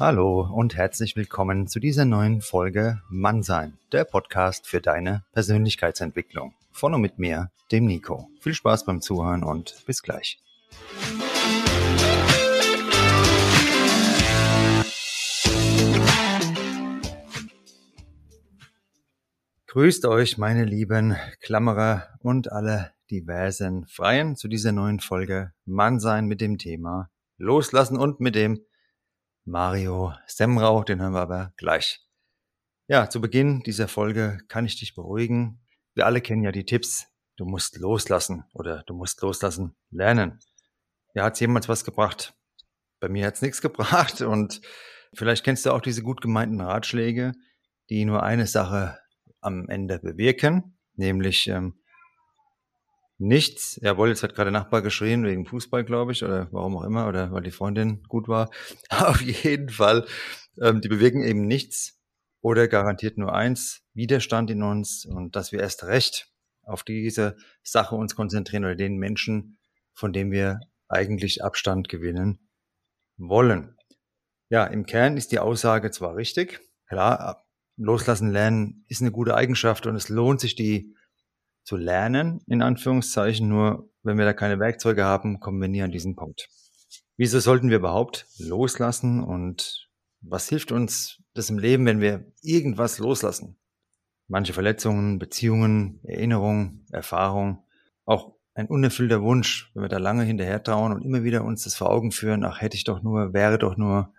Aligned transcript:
Hallo 0.00 0.48
und 0.50 0.78
herzlich 0.78 1.14
willkommen 1.14 1.66
zu 1.66 1.78
dieser 1.78 2.06
neuen 2.06 2.40
Folge 2.40 3.02
Mannsein, 3.10 3.76
der 3.92 4.04
Podcast 4.04 4.66
für 4.66 4.80
deine 4.80 5.26
Persönlichkeitsentwicklung. 5.34 6.54
Von 6.72 6.94
und 6.94 7.02
mit 7.02 7.18
mir, 7.18 7.50
dem 7.70 7.84
Nico. 7.84 8.26
Viel 8.40 8.54
Spaß 8.54 8.86
beim 8.86 9.02
Zuhören 9.02 9.44
und 9.44 9.84
bis 9.84 10.02
gleich. 10.02 10.40
Grüßt 19.66 20.06
euch, 20.06 20.38
meine 20.38 20.64
lieben 20.64 21.14
Klammerer 21.42 22.08
und 22.20 22.50
alle 22.50 22.92
diversen 23.10 23.84
Freien 23.84 24.34
zu 24.34 24.48
dieser 24.48 24.72
neuen 24.72 25.00
Folge 25.00 25.52
Mannsein 25.66 26.24
mit 26.24 26.40
dem 26.40 26.56
Thema 26.56 27.10
Loslassen 27.36 27.98
und 27.98 28.20
mit 28.20 28.34
dem 28.34 28.64
Mario 29.44 30.14
Semrau, 30.26 30.84
den 30.84 31.00
hören 31.00 31.14
wir 31.14 31.20
aber 31.20 31.52
gleich. 31.56 32.06
Ja, 32.88 33.08
zu 33.08 33.20
Beginn 33.20 33.60
dieser 33.60 33.88
Folge 33.88 34.38
kann 34.48 34.66
ich 34.66 34.78
dich 34.78 34.94
beruhigen. 34.94 35.60
Wir 35.94 36.06
alle 36.06 36.20
kennen 36.20 36.42
ja 36.42 36.52
die 36.52 36.64
Tipps. 36.64 37.06
Du 37.36 37.44
musst 37.44 37.78
loslassen 37.78 38.44
oder 38.52 38.82
du 38.86 38.94
musst 38.94 39.22
loslassen 39.22 39.76
lernen. 39.90 40.40
Ja, 41.14 41.24
hat's 41.24 41.40
jemals 41.40 41.68
was 41.68 41.84
gebracht? 41.84 42.34
Bei 43.00 43.08
mir 43.08 43.26
hat's 43.26 43.42
nichts 43.42 43.60
gebracht 43.62 44.20
und 44.20 44.60
vielleicht 45.14 45.44
kennst 45.44 45.66
du 45.66 45.72
auch 45.72 45.80
diese 45.80 46.02
gut 46.02 46.20
gemeinten 46.20 46.60
Ratschläge, 46.60 47.32
die 47.88 48.04
nur 48.04 48.22
eine 48.22 48.46
Sache 48.46 48.98
am 49.40 49.68
Ende 49.68 49.98
bewirken, 49.98 50.78
nämlich 50.94 51.48
ähm, 51.48 51.79
nichts. 53.20 53.78
Jawohl, 53.82 54.08
jetzt 54.08 54.22
hat 54.22 54.34
gerade 54.34 54.50
Nachbar 54.50 54.82
geschrien 54.82 55.24
wegen 55.24 55.44
Fußball, 55.44 55.84
glaube 55.84 56.12
ich, 56.12 56.24
oder 56.24 56.48
warum 56.52 56.76
auch 56.76 56.84
immer, 56.84 57.06
oder 57.06 57.30
weil 57.32 57.42
die 57.42 57.50
Freundin 57.50 58.02
gut 58.08 58.28
war. 58.28 58.50
Auf 58.90 59.20
jeden 59.20 59.68
Fall, 59.68 60.06
ähm, 60.60 60.80
die 60.80 60.88
bewirken 60.88 61.22
eben 61.22 61.46
nichts 61.46 62.00
oder 62.40 62.66
garantiert 62.68 63.18
nur 63.18 63.34
eins, 63.34 63.82
Widerstand 63.92 64.50
in 64.50 64.62
uns 64.62 65.04
und 65.04 65.36
dass 65.36 65.52
wir 65.52 65.60
erst 65.60 65.84
recht 65.84 66.32
auf 66.62 66.82
diese 66.82 67.36
Sache 67.62 67.94
uns 67.94 68.16
konzentrieren 68.16 68.64
oder 68.64 68.76
den 68.76 68.96
Menschen, 68.96 69.58
von 69.92 70.12
dem 70.12 70.30
wir 70.30 70.60
eigentlich 70.88 71.44
Abstand 71.44 71.88
gewinnen 71.88 72.48
wollen. 73.18 73.76
Ja, 74.48 74.64
im 74.64 74.86
Kern 74.86 75.16
ist 75.16 75.32
die 75.32 75.38
Aussage 75.38 75.90
zwar 75.90 76.16
richtig, 76.16 76.60
klar, 76.88 77.44
loslassen 77.76 78.30
lernen 78.30 78.84
ist 78.88 79.02
eine 79.02 79.12
gute 79.12 79.34
Eigenschaft 79.34 79.86
und 79.86 79.94
es 79.94 80.08
lohnt 80.08 80.40
sich, 80.40 80.54
die 80.54 80.94
zu 81.64 81.76
lernen, 81.76 82.40
in 82.46 82.62
Anführungszeichen. 82.62 83.48
Nur 83.48 83.90
wenn 84.02 84.18
wir 84.18 84.24
da 84.24 84.32
keine 84.32 84.58
Werkzeuge 84.58 85.04
haben, 85.04 85.40
kommen 85.40 85.60
wir 85.60 85.68
nie 85.68 85.82
an 85.82 85.92
diesen 85.92 86.16
Punkt. 86.16 86.48
Wieso 87.16 87.38
sollten 87.38 87.68
wir 87.68 87.76
überhaupt 87.76 88.26
loslassen 88.38 89.22
und 89.22 89.88
was 90.22 90.48
hilft 90.48 90.72
uns 90.72 91.22
das 91.34 91.50
im 91.50 91.58
Leben, 91.58 91.86
wenn 91.86 92.00
wir 92.00 92.24
irgendwas 92.42 92.98
loslassen? 92.98 93.58
Manche 94.26 94.52
Verletzungen, 94.52 95.18
Beziehungen, 95.18 96.00
Erinnerungen, 96.04 96.86
Erfahrung, 96.90 97.64
auch 98.04 98.34
ein 98.54 98.68
unerfüllter 98.68 99.22
Wunsch, 99.22 99.70
wenn 99.74 99.82
wir 99.82 99.88
da 99.88 99.98
lange 99.98 100.24
hinterher 100.24 100.62
trauen 100.62 100.92
und 100.92 101.02
immer 101.02 101.22
wieder 101.24 101.44
uns 101.44 101.64
das 101.64 101.74
vor 101.74 101.90
Augen 101.90 102.12
führen, 102.12 102.44
ach 102.44 102.60
hätte 102.60 102.76
ich 102.76 102.84
doch 102.84 103.02
nur, 103.02 103.32
wäre 103.32 103.58
doch 103.58 103.76
nur, 103.76 104.12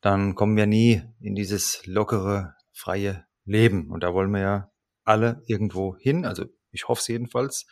dann 0.00 0.34
kommen 0.34 0.56
wir 0.56 0.66
nie 0.66 1.02
in 1.20 1.34
dieses 1.34 1.86
lockere, 1.86 2.54
freie 2.72 3.24
Leben. 3.44 3.90
Und 3.90 4.02
da 4.02 4.12
wollen 4.12 4.30
wir 4.30 4.40
ja 4.40 4.70
alle 5.04 5.42
irgendwo 5.46 5.96
hin. 5.96 6.24
Also 6.24 6.46
ich 6.70 6.88
hoffe 6.88 7.00
es 7.00 7.08
jedenfalls. 7.08 7.66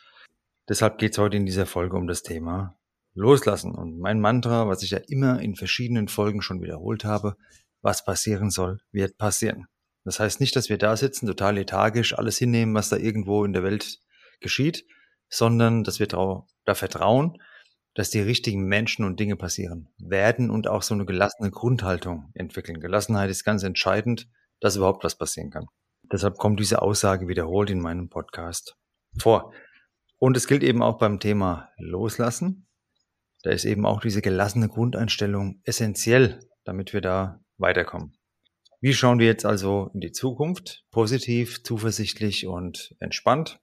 Deshalb 0.68 0.98
geht 0.98 1.12
es 1.12 1.18
heute 1.18 1.36
in 1.36 1.46
dieser 1.46 1.66
Folge 1.66 1.96
um 1.96 2.06
das 2.06 2.22
Thema 2.22 2.76
Loslassen. 3.14 3.74
Und 3.74 3.98
mein 3.98 4.20
Mantra, 4.20 4.68
was 4.68 4.82
ich 4.82 4.90
ja 4.90 5.00
immer 5.08 5.40
in 5.40 5.56
verschiedenen 5.56 6.08
Folgen 6.08 6.42
schon 6.42 6.62
wiederholt 6.62 7.04
habe, 7.04 7.36
was 7.82 8.04
passieren 8.04 8.50
soll, 8.50 8.80
wird 8.92 9.18
passieren. 9.18 9.66
Das 10.04 10.18
heißt 10.18 10.40
nicht, 10.40 10.56
dass 10.56 10.68
wir 10.68 10.78
da 10.78 10.96
sitzen, 10.96 11.26
total 11.26 11.56
lethargisch, 11.56 12.16
alles 12.16 12.38
hinnehmen, 12.38 12.74
was 12.74 12.88
da 12.88 12.96
irgendwo 12.96 13.44
in 13.44 13.52
der 13.52 13.62
Welt 13.62 13.98
geschieht, 14.40 14.84
sondern 15.28 15.84
dass 15.84 16.00
wir 16.00 16.06
da 16.06 16.74
vertrauen, 16.74 17.38
dass 17.94 18.10
die 18.10 18.20
richtigen 18.20 18.64
Menschen 18.64 19.04
und 19.04 19.20
Dinge 19.20 19.36
passieren 19.36 19.88
werden 19.98 20.50
und 20.50 20.66
auch 20.66 20.82
so 20.82 20.94
eine 20.94 21.04
gelassene 21.04 21.50
Grundhaltung 21.50 22.30
entwickeln. 22.34 22.80
Gelassenheit 22.80 23.30
ist 23.30 23.44
ganz 23.44 23.62
entscheidend, 23.62 24.28
dass 24.60 24.76
überhaupt 24.76 25.04
was 25.04 25.16
passieren 25.16 25.50
kann. 25.50 25.66
Deshalb 26.12 26.36
kommt 26.36 26.60
diese 26.60 26.82
Aussage 26.82 27.26
wiederholt 27.26 27.70
in 27.70 27.80
meinem 27.80 28.10
Podcast 28.10 28.76
vor. 29.18 29.52
Und 30.18 30.36
es 30.36 30.46
gilt 30.46 30.62
eben 30.62 30.82
auch 30.82 30.98
beim 30.98 31.18
Thema 31.18 31.70
Loslassen. 31.78 32.68
Da 33.42 33.50
ist 33.50 33.64
eben 33.64 33.86
auch 33.86 34.00
diese 34.00 34.22
gelassene 34.22 34.68
Grundeinstellung 34.68 35.60
essentiell, 35.64 36.38
damit 36.64 36.92
wir 36.92 37.00
da 37.00 37.40
weiterkommen. 37.56 38.16
Wie 38.80 38.92
schauen 38.92 39.18
wir 39.18 39.26
jetzt 39.26 39.46
also 39.46 39.90
in 39.94 40.00
die 40.00 40.12
Zukunft? 40.12 40.84
Positiv, 40.90 41.62
zuversichtlich 41.62 42.46
und 42.46 42.94
entspannt. 43.00 43.60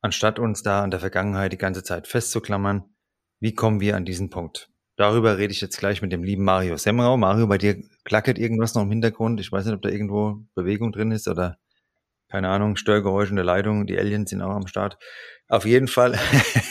Anstatt 0.00 0.38
uns 0.38 0.62
da 0.62 0.82
an 0.82 0.90
der 0.90 1.00
Vergangenheit 1.00 1.52
die 1.52 1.58
ganze 1.58 1.82
Zeit 1.82 2.06
festzuklammern, 2.06 2.94
wie 3.40 3.54
kommen 3.54 3.80
wir 3.80 3.96
an 3.96 4.04
diesen 4.04 4.30
Punkt? 4.30 4.70
Darüber 4.96 5.36
rede 5.36 5.52
ich 5.52 5.60
jetzt 5.60 5.78
gleich 5.78 6.00
mit 6.00 6.10
dem 6.10 6.24
lieben 6.24 6.44
Mario 6.44 6.78
Semrau. 6.78 7.18
Mario, 7.18 7.46
bei 7.46 7.58
dir 7.58 7.82
klackert 8.04 8.38
irgendwas 8.38 8.74
noch 8.74 8.82
im 8.82 8.90
Hintergrund. 8.90 9.38
Ich 9.40 9.52
weiß 9.52 9.66
nicht, 9.66 9.74
ob 9.74 9.82
da 9.82 9.90
irgendwo 9.90 10.38
Bewegung 10.54 10.90
drin 10.90 11.10
ist 11.10 11.28
oder 11.28 11.58
keine 12.28 12.48
Ahnung, 12.48 12.76
Störgeräusche 12.76 13.28
in 13.30 13.36
der 13.36 13.44
Leitung. 13.44 13.86
Die 13.86 13.98
Aliens 13.98 14.30
sind 14.30 14.40
auch 14.40 14.56
am 14.56 14.66
Start. 14.66 14.96
Auf 15.48 15.66
jeden 15.66 15.88
Fall 15.88 16.18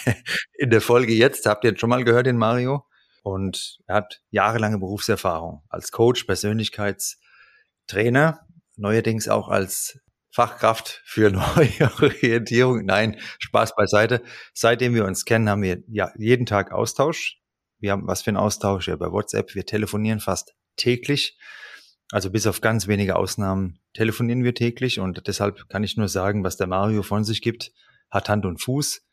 in 0.58 0.72
der 0.72 0.82
Folge 0.82 1.14
jetzt 1.14 1.46
habt 1.46 1.64
ihr 1.64 1.78
schon 1.78 1.92
mal 1.92 2.04
gehört, 2.04 2.26
den 2.26 2.38
Mario. 2.38 2.84
Und 3.24 3.78
er 3.86 3.98
hat 3.98 4.24
jahrelange 4.32 4.80
Berufserfahrung 4.80 5.62
als 5.70 5.92
Coach, 5.92 6.24
Persönlichkeitstrainer, 6.24 8.40
neuerdings 8.76 9.30
auch 9.30 9.50
als 9.50 10.00
Fachkraft 10.32 11.04
für 11.06 11.30
neue 11.32 11.92
Orientierung. 12.02 12.86
Nein, 12.86 13.20
Spaß 13.40 13.76
beiseite. 13.76 14.24
Seitdem 14.54 14.96
wir 14.96 15.06
uns 15.06 15.26
kennen, 15.26 15.48
haben 15.48 15.62
wir 15.62 15.84
ja 15.88 16.12
jeden 16.18 16.48
Tag 16.48 16.72
Austausch 16.72 17.40
wir 17.86 17.92
haben 17.92 18.08
was 18.08 18.24
für 18.24 18.32
einen 18.32 18.38
Austausch 18.38 18.88
ja 18.88 18.96
bei 18.96 19.12
WhatsApp. 19.12 19.54
Wir 19.54 19.64
telefonieren 19.64 20.20
fast 20.20 20.56
täglich. 20.76 21.38
Also 22.12 22.32
bis 22.32 22.48
auf 22.48 22.60
ganz 22.60 22.88
wenige 22.88 23.16
Ausnahmen 23.16 23.80
telefonieren 23.94 24.44
wir 24.44 24.56
täglich 24.56 25.00
und 25.00 25.28
deshalb 25.28 25.70
kann 25.70 25.84
ich 25.84 25.96
nur 25.96 26.08
sagen, 26.08 26.44
was 26.44 26.58
der 26.58 26.66
Mario 26.66 27.04
von 27.04 27.24
sich 27.24 27.44
gibt, 27.44 27.74
hat 28.10 28.28
Hand 28.28 28.46
und 28.48 28.60
Fuß, 28.60 29.04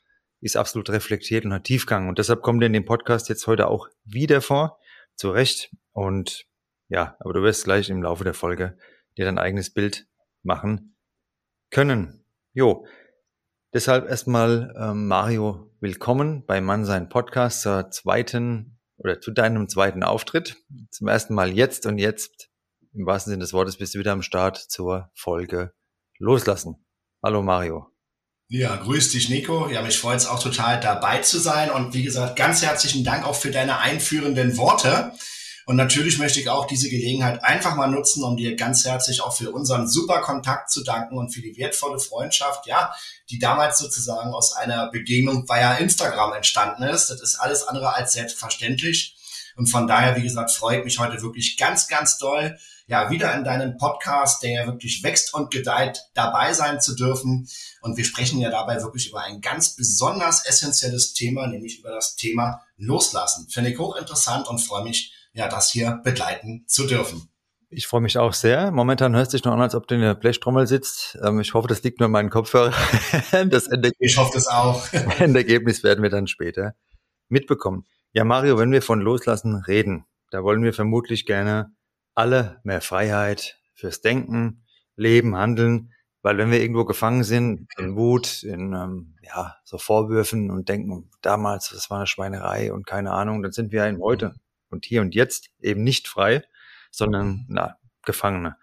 ist 0.41 0.57
absolut 0.57 0.89
reflektiert 0.89 1.45
und 1.45 1.53
hat 1.53 1.65
Tiefgang 1.65 2.09
und 2.09 2.19
deshalb 2.19 2.41
kommt 2.41 2.63
er 2.63 2.69
in 2.69 2.73
dem 2.73 2.87
Podcast 2.87 3.29
jetzt 3.29 3.47
heute 3.47 3.69
auch 3.69 3.89
wieder 4.05 4.41
vor, 4.41 4.79
zu 5.17 5.31
Recht 5.31 5.71
und 5.93 6.47
ja, 6.89 7.17
aber 7.21 7.35
du 7.35 7.43
wirst 7.43 7.65
gleich 7.65 7.91
im 7.91 8.03
Laufe 8.03 8.25
der 8.25 8.35
Folge 8.35 8.79
dir 9.19 9.27
dein 9.27 9.39
eigenes 9.39 9.71
Bild 9.71 10.07
machen 10.43 10.97
können. 11.71 12.25
Jo, 12.55 12.87
Deshalb 13.75 14.07
erstmal 14.07 14.75
ähm, 14.79 15.09
Mario, 15.09 15.71
willkommen 15.81 16.45
bei 16.45 16.61
Mannsein 16.61 17.09
Podcast 17.09 17.63
zur 17.63 17.91
zweiten 17.91 18.79
oder 18.99 19.19
zu 19.19 19.31
deinem 19.31 19.67
zweiten 19.67 20.03
Auftritt. 20.03 20.59
Zum 20.91 21.09
ersten 21.09 21.33
Mal 21.33 21.55
jetzt 21.55 21.87
und 21.87 21.97
jetzt, 21.97 22.51
im 22.93 23.07
wahrsten 23.07 23.31
Sinne 23.31 23.41
des 23.41 23.55
Wortes, 23.55 23.79
bist 23.79 23.95
du 23.95 23.99
wieder 23.99 24.13
am 24.13 24.21
Start 24.21 24.59
zur 24.59 25.11
Folge 25.15 25.73
Loslassen. 26.19 26.85
Hallo 27.25 27.41
Mario. 27.41 27.87
Ja, 28.49 28.77
grüß 28.77 29.13
dich, 29.13 29.31
Nico. 29.31 29.71
Ja, 29.71 29.81
mich 29.81 29.99
freut 29.99 30.19
es 30.19 30.27
auch 30.27 30.43
total 30.43 30.79
dabei 30.79 31.23
zu 31.23 31.39
sein. 31.39 31.71
Und 31.71 31.95
wie 31.95 32.03
gesagt, 32.03 32.37
ganz 32.37 32.61
herzlichen 32.61 33.05
Dank 33.05 33.25
auch 33.25 33.37
für 33.37 33.51
deine 33.51 33.79
einführenden 33.79 34.59
Worte. 34.59 35.13
Und 35.67 35.77
natürlich 35.77 36.19
möchte 36.19 36.41
ich 36.41 36.49
auch 36.49 36.67
diese 36.67 36.89
Gelegenheit 36.89 37.43
einfach 37.45 37.77
mal 37.77 37.87
nutzen, 37.87 38.25
um 38.25 38.37
dir 38.37 38.57
ganz 38.57 38.85
herzlich 38.85 39.21
auch 39.21 39.37
für 39.37 39.51
unseren 39.53 39.89
super 39.89 40.21
Kontakt 40.21 40.71
zu 40.71 40.83
danken 40.83 41.17
und 41.17 41.31
für 41.31 41.41
die 41.41 41.57
wertvolle 41.57 42.01
Freundschaft, 42.01 42.67
ja, 42.67 42.95
die 43.31 43.39
damals 43.39 43.79
sozusagen 43.79 44.33
aus 44.33 44.55
einer 44.55 44.91
Begegnung 44.91 45.49
via 45.49 45.75
Instagram 45.75 46.33
entstanden 46.33 46.83
ist. 46.83 47.09
Das 47.11 47.21
ist 47.21 47.37
alles 47.37 47.63
andere 47.67 47.95
als 47.95 48.13
selbstverständlich. 48.13 49.17
Und 49.57 49.67
von 49.67 49.87
daher, 49.87 50.17
wie 50.17 50.23
gesagt, 50.23 50.51
freut 50.51 50.85
mich 50.85 50.99
heute 50.99 51.23
wirklich 51.23 51.57
ganz, 51.57 51.87
ganz 51.87 52.19
doll, 52.19 52.59
ja, 52.87 53.11
wieder 53.11 53.35
in 53.35 53.45
deinem 53.45 53.77
Podcast, 53.77 54.43
der 54.43 54.51
ja 54.51 54.67
wirklich 54.67 55.03
wächst 55.03 55.33
und 55.35 55.51
gedeiht, 55.51 56.03
dabei 56.15 56.53
sein 56.53 56.81
zu 56.81 56.95
dürfen. 56.95 57.49
Und 57.81 57.97
wir 57.97 58.05
sprechen 58.05 58.41
ja 58.41 58.51
dabei 58.51 58.83
wirklich 58.83 59.09
über 59.09 59.23
ein 59.23 59.41
ganz 59.41 59.77
besonders 59.77 60.45
essentielles 60.45 61.15
Thema, 61.15 61.47
nämlich 61.47 61.79
über 61.79 61.91
das 61.91 62.17
Thema 62.17 62.63
Loslassen. 62.77 63.49
Finde 63.49 63.71
ich 63.71 63.79
hochinteressant 63.79 64.49
und 64.49 64.59
freue 64.59 64.85
mich, 64.85 65.13
ja, 65.33 65.49
das 65.49 65.71
hier 65.71 66.01
begleiten 66.05 66.65
zu 66.67 66.87
dürfen. 66.87 67.29
Ich 67.75 67.87
freue 67.87 68.03
mich 68.03 68.19
auch 68.19 68.35
sehr. 68.35 68.71
Momentan 68.71 69.17
hört 69.17 69.31
sich 69.31 69.45
noch 69.45 69.53
an, 69.55 69.63
als 69.63 69.75
ob 69.75 69.89
du 69.89 69.95
in 69.95 70.03
der 70.03 70.15
Blechtrommel 70.15 70.67
sitzt. 70.67 71.19
Ähm, 71.25 71.41
ich 71.41 71.55
hoffe, 71.55 71.69
das 71.69 71.83
liegt 71.83 72.01
nur 72.01 72.07
in 72.07 72.13
meinen 72.13 72.29
Kopfhörer. 72.29 72.73
Das 73.49 73.69
ich 73.99 74.19
hoffe 74.19 74.33
das 74.35 74.47
auch. 74.47 74.93
Endergebnis 75.19 75.83
werden 75.83 76.03
wir 76.03 76.11
dann 76.11 76.27
später 76.27 76.75
mitbekommen. 77.29 77.87
Ja, 78.13 78.25
Mario, 78.25 78.59
wenn 78.59 78.73
wir 78.73 78.83
von 78.83 79.01
Loslassen 79.01 79.57
reden, 79.57 80.05
da 80.31 80.43
wollen 80.45 80.63
wir 80.63 80.75
vermutlich 80.75 81.25
gerne 81.25 81.75
alle 82.15 82.61
mehr 82.63 82.83
Freiheit 82.83 83.59
fürs 83.75 84.03
Denken, 84.03 84.67
Leben, 84.97 85.35
Handeln, 85.35 85.93
weil 86.21 86.37
wenn 86.37 86.51
wir 86.51 86.61
irgendwo 86.61 86.85
gefangen 86.85 87.25
sind, 87.25 87.69
in 87.79 87.97
Wut, 87.97 88.43
in 88.43 88.75
ähm, 88.75 89.17
ja, 89.23 89.57
so 89.65 89.79
Vorwürfen 89.79 90.51
und 90.51 90.69
denken, 90.69 91.11
damals, 91.23 91.71
das 91.71 91.89
war 91.89 91.99
eine 91.99 92.07
Schweinerei 92.07 92.71
und 92.71 92.87
keine 92.87 93.13
Ahnung, 93.13 93.43
dann 93.43 93.53
sind 93.53 93.73
wir 93.73 93.87
im 93.87 94.03
Heute 94.03 94.35
und 94.73 94.87
hier 94.87 95.01
und 95.01 95.15
jetzt 95.15 95.51
eben 95.61 95.83
nicht 95.83 96.09
frei, 96.09 96.43
sondern 96.91 97.45
na, 97.49 97.79
Gefangene. 98.05 98.57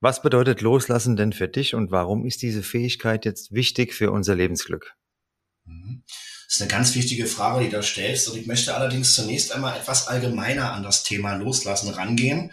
Was 0.00 0.22
bedeutet 0.22 0.60
Loslassen 0.60 1.16
denn 1.16 1.32
für 1.32 1.48
dich 1.48 1.74
und 1.74 1.90
warum 1.90 2.26
ist 2.26 2.42
diese 2.42 2.62
Fähigkeit 2.62 3.24
jetzt 3.24 3.52
wichtig 3.52 3.94
für 3.94 4.10
unser 4.10 4.34
Lebensglück? 4.34 4.94
Mhm. 5.64 6.02
Das 6.46 6.56
ist 6.56 6.62
eine 6.62 6.70
ganz 6.70 6.94
wichtige 6.94 7.26
Frage, 7.26 7.64
die 7.64 7.70
du 7.70 7.82
stellst. 7.82 8.28
Und 8.28 8.38
ich 8.38 8.46
möchte 8.46 8.74
allerdings 8.74 9.14
zunächst 9.14 9.52
einmal 9.52 9.76
etwas 9.76 10.06
allgemeiner 10.06 10.72
an 10.72 10.84
das 10.84 11.02
Thema 11.02 11.34
Loslassen 11.34 11.88
rangehen. 11.90 12.52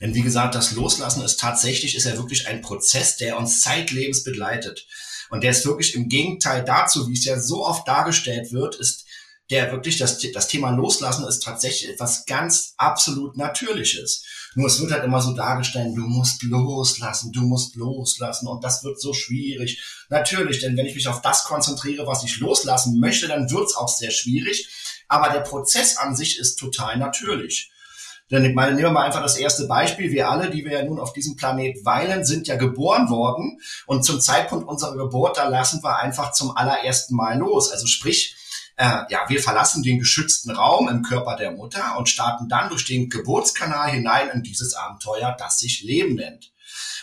Denn 0.00 0.14
wie 0.14 0.22
gesagt, 0.22 0.54
das 0.54 0.72
Loslassen 0.72 1.22
ist 1.22 1.38
tatsächlich, 1.38 1.96
ist 1.96 2.06
ja 2.06 2.16
wirklich 2.16 2.48
ein 2.48 2.62
Prozess, 2.62 3.16
der 3.16 3.36
uns 3.36 3.60
zeitlebens 3.60 4.24
begleitet. 4.24 4.86
Und 5.28 5.42
der 5.42 5.50
ist 5.50 5.66
wirklich 5.66 5.94
im 5.94 6.08
Gegenteil 6.08 6.64
dazu, 6.64 7.08
wie 7.08 7.14
es 7.14 7.24
ja 7.24 7.38
so 7.38 7.66
oft 7.66 7.86
dargestellt 7.86 8.52
wird, 8.52 8.76
ist 8.76 9.05
der 9.50 9.70
wirklich, 9.70 9.98
das, 9.98 10.18
das 10.32 10.48
Thema 10.48 10.70
Loslassen 10.70 11.26
ist 11.26 11.42
tatsächlich 11.42 11.90
etwas 11.90 12.26
ganz 12.26 12.74
absolut 12.76 13.36
Natürliches. 13.36 14.24
Nur 14.54 14.66
es 14.66 14.80
wird 14.80 14.90
halt 14.90 15.04
immer 15.04 15.20
so 15.20 15.34
dargestellt, 15.34 15.96
du 15.96 16.00
musst 16.00 16.42
loslassen, 16.42 17.30
du 17.32 17.42
musst 17.42 17.76
loslassen 17.76 18.48
und 18.48 18.64
das 18.64 18.82
wird 18.82 19.00
so 19.00 19.12
schwierig. 19.12 19.82
Natürlich, 20.08 20.60
denn 20.60 20.76
wenn 20.76 20.86
ich 20.86 20.94
mich 20.94 21.08
auf 21.08 21.20
das 21.20 21.44
konzentriere, 21.44 22.06
was 22.06 22.24
ich 22.24 22.38
loslassen 22.38 22.98
möchte, 22.98 23.28
dann 23.28 23.50
wird 23.50 23.66
es 23.66 23.76
auch 23.76 23.88
sehr 23.88 24.10
schwierig. 24.10 24.68
Aber 25.08 25.28
der 25.28 25.40
Prozess 25.40 25.96
an 25.96 26.16
sich 26.16 26.38
ist 26.38 26.56
total 26.56 26.96
natürlich. 26.98 27.70
Denn 28.30 28.44
ich 28.44 28.54
meine, 28.54 28.72
nehmen 28.72 28.88
wir 28.88 28.92
mal 28.92 29.04
einfach 29.04 29.22
das 29.22 29.36
erste 29.36 29.66
Beispiel. 29.66 30.10
Wir 30.10 30.28
alle, 30.28 30.50
die 30.50 30.64
wir 30.64 30.72
ja 30.72 30.84
nun 30.84 30.98
auf 30.98 31.12
diesem 31.12 31.36
Planet 31.36 31.84
weilen, 31.84 32.24
sind 32.24 32.48
ja 32.48 32.56
geboren 32.56 33.08
worden. 33.08 33.60
Und 33.86 34.04
zum 34.04 34.20
Zeitpunkt 34.20 34.66
unserer 34.66 34.96
Geburt, 34.96 35.36
da 35.36 35.48
lassen 35.48 35.82
wir 35.84 35.98
einfach 35.98 36.32
zum 36.32 36.56
allerersten 36.56 37.14
Mal 37.14 37.38
los. 37.38 37.70
Also 37.70 37.86
sprich, 37.86 38.35
äh, 38.76 39.04
ja, 39.08 39.24
wir 39.28 39.40
verlassen 39.40 39.82
den 39.82 39.98
geschützten 39.98 40.50
Raum 40.50 40.88
im 40.88 41.02
Körper 41.02 41.36
der 41.36 41.52
Mutter 41.52 41.96
und 41.98 42.08
starten 42.08 42.48
dann 42.48 42.68
durch 42.68 42.84
den 42.84 43.08
Geburtskanal 43.08 43.90
hinein 43.90 44.28
in 44.30 44.42
dieses 44.42 44.74
Abenteuer, 44.74 45.34
das 45.38 45.58
sich 45.58 45.82
Leben 45.82 46.14
nennt. 46.14 46.52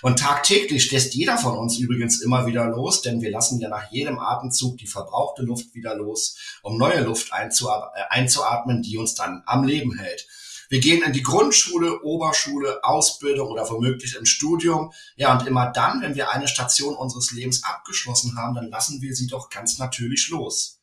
Und 0.01 0.19
tagtäglich 0.19 0.91
lässt 0.91 1.15
jeder 1.15 1.37
von 1.37 1.57
uns 1.57 1.77
übrigens 1.77 2.21
immer 2.21 2.45
wieder 2.45 2.67
los, 2.67 3.01
denn 3.01 3.21
wir 3.21 3.31
lassen 3.31 3.59
ja 3.59 3.69
nach 3.69 3.89
jedem 3.91 4.19
Atemzug 4.19 4.77
die 4.77 4.87
verbrauchte 4.87 5.43
Luft 5.43 5.73
wieder 5.73 5.95
los, 5.95 6.37
um 6.61 6.77
neue 6.77 7.01
Luft 7.01 7.29
äh, 7.31 8.03
einzuatmen, 8.09 8.83
die 8.83 8.97
uns 8.97 9.15
dann 9.15 9.43
am 9.45 9.63
Leben 9.63 9.97
hält. 9.97 10.27
Wir 10.69 10.79
gehen 10.79 11.03
in 11.03 11.13
die 11.13 11.23
Grundschule, 11.23 12.01
Oberschule, 12.01 12.83
Ausbildung 12.83 13.49
oder 13.49 13.69
womöglich 13.69 14.15
im 14.15 14.25
Studium. 14.25 14.91
Ja, 15.15 15.37
und 15.37 15.47
immer 15.47 15.71
dann, 15.71 16.01
wenn 16.01 16.15
wir 16.15 16.31
eine 16.31 16.47
Station 16.47 16.95
unseres 16.95 17.31
Lebens 17.31 17.63
abgeschlossen 17.63 18.37
haben, 18.37 18.55
dann 18.55 18.69
lassen 18.69 19.01
wir 19.01 19.15
sie 19.15 19.27
doch 19.27 19.49
ganz 19.49 19.77
natürlich 19.77 20.29
los. 20.29 20.82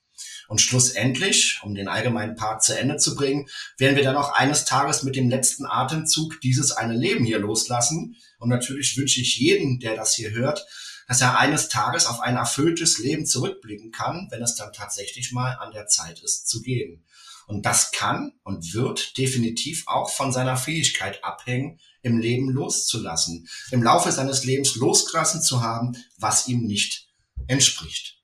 Und 0.50 0.60
schlussendlich, 0.60 1.60
um 1.62 1.76
den 1.76 1.86
allgemeinen 1.86 2.34
Part 2.34 2.64
zu 2.64 2.76
Ende 2.76 2.96
zu 2.96 3.14
bringen, 3.14 3.46
werden 3.78 3.94
wir 3.94 4.02
dann 4.02 4.16
auch 4.16 4.32
eines 4.32 4.64
Tages 4.64 5.04
mit 5.04 5.14
dem 5.14 5.30
letzten 5.30 5.64
Atemzug 5.64 6.40
dieses 6.40 6.72
eine 6.72 6.94
Leben 6.94 7.24
hier 7.24 7.38
loslassen. 7.38 8.16
Und 8.40 8.48
natürlich 8.48 8.96
wünsche 8.96 9.20
ich 9.20 9.38
jeden, 9.38 9.78
der 9.78 9.94
das 9.94 10.12
hier 10.12 10.32
hört, 10.32 10.66
dass 11.06 11.20
er 11.20 11.38
eines 11.38 11.68
Tages 11.68 12.06
auf 12.06 12.18
ein 12.18 12.34
erfülltes 12.34 12.98
Leben 12.98 13.26
zurückblicken 13.26 13.92
kann, 13.92 14.26
wenn 14.32 14.42
es 14.42 14.56
dann 14.56 14.72
tatsächlich 14.72 15.30
mal 15.30 15.52
an 15.52 15.70
der 15.70 15.86
Zeit 15.86 16.20
ist 16.20 16.48
zu 16.48 16.62
gehen. 16.62 17.04
Und 17.46 17.64
das 17.64 17.92
kann 17.92 18.32
und 18.42 18.74
wird 18.74 19.18
definitiv 19.18 19.84
auch 19.86 20.10
von 20.10 20.32
seiner 20.32 20.56
Fähigkeit 20.56 21.22
abhängen, 21.22 21.78
im 22.02 22.18
Leben 22.18 22.50
loszulassen, 22.50 23.48
im 23.70 23.84
Laufe 23.84 24.10
seines 24.10 24.42
Lebens 24.42 24.74
losgelassen 24.74 25.42
zu 25.42 25.62
haben, 25.62 25.96
was 26.18 26.48
ihm 26.48 26.66
nicht 26.66 27.08
entspricht. 27.46 28.19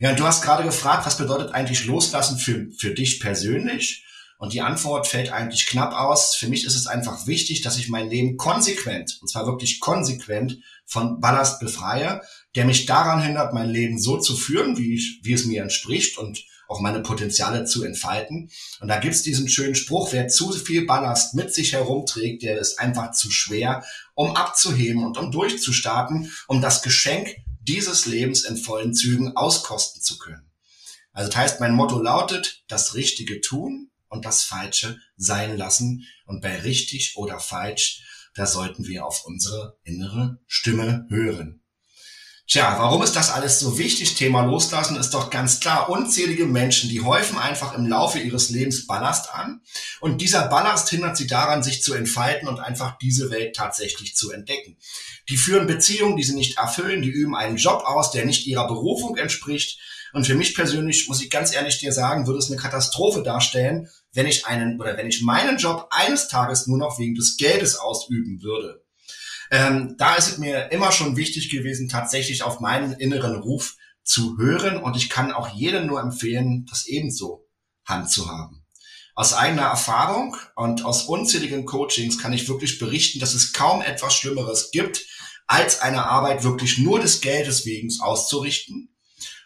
Ja, 0.00 0.10
und 0.10 0.18
du 0.18 0.24
hast 0.24 0.42
gerade 0.42 0.64
gefragt, 0.64 1.06
was 1.06 1.18
bedeutet 1.18 1.52
eigentlich 1.52 1.84
Loslassen 1.84 2.38
für, 2.38 2.66
für 2.76 2.94
dich 2.94 3.20
persönlich? 3.20 4.04
Und 4.38 4.52
die 4.52 4.60
Antwort 4.60 5.06
fällt 5.06 5.32
eigentlich 5.32 5.66
knapp 5.66 5.92
aus. 5.94 6.34
Für 6.34 6.48
mich 6.48 6.64
ist 6.64 6.74
es 6.74 6.86
einfach 6.86 7.26
wichtig, 7.26 7.62
dass 7.62 7.78
ich 7.78 7.88
mein 7.88 8.10
Leben 8.10 8.36
konsequent, 8.36 9.18
und 9.20 9.28
zwar 9.28 9.46
wirklich 9.46 9.80
konsequent, 9.80 10.58
von 10.84 11.20
Ballast 11.20 11.60
befreie, 11.60 12.20
der 12.54 12.66
mich 12.66 12.86
daran 12.86 13.22
hindert, 13.22 13.54
mein 13.54 13.70
Leben 13.70 13.98
so 13.98 14.18
zu 14.18 14.36
führen, 14.36 14.76
wie, 14.76 14.94
ich, 14.94 15.20
wie 15.22 15.32
es 15.32 15.46
mir 15.46 15.62
entspricht 15.62 16.18
und 16.18 16.44
auch 16.68 16.80
meine 16.80 17.00
Potenziale 17.00 17.64
zu 17.64 17.84
entfalten. 17.84 18.50
Und 18.80 18.88
da 18.88 18.98
gibt's 18.98 19.22
diesen 19.22 19.48
schönen 19.48 19.74
Spruch, 19.74 20.12
wer 20.12 20.28
zu 20.28 20.52
viel 20.52 20.86
Ballast 20.86 21.34
mit 21.34 21.54
sich 21.54 21.72
herumträgt, 21.72 22.42
der 22.42 22.58
ist 22.58 22.78
einfach 22.78 23.12
zu 23.12 23.30
schwer, 23.30 23.84
um 24.14 24.34
abzuheben 24.36 25.04
und 25.04 25.16
um 25.16 25.30
durchzustarten, 25.30 26.32
um 26.48 26.60
das 26.60 26.82
Geschenk 26.82 27.36
dieses 27.64 28.06
Lebens 28.06 28.44
in 28.44 28.56
vollen 28.56 28.94
Zügen 28.94 29.36
auskosten 29.36 30.02
zu 30.02 30.18
können. 30.18 30.50
Also 31.12 31.30
das 31.30 31.36
heißt, 31.36 31.60
mein 31.60 31.74
Motto 31.74 32.00
lautet, 32.00 32.64
das 32.68 32.94
Richtige 32.94 33.40
tun 33.40 33.90
und 34.08 34.24
das 34.24 34.44
Falsche 34.44 34.98
sein 35.16 35.56
lassen. 35.56 36.06
Und 36.26 36.40
bei 36.40 36.60
richtig 36.60 37.16
oder 37.16 37.40
falsch, 37.40 38.02
da 38.34 38.46
sollten 38.46 38.86
wir 38.86 39.06
auf 39.06 39.24
unsere 39.24 39.78
innere 39.84 40.38
Stimme 40.46 41.06
hören. 41.08 41.63
Tja, 42.46 42.76
warum 42.78 43.02
ist 43.02 43.16
das 43.16 43.30
alles 43.30 43.58
so 43.58 43.78
wichtig? 43.78 44.16
Thema 44.16 44.42
Loslassen 44.42 44.96
ist 44.96 45.14
doch 45.14 45.30
ganz 45.30 45.60
klar. 45.60 45.88
Unzählige 45.88 46.44
Menschen, 46.44 46.90
die 46.90 47.00
häufen 47.00 47.38
einfach 47.38 47.72
im 47.72 47.86
Laufe 47.86 48.18
ihres 48.18 48.50
Lebens 48.50 48.86
Ballast 48.86 49.34
an. 49.34 49.62
Und 50.00 50.20
dieser 50.20 50.48
Ballast 50.48 50.90
hindert 50.90 51.16
sie 51.16 51.26
daran, 51.26 51.62
sich 51.62 51.82
zu 51.82 51.94
entfalten 51.94 52.46
und 52.46 52.60
einfach 52.60 52.98
diese 52.98 53.30
Welt 53.30 53.56
tatsächlich 53.56 54.14
zu 54.14 54.30
entdecken. 54.30 54.76
Die 55.30 55.38
führen 55.38 55.66
Beziehungen, 55.66 56.18
die 56.18 56.22
sie 56.22 56.34
nicht 56.34 56.58
erfüllen, 56.58 57.00
die 57.00 57.08
üben 57.08 57.34
einen 57.34 57.56
Job 57.56 57.82
aus, 57.86 58.10
der 58.10 58.26
nicht 58.26 58.46
ihrer 58.46 58.68
Berufung 58.68 59.16
entspricht. 59.16 59.80
Und 60.12 60.26
für 60.26 60.34
mich 60.34 60.54
persönlich, 60.54 61.08
muss 61.08 61.22
ich 61.22 61.30
ganz 61.30 61.54
ehrlich 61.54 61.78
dir 61.78 61.92
sagen, 61.92 62.26
würde 62.26 62.40
es 62.40 62.50
eine 62.50 62.60
Katastrophe 62.60 63.22
darstellen, 63.22 63.88
wenn 64.12 64.26
ich 64.26 64.46
einen 64.46 64.78
oder 64.78 64.98
wenn 64.98 65.08
ich 65.08 65.22
meinen 65.22 65.56
Job 65.56 65.88
eines 65.90 66.28
Tages 66.28 66.66
nur 66.66 66.78
noch 66.78 66.98
wegen 66.98 67.14
des 67.14 67.38
Geldes 67.38 67.76
ausüben 67.76 68.42
würde. 68.42 68.83
Ähm, 69.50 69.94
da 69.98 70.14
ist 70.14 70.28
es 70.28 70.38
mir 70.38 70.72
immer 70.72 70.92
schon 70.92 71.16
wichtig 71.16 71.50
gewesen, 71.50 71.88
tatsächlich 71.88 72.42
auf 72.42 72.60
meinen 72.60 72.92
inneren 72.92 73.36
Ruf 73.36 73.76
zu 74.02 74.36
hören. 74.38 74.76
Und 74.76 74.96
ich 74.96 75.10
kann 75.10 75.32
auch 75.32 75.54
jedem 75.54 75.86
nur 75.86 76.00
empfehlen, 76.00 76.66
das 76.68 76.86
ebenso 76.86 77.46
handzuhaben. 77.84 78.64
Aus 79.16 79.32
eigener 79.32 79.62
Erfahrung 79.62 80.36
und 80.56 80.84
aus 80.84 81.04
unzähligen 81.04 81.66
Coachings 81.66 82.18
kann 82.18 82.32
ich 82.32 82.48
wirklich 82.48 82.78
berichten, 82.78 83.20
dass 83.20 83.34
es 83.34 83.52
kaum 83.52 83.80
etwas 83.80 84.14
Schlimmeres 84.14 84.72
gibt, 84.72 85.06
als 85.46 85.80
eine 85.80 86.06
Arbeit 86.06 86.42
wirklich 86.42 86.78
nur 86.78 87.00
des 87.00 87.20
Geldes 87.20 87.64
wegen 87.64 87.88
auszurichten. 88.00 88.94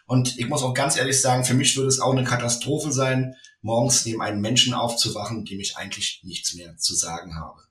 Und 0.07 0.39
ich 0.39 0.47
muss 0.47 0.63
auch 0.63 0.73
ganz 0.73 0.97
ehrlich 0.97 1.21
sagen, 1.21 1.45
für 1.45 1.53
mich 1.53 1.75
würde 1.75 1.89
es 1.89 1.99
auch 1.99 2.13
eine 2.13 2.23
Katastrophe 2.23 2.91
sein, 2.91 3.35
morgens 3.61 4.05
neben 4.05 4.23
einem 4.23 4.41
Menschen 4.41 4.73
aufzuwachen, 4.73 5.45
dem 5.45 5.59
ich 5.59 5.77
eigentlich 5.77 6.21
nichts 6.23 6.55
mehr 6.55 6.75
zu 6.77 6.95
sagen 6.95 7.35
habe. 7.35 7.68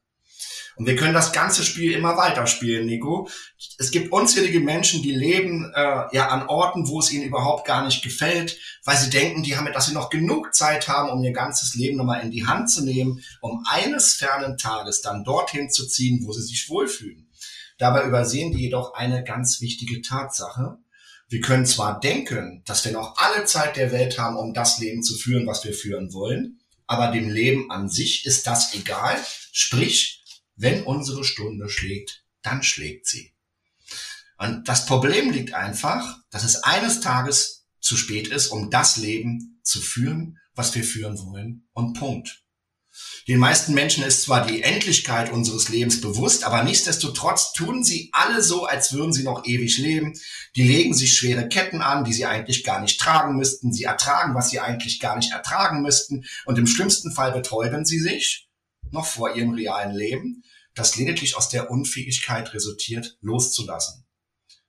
Und 0.79 0.87
wir 0.87 0.95
können 0.95 1.13
das 1.13 1.33
ganze 1.33 1.65
Spiel 1.65 1.93
immer 1.93 2.17
weiterspielen, 2.17 2.87
Nico. 2.87 3.29
Es 3.79 3.91
gibt 3.91 4.13
unzählige 4.13 4.61
Menschen, 4.61 5.03
die 5.03 5.11
leben 5.11 5.73
äh, 5.75 6.05
ja 6.13 6.29
an 6.29 6.47
Orten, 6.47 6.87
wo 6.87 7.01
es 7.01 7.13
ihnen 7.13 7.25
überhaupt 7.25 7.67
gar 7.67 7.85
nicht 7.85 8.03
gefällt, 8.03 8.57
weil 8.85 8.97
sie 8.97 9.11
denken, 9.11 9.43
die 9.43 9.57
haben, 9.57 9.71
dass 9.73 9.87
sie 9.87 9.93
noch 9.93 10.09
genug 10.09 10.55
Zeit 10.55 10.87
haben, 10.87 11.11
um 11.11 11.23
ihr 11.25 11.33
ganzes 11.33 11.75
Leben 11.75 11.97
nochmal 11.97 12.23
in 12.23 12.31
die 12.31 12.47
Hand 12.47 12.71
zu 12.71 12.85
nehmen, 12.85 13.25
um 13.41 13.65
eines 13.69 14.15
fernen 14.15 14.57
Tages 14.57 15.03
dann 15.03 15.25
dorthin 15.25 15.69
zu 15.69 15.89
ziehen, 15.89 16.21
wo 16.25 16.33
sie 16.33 16.43
sich 16.43 16.71
wohlfühlen. 16.71 17.29
Dabei 17.77 18.05
übersehen 18.05 18.53
die 18.53 18.63
jedoch 18.63 18.95
eine 18.95 19.25
ganz 19.25 19.61
wichtige 19.61 20.01
Tatsache. 20.01 20.79
Wir 21.29 21.41
können 21.41 21.67
zwar 21.67 21.99
denken, 21.99 22.63
dass 22.67 22.85
wir 22.85 22.93
noch 22.93 23.17
alle 23.17 23.45
Zeit 23.47 23.77
der 23.77 23.91
Welt 23.91 24.17
haben, 24.17 24.37
um 24.37 24.55
das 24.55 24.79
Leben 24.79 25.03
zu 25.03 25.17
führen, 25.17 25.47
was 25.47 25.65
wir 25.65 25.75
führen 25.75 26.13
wollen, 26.13 26.61
aber 26.87 27.11
dem 27.11 27.29
Leben 27.29 27.71
an 27.71 27.89
sich 27.89 28.25
ist 28.25 28.47
das 28.47 28.75
egal. 28.75 29.17
Sprich, 29.53 30.18
wenn 30.59 30.83
unsere 30.83 31.25
Stunde 31.25 31.71
schlägt, 31.71 32.25
dann 32.43 32.63
schlägt 32.63 33.07
sie. 33.07 33.33
Und 34.39 34.69
das 34.69 34.87
Problem 34.87 35.31
liegt 35.31 35.55
einfach, 35.55 36.19
dass 36.31 36.45
es 36.45 36.63
eines 36.65 37.01
Tages 37.01 37.67
zu 37.81 37.97
spät 37.97 38.29
ist, 38.29 38.49
um 38.49 38.71
das 38.71 38.97
Leben 38.97 39.61
zu 39.63 39.81
führen, 39.81 40.39
was 40.55 40.75
wir 40.75 40.85
führen 40.85 41.19
wollen. 41.19 41.69
Und 41.73 41.95
Punkt. 41.95 42.43
Den 43.29 43.39
meisten 43.39 43.75
Menschen 43.75 44.03
ist 44.03 44.23
zwar 44.23 44.45
die 44.47 44.63
Endlichkeit 44.63 45.31
unseres 45.31 45.69
Lebens 45.69 46.01
bewusst, 46.01 46.43
aber 46.43 46.65
nichtsdestotrotz 46.65 47.53
tun 47.53 47.85
sie 47.85 48.09
alle 48.13 48.43
so, 48.43 48.65
als 48.65 48.93
würden 48.93 49.13
sie 49.13 49.23
noch 49.23 49.45
ewig 49.45 49.79
leben. 49.79 50.15
Die 50.57 50.67
legen 50.67 50.95
sich 50.95 51.17
schwere 51.17 51.49
Ketten 51.49 51.81
an, 51.81 52.05
die 52.05 52.13
sie 52.13 52.27
eigentlich 52.27 52.65
gar 52.65 52.81
nicht 52.81 53.01
tragen 53.01 53.37
müssten. 53.37 53.73
Sie 53.73 53.85
ertragen, 53.85 54.35
was 54.35 54.51
sie 54.51 54.59
eigentlich 54.59 54.99
gar 54.99 55.17
nicht 55.17 55.31
ertragen 55.31 55.83
müssten. 55.83 56.25
Und 56.47 56.59
im 56.59 56.67
schlimmsten 56.67 57.13
Fall 57.13 57.31
betäuben 57.31 57.85
sie 57.85 58.01
sich 58.01 58.48
noch 58.93 59.07
vor 59.07 59.35
ihrem 59.35 59.55
realen 59.55 59.95
Leben, 59.95 60.43
das 60.75 60.97
lediglich 60.97 61.37
aus 61.37 61.49
der 61.49 61.71
Unfähigkeit 61.71 62.55
resultiert, 62.55 63.19
loszulassen. 63.21 64.07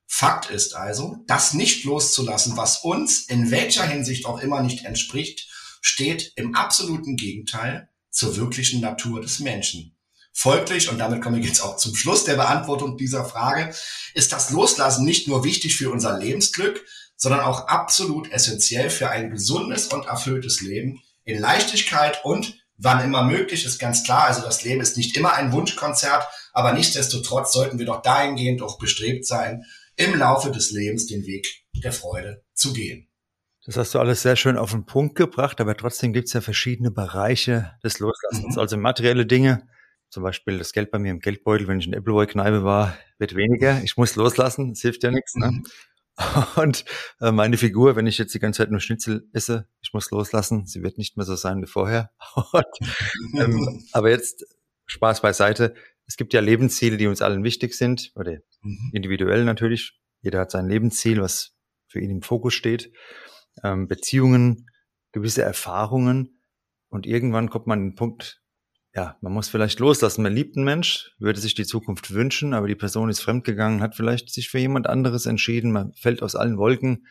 Fakt 0.08 0.50
ist 0.50 0.76
also, 0.76 1.18
das 1.28 1.54
nicht 1.54 1.84
loszulassen, 1.84 2.58
was 2.58 2.84
uns 2.84 3.22
in 3.22 3.52
welcher 3.52 3.86
Hinsicht 3.86 4.26
auch 4.26 4.40
immer 4.40 4.62
nicht 4.62 4.86
entspricht, 4.86 5.48
steht 5.82 6.34
im 6.36 6.56
absoluten 6.56 7.16
Gegenteil 7.16 7.90
zur 8.10 8.36
wirklichen 8.36 8.82
Natur 8.82 9.22
des 9.22 9.40
Menschen. 9.40 9.96
Folglich, 10.34 10.90
und 10.90 10.98
damit 10.98 11.22
komme 11.22 11.40
ich 11.40 11.46
jetzt 11.46 11.62
auch 11.62 11.78
zum 11.78 11.96
Schluss 11.96 12.24
der 12.24 12.36
Beantwortung 12.36 12.98
dieser 12.98 13.26
Frage, 13.26 13.74
ist 14.14 14.32
das 14.32 14.50
Loslassen 14.52 15.06
nicht 15.06 15.28
nur 15.28 15.44
wichtig 15.44 15.76
für 15.76 15.92
unser 15.92 16.18
Lebensglück, 16.18 16.86
sondern 17.16 17.42
auch 17.42 17.68
absolut 17.68 18.32
essentiell 18.32 18.90
für 18.90 19.10
ein 19.10 19.30
gesundes 19.30 19.88
und 19.88 20.06
erfülltes 20.06 20.62
Leben 20.62 21.02
in 21.24 21.40
Leichtigkeit 21.40 22.24
und 22.24 22.59
wann 22.80 23.04
immer 23.04 23.24
möglich, 23.24 23.66
ist 23.66 23.80
ganz 23.80 24.04
klar. 24.04 24.26
Also 24.26 24.42
das 24.42 24.64
Leben 24.64 24.82
ist 24.82 24.98
nicht 24.98 25.16
immer 25.18 25.34
ein 25.34 25.52
Wunschkonzert, 25.52 26.28
aber 26.54 26.74
nichtsdestotrotz 26.74 27.54
sollten 27.54 27.78
wir 27.78 27.86
doch 27.86 28.02
dahingehend 28.02 28.62
auch 28.62 28.80
bestrebt 28.80 29.26
sein, 29.26 29.66
im 29.96 30.18
Laufe 30.18 30.50
des 30.52 30.72
Lebens 30.72 31.08
den 31.08 31.26
Weg 31.26 31.48
der 31.84 31.92
Freude 31.92 32.44
zu 32.54 32.74
gehen. 32.74 33.08
Das 33.66 33.76
hast 33.76 33.94
du 33.94 34.00
alles 34.00 34.22
sehr 34.22 34.36
schön 34.36 34.58
auf 34.58 34.72
den 34.72 34.86
Punkt 34.86 35.16
gebracht, 35.16 35.62
aber 35.62 35.76
trotzdem 35.76 36.14
gibt 36.14 36.28
es 36.28 36.34
ja 36.34 36.42
verschiedene 36.42 36.90
Bereiche 36.90 37.74
des 37.84 38.00
Loslassens. 38.00 38.56
Mhm. 38.56 38.60
Also 38.60 38.78
materielle 38.78 39.26
Dinge, 39.26 39.68
zum 40.10 40.24
Beispiel 40.24 40.58
das 40.58 40.72
Geld 40.72 40.90
bei 40.90 40.98
mir 40.98 41.12
im 41.12 41.20
Geldbeutel, 41.20 41.68
wenn 41.68 41.80
ich 41.80 41.86
in 41.86 41.94
Appleboy-Kneipe 41.94 42.64
war, 42.64 42.98
wird 43.20 43.36
weniger. 43.36 43.84
Ich 43.84 43.98
muss 43.98 44.16
loslassen, 44.16 44.72
es 44.72 44.82
hilft 44.82 45.04
ja 45.04 45.12
nichts. 45.12 45.36
Ne? 45.36 45.52
Mhm. 45.52 45.66
Und 46.56 46.86
äh, 47.22 47.32
meine 47.32 47.58
Figur, 47.58 47.96
wenn 47.96 48.08
ich 48.08 48.18
jetzt 48.18 48.34
die 48.34 48.40
ganze 48.40 48.58
Zeit 48.58 48.72
nur 48.72 48.80
Schnitzel 48.80 49.28
esse, 49.34 49.68
ich 49.82 49.94
muss 49.94 50.12
loslassen, 50.12 50.66
sie 50.66 50.84
wird 50.84 50.98
nicht 50.98 51.18
mehr 51.18 51.26
so 51.26 51.36
sein 51.36 51.62
wie 51.62 51.68
vorher. 51.68 52.12
Und, 52.52 52.66
ähm, 53.38 53.84
aber 53.94 54.10
jetzt 54.10 54.46
Spaß 54.86 55.22
beiseite. 55.22 55.74
Es 56.06 56.18
gibt 56.18 56.34
ja 56.34 56.42
Lebensziele, 56.42 56.98
die 56.98 57.08
uns 57.08 57.22
allen 57.22 57.44
wichtig 57.44 57.74
sind, 57.76 58.12
oder 58.16 58.40
mhm. 58.62 58.92
individuell 58.94 59.46
natürlich. 59.46 60.00
Jeder 60.22 60.40
hat 60.40 60.52
sein 60.52 60.68
Lebensziel, 60.68 61.22
was 61.22 61.56
für 61.88 62.00
ihn 62.00 62.10
im 62.10 62.22
Fokus 62.22 62.54
steht. 62.54 62.92
Ähm, 63.64 63.88
Beziehungen, 63.88 64.70
gewisse 65.12 65.44
Erfahrungen. 65.44 66.42
Und 66.90 67.06
irgendwann 67.06 67.50
kommt 67.50 67.68
man 67.68 67.80
an 67.80 67.90
den 67.90 67.96
Punkt, 67.96 68.42
ja, 68.96 69.18
man 69.22 69.34
muss 69.34 69.50
vielleicht 69.50 69.80
loslassen. 69.80 70.24
Man 70.24 70.34
liebt 70.34 70.56
einen 70.56 70.66
Mensch, 70.66 71.12
würde 71.20 71.40
sich 71.40 71.54
die 71.54 71.66
Zukunft 71.66 72.12
wünschen, 72.12 72.54
aber 72.54 72.68
die 72.68 72.76
Person 72.76 73.10
ist 73.10 73.22
fremdgegangen, 73.22 73.82
hat 73.82 73.96
vielleicht 73.96 74.32
sich 74.32 74.50
für 74.50 74.60
jemand 74.60 74.88
anderes 74.88 75.26
entschieden, 75.26 75.72
man 75.72 75.94
fällt 75.94 76.24
aus 76.24 76.36
allen 76.36 76.58
Wolken 76.58 77.06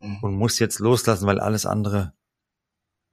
mhm. 0.00 0.18
und 0.22 0.34
muss 0.34 0.58
jetzt 0.58 0.78
loslassen, 0.78 1.26
weil 1.26 1.40
alles 1.40 1.64
andere 1.64 2.12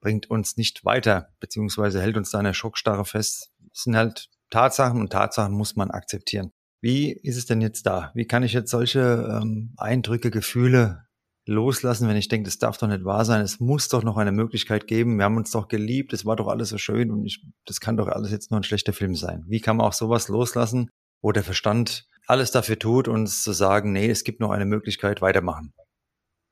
bringt 0.00 0.28
uns 0.28 0.58
nicht 0.58 0.84
weiter, 0.84 1.30
beziehungsweise 1.40 2.00
hält 2.02 2.18
uns 2.18 2.30
da 2.30 2.38
in 2.38 2.44
der 2.44 2.52
Schockstarre 2.52 3.06
fest. 3.06 3.52
Das 3.70 3.84
sind 3.84 3.96
halt 3.96 4.28
Tatsachen 4.50 5.00
und 5.00 5.10
Tatsachen 5.10 5.54
muss 5.54 5.76
man 5.76 5.90
akzeptieren. 5.90 6.52
Wie 6.82 7.10
ist 7.10 7.38
es 7.38 7.46
denn 7.46 7.62
jetzt 7.62 7.86
da? 7.86 8.12
Wie 8.14 8.26
kann 8.26 8.42
ich 8.42 8.52
jetzt 8.52 8.70
solche 8.70 9.40
ähm, 9.40 9.72
Eindrücke, 9.78 10.30
Gefühle 10.30 11.06
loslassen, 11.46 12.08
wenn 12.08 12.16
ich 12.16 12.28
denke, 12.28 12.46
das 12.46 12.58
darf 12.58 12.78
doch 12.78 12.88
nicht 12.88 13.04
wahr 13.04 13.24
sein. 13.24 13.42
Es 13.42 13.60
muss 13.60 13.88
doch 13.88 14.02
noch 14.02 14.16
eine 14.16 14.32
Möglichkeit 14.32 14.86
geben. 14.86 15.18
Wir 15.18 15.24
haben 15.24 15.36
uns 15.36 15.50
doch 15.50 15.68
geliebt. 15.68 16.12
Es 16.12 16.24
war 16.24 16.36
doch 16.36 16.48
alles 16.48 16.70
so 16.70 16.78
schön 16.78 17.10
und 17.10 17.24
ich, 17.24 17.44
das 17.66 17.80
kann 17.80 17.96
doch 17.96 18.08
alles 18.08 18.30
jetzt 18.30 18.50
nur 18.50 18.60
ein 18.60 18.64
schlechter 18.64 18.92
Film 18.92 19.14
sein. 19.14 19.44
Wie 19.46 19.60
kann 19.60 19.76
man 19.76 19.86
auch 19.86 19.92
sowas 19.92 20.28
loslassen, 20.28 20.90
wo 21.20 21.32
der 21.32 21.44
Verstand 21.44 22.08
alles 22.26 22.50
dafür 22.50 22.78
tut, 22.78 23.08
uns 23.08 23.42
zu 23.42 23.52
sagen, 23.52 23.92
nee, 23.92 24.08
es 24.08 24.24
gibt 24.24 24.40
noch 24.40 24.50
eine 24.50 24.64
Möglichkeit, 24.64 25.20
weitermachen? 25.20 25.74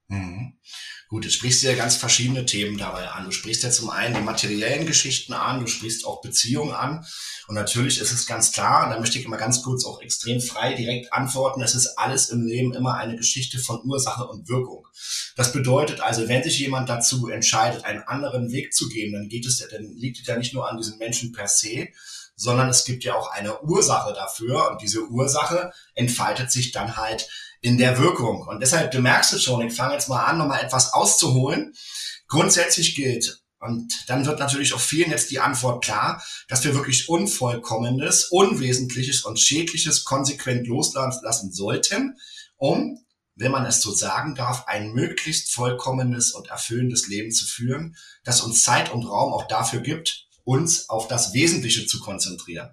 Mhm. 0.08 0.58
Gut, 1.12 1.26
jetzt 1.26 1.34
sprichst 1.34 1.62
du 1.62 1.66
ja 1.66 1.74
ganz 1.74 1.96
verschiedene 1.96 2.46
Themen 2.46 2.78
dabei 2.78 3.06
an. 3.10 3.26
Du 3.26 3.32
sprichst 3.32 3.62
ja 3.64 3.70
zum 3.70 3.90
einen 3.90 4.14
die 4.14 4.22
materiellen 4.22 4.86
Geschichten 4.86 5.34
an, 5.34 5.60
du 5.60 5.66
sprichst 5.66 6.06
auch 6.06 6.22
Beziehungen 6.22 6.72
an. 6.72 7.04
Und 7.48 7.54
natürlich 7.54 8.00
ist 8.00 8.12
es 8.12 8.24
ganz 8.24 8.50
klar, 8.50 8.84
und 8.84 8.92
da 8.92 8.98
möchte 8.98 9.18
ich 9.18 9.26
immer 9.26 9.36
ganz 9.36 9.60
kurz 9.60 9.84
auch 9.84 10.00
extrem 10.00 10.40
frei 10.40 10.72
direkt 10.72 11.12
antworten, 11.12 11.60
es 11.60 11.74
ist 11.74 11.98
alles 11.98 12.30
im 12.30 12.46
Leben 12.46 12.72
immer 12.72 12.94
eine 12.94 13.14
Geschichte 13.14 13.58
von 13.58 13.82
Ursache 13.84 14.26
und 14.26 14.48
Wirkung. 14.48 14.86
Das 15.36 15.52
bedeutet 15.52 16.00
also, 16.00 16.28
wenn 16.28 16.42
sich 16.42 16.58
jemand 16.58 16.88
dazu 16.88 17.28
entscheidet, 17.28 17.84
einen 17.84 18.04
anderen 18.04 18.50
Weg 18.50 18.72
zu 18.72 18.88
gehen, 18.88 19.12
dann 19.12 19.28
geht 19.28 19.44
es 19.44 19.60
ja, 19.60 19.66
dann 19.70 19.92
liegt 19.94 20.18
es 20.18 20.26
ja 20.26 20.38
nicht 20.38 20.54
nur 20.54 20.66
an 20.66 20.78
diesen 20.78 20.96
Menschen 20.96 21.32
per 21.32 21.46
se, 21.46 21.88
sondern 22.36 22.70
es 22.70 22.86
gibt 22.86 23.04
ja 23.04 23.16
auch 23.16 23.30
eine 23.30 23.60
Ursache 23.60 24.14
dafür 24.14 24.70
und 24.70 24.80
diese 24.80 25.06
Ursache 25.10 25.74
entfaltet 25.94 26.50
sich 26.50 26.72
dann 26.72 26.96
halt 26.96 27.28
in 27.62 27.78
der 27.78 27.98
Wirkung. 27.98 28.46
Und 28.46 28.60
deshalb, 28.60 28.90
du 28.90 29.00
merkst 29.00 29.32
es 29.32 29.42
schon, 29.42 29.66
ich 29.66 29.74
fange 29.74 29.94
jetzt 29.94 30.08
mal 30.08 30.24
an, 30.24 30.36
nochmal 30.36 30.62
etwas 30.62 30.92
auszuholen. 30.92 31.74
Grundsätzlich 32.28 32.94
gilt, 32.94 33.42
und 33.62 34.08
dann 34.08 34.26
wird 34.26 34.40
natürlich 34.40 34.74
auch 34.74 34.80
vielen 34.80 35.12
jetzt 35.12 35.30
die 35.30 35.38
Antwort 35.38 35.84
klar, 35.84 36.22
dass 36.48 36.64
wir 36.64 36.74
wirklich 36.74 37.08
Unvollkommenes, 37.08 38.24
Unwesentliches 38.24 39.22
und 39.24 39.38
Schädliches 39.38 40.04
konsequent 40.04 40.66
loslassen 40.66 41.52
sollten, 41.52 42.18
um, 42.56 42.98
wenn 43.36 43.52
man 43.52 43.64
es 43.64 43.80
so 43.80 43.92
sagen 43.92 44.34
darf, 44.34 44.66
ein 44.66 44.92
möglichst 44.92 45.52
vollkommenes 45.52 46.32
und 46.32 46.48
erfüllendes 46.48 47.06
Leben 47.06 47.30
zu 47.30 47.46
führen, 47.46 47.96
das 48.24 48.40
uns 48.40 48.64
Zeit 48.64 48.92
und 48.92 49.04
Raum 49.04 49.32
auch 49.32 49.46
dafür 49.46 49.80
gibt, 49.80 50.26
uns 50.42 50.88
auf 50.88 51.06
das 51.06 51.32
Wesentliche 51.32 51.86
zu 51.86 52.00
konzentrieren. 52.00 52.70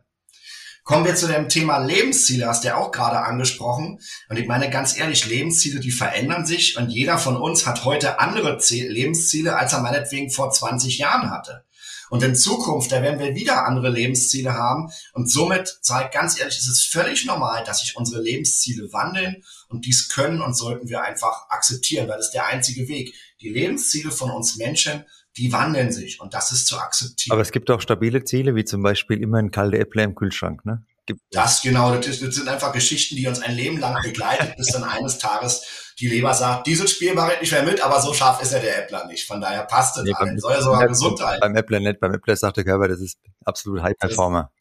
Kommen 0.83 1.05
wir 1.05 1.15
zu 1.15 1.27
dem 1.27 1.49
Thema 1.49 1.77
Lebensziele, 1.77 2.47
hast 2.47 2.63
du 2.63 2.69
ja 2.69 2.77
auch 2.77 2.91
gerade 2.91 3.19
angesprochen. 3.19 3.99
Und 4.29 4.37
ich 4.37 4.47
meine 4.47 4.69
ganz 4.69 4.97
ehrlich, 4.97 5.27
Lebensziele, 5.27 5.79
die 5.79 5.91
verändern 5.91 6.45
sich 6.45 6.77
und 6.77 6.89
jeder 6.89 7.17
von 7.17 7.37
uns 7.37 7.67
hat 7.67 7.85
heute 7.85 8.19
andere 8.19 8.59
Lebensziele, 8.69 9.55
als 9.55 9.73
er 9.73 9.81
meinetwegen 9.81 10.31
vor 10.31 10.49
20 10.49 10.97
Jahren 10.97 11.29
hatte. 11.29 11.63
Und 12.09 12.23
in 12.23 12.35
Zukunft, 12.35 12.91
da 12.91 13.01
werden 13.01 13.19
wir 13.19 13.35
wieder 13.35 13.65
andere 13.65 13.89
Lebensziele 13.89 14.53
haben. 14.53 14.91
Und 15.13 15.29
somit, 15.29 15.77
sage 15.81 16.05
ich 16.05 16.11
ganz 16.11 16.39
ehrlich, 16.39 16.57
ist 16.57 16.67
es 16.67 16.83
völlig 16.83 17.25
normal, 17.25 17.63
dass 17.63 17.81
sich 17.81 17.95
unsere 17.95 18.21
Lebensziele 18.21 18.91
wandeln. 18.91 19.43
Und 19.67 19.85
dies 19.85 20.09
können 20.09 20.41
und 20.41 20.55
sollten 20.55 20.89
wir 20.89 21.03
einfach 21.03 21.49
akzeptieren, 21.49 22.07
weil 22.07 22.17
das 22.17 22.27
ist 22.27 22.33
der 22.33 22.47
einzige 22.47 22.87
Weg. 22.87 23.13
Die 23.41 23.49
Lebensziele 23.49 24.11
von 24.11 24.31
uns 24.31 24.57
Menschen 24.57 25.05
die 25.39 25.53
wandeln 25.53 25.91
sich 25.91 26.19
und 26.19 26.33
das 26.33 26.51
ist 26.51 26.67
zu 26.67 26.77
akzeptieren. 26.77 27.33
Aber 27.33 27.41
es 27.41 27.51
gibt 27.51 27.71
auch 27.71 27.79
stabile 27.79 28.25
Ziele, 28.25 28.55
wie 28.55 28.65
zum 28.65 28.83
Beispiel 28.83 29.21
immer 29.21 29.37
ein 29.37 29.51
kalte 29.51 29.79
Äpfel 29.79 30.03
im 30.03 30.15
Kühlschrank, 30.15 30.65
ne? 30.65 30.83
Gibt 31.05 31.21
das 31.31 31.61
genau, 31.63 31.95
das, 31.95 32.05
ist, 32.05 32.21
das, 32.21 32.35
sind 32.35 32.47
einfach 32.47 32.71
Geschichten, 32.71 33.15
die 33.15 33.25
uns 33.25 33.41
ein 33.41 33.55
Leben 33.55 33.79
lang 33.79 33.99
begleiten, 34.03 34.53
bis 34.57 34.67
dann 34.67 34.83
eines 34.83 35.17
Tages 35.17 35.93
die 35.99 36.07
Leber 36.07 36.33
sagt, 36.33 36.67
dieses 36.67 36.91
Spiel 36.91 37.13
mache 37.15 37.33
ich 37.33 37.41
nicht 37.41 37.51
mehr 37.51 37.63
mit, 37.63 37.81
aber 37.81 37.99
so 37.99 38.13
scharf 38.13 38.41
ist 38.41 38.53
ja 38.53 38.59
der 38.59 38.83
Äppler 38.83 39.07
nicht. 39.07 39.25
Von 39.25 39.41
daher 39.41 39.63
passt 39.63 39.97
es 39.97 40.03
nee, 40.03 40.13
allen. 40.13 40.37
Soll 40.37 40.53
ja 40.53 40.61
sogar 40.61 40.87
gesund 40.87 41.17
sein. 41.17 41.39
Beim 41.39 41.55
Äppler 41.55 41.79
nicht, 41.79 41.99
beim 41.99 42.13
Äppler 42.13 42.35
sagt 42.35 42.57
der 42.57 42.63
Körper, 42.63 42.89
das 42.89 42.99
ist 42.99 43.17
absolut 43.43 43.81
High 43.81 43.97
Performer. 43.97 44.51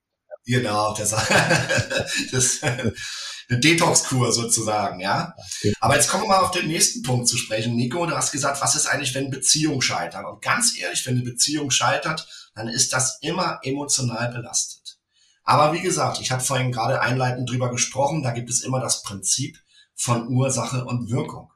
Genau, 0.47 0.95
das, 0.95 1.11
das 2.33 2.61
eine 3.49 3.61
Detox-Kur 3.61 4.33
sozusagen, 4.33 5.01
ja. 5.01 5.35
Aber 5.81 5.95
jetzt 5.95 6.09
kommen 6.09 6.25
wir 6.25 6.29
mal 6.29 6.41
auf 6.41 6.51
den 6.51 6.67
nächsten 6.67 7.03
Punkt 7.03 7.29
zu 7.29 7.37
sprechen. 7.39 7.77
Nico, 7.77 8.05
du 8.05 8.15
hast 8.15 8.33
gesagt, 8.33 8.61
was 8.61 8.75
ist 8.75 8.87
eigentlich, 8.87 9.15
wenn 9.15 9.31
Beziehungen 9.31 9.81
scheitern? 9.81 10.27
Und 10.27 10.43
ganz 10.43 10.77
ehrlich, 10.79 11.07
wenn 11.07 11.15
eine 11.15 11.25
Beziehung 11.25 11.71
scheitert, 11.71 12.29
dann 12.55 12.69
ist 12.69 12.93
das 12.93 13.19
immer 13.23 13.61
emotional 13.63 14.31
belastet. 14.33 14.99
Aber 15.45 15.73
wie 15.73 15.81
gesagt, 15.81 16.21
ich 16.21 16.31
habe 16.31 16.43
vorhin 16.43 16.73
gerade 16.73 17.01
einleitend 17.01 17.49
drüber 17.49 17.71
gesprochen, 17.71 18.23
da 18.23 18.33
gibt 18.33 18.51
es 18.51 18.61
immer 18.61 18.81
das 18.81 19.03
Prinzip 19.03 19.59
von 19.95 20.29
Ursache 20.29 20.85
und 20.85 21.11
Wirkung. 21.11 21.51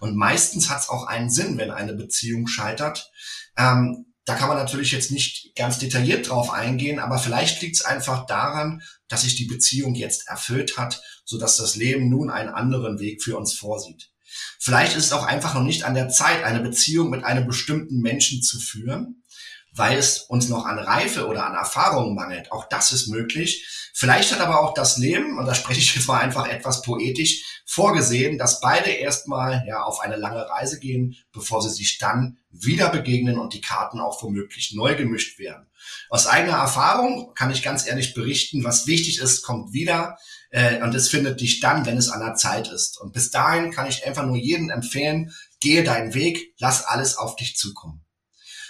Und 0.00 0.16
meistens 0.16 0.70
hat 0.70 0.80
es 0.80 0.88
auch 0.88 1.06
einen 1.06 1.30
Sinn, 1.30 1.56
wenn 1.56 1.70
eine 1.70 1.94
Beziehung 1.94 2.48
scheitert. 2.48 3.12
Ähm, 3.56 4.07
da 4.28 4.34
kann 4.34 4.48
man 4.48 4.58
natürlich 4.58 4.92
jetzt 4.92 5.10
nicht 5.10 5.54
ganz 5.56 5.78
detailliert 5.78 6.28
drauf 6.28 6.50
eingehen, 6.50 6.98
aber 6.98 7.18
vielleicht 7.18 7.62
liegt 7.62 7.76
es 7.76 7.84
einfach 7.84 8.26
daran, 8.26 8.82
dass 9.08 9.22
sich 9.22 9.36
die 9.36 9.46
Beziehung 9.46 9.94
jetzt 9.94 10.28
erfüllt 10.28 10.76
hat, 10.76 11.00
so 11.24 11.38
dass 11.38 11.56
das 11.56 11.76
Leben 11.76 12.10
nun 12.10 12.28
einen 12.28 12.50
anderen 12.50 13.00
Weg 13.00 13.22
für 13.22 13.38
uns 13.38 13.54
vorsieht. 13.54 14.10
Vielleicht 14.58 14.94
ist 14.96 15.06
es 15.06 15.12
auch 15.14 15.24
einfach 15.24 15.54
noch 15.54 15.62
nicht 15.62 15.84
an 15.84 15.94
der 15.94 16.10
Zeit, 16.10 16.44
eine 16.44 16.60
Beziehung 16.60 17.08
mit 17.08 17.24
einem 17.24 17.46
bestimmten 17.46 18.00
Menschen 18.02 18.42
zu 18.42 18.60
führen, 18.60 19.24
weil 19.72 19.98
es 19.98 20.18
uns 20.18 20.48
noch 20.48 20.66
an 20.66 20.78
Reife 20.78 21.26
oder 21.26 21.46
an 21.46 21.54
Erfahrung 21.54 22.14
mangelt. 22.14 22.50
Auch 22.52 22.68
das 22.68 22.92
ist 22.92 23.08
möglich. 23.08 23.90
Vielleicht 23.94 24.32
hat 24.32 24.40
aber 24.40 24.60
auch 24.60 24.74
das 24.74 24.96
Leben, 24.98 25.38
und 25.38 25.46
da 25.46 25.54
spreche 25.54 25.80
ich 25.80 25.94
jetzt 25.94 26.06
mal 26.06 26.20
einfach 26.20 26.48
etwas 26.48 26.82
poetisch, 26.82 27.62
vorgesehen, 27.66 28.38
dass 28.38 28.60
beide 28.60 28.90
erstmal 28.90 29.64
ja 29.66 29.82
auf 29.82 30.00
eine 30.00 30.16
lange 30.16 30.48
Reise 30.48 30.78
gehen, 30.78 31.16
bevor 31.32 31.62
sie 31.62 31.70
sich 31.70 31.98
dann 31.98 32.38
wieder 32.50 32.88
begegnen 32.90 33.38
und 33.38 33.54
die 33.54 33.60
Karten 33.60 34.00
auch 34.00 34.22
womöglich 34.22 34.72
neu 34.74 34.94
gemischt 34.94 35.38
werden. 35.38 35.66
Aus 36.10 36.26
eigener 36.26 36.56
Erfahrung 36.56 37.34
kann 37.34 37.50
ich 37.50 37.62
ganz 37.62 37.86
ehrlich 37.86 38.14
berichten, 38.14 38.64
was 38.64 38.86
wichtig 38.86 39.20
ist, 39.20 39.42
kommt 39.42 39.72
wieder 39.72 40.16
äh, 40.50 40.82
und 40.82 40.94
es 40.94 41.08
findet 41.08 41.40
dich 41.40 41.60
dann, 41.60 41.84
wenn 41.86 41.96
es 41.96 42.08
an 42.08 42.20
der 42.20 42.34
Zeit 42.34 42.68
ist. 42.68 43.00
Und 43.00 43.12
bis 43.12 43.30
dahin 43.30 43.70
kann 43.70 43.88
ich 43.88 44.06
einfach 44.06 44.24
nur 44.24 44.36
jedem 44.36 44.70
empfehlen, 44.70 45.32
gehe 45.60 45.84
deinen 45.84 46.14
Weg, 46.14 46.54
lass 46.58 46.84
alles 46.84 47.16
auf 47.16 47.36
dich 47.36 47.56
zukommen. 47.56 48.04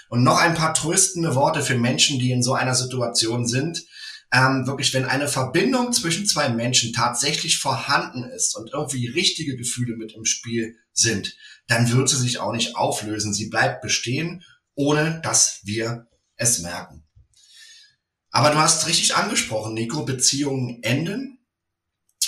Und 0.08 0.22
noch 0.22 0.38
ein 0.38 0.54
paar 0.54 0.74
tröstende 0.74 1.34
Worte 1.34 1.62
für 1.62 1.76
Menschen, 1.76 2.18
die 2.18 2.30
in 2.30 2.42
so 2.42 2.54
einer 2.54 2.74
Situation 2.74 3.46
sind. 3.46 3.84
Ähm, 4.32 4.66
wirklich, 4.66 4.92
wenn 4.92 5.06
eine 5.06 5.28
Verbindung 5.28 5.92
zwischen 5.92 6.26
zwei 6.26 6.50
Menschen 6.50 6.92
tatsächlich 6.92 7.58
vorhanden 7.58 8.24
ist 8.24 8.56
und 8.56 8.70
irgendwie 8.72 9.06
richtige 9.06 9.56
Gefühle 9.56 9.96
mit 9.96 10.14
im 10.14 10.24
Spiel 10.24 10.76
sind, 10.92 11.36
dann 11.66 11.90
wird 11.92 12.08
sie 12.08 12.16
sich 12.16 12.38
auch 12.38 12.52
nicht 12.52 12.76
auflösen. 12.76 13.32
Sie 13.32 13.48
bleibt 13.48 13.82
bestehen, 13.82 14.44
ohne 14.74 15.20
dass 15.22 15.60
wir 15.64 16.06
es 16.36 16.60
merken. 16.60 17.04
Aber 18.30 18.50
du 18.50 18.58
hast 18.58 18.86
richtig 18.86 19.14
angesprochen, 19.16 19.74
Nico, 19.74 20.04
Beziehungen 20.04 20.82
enden. 20.82 21.38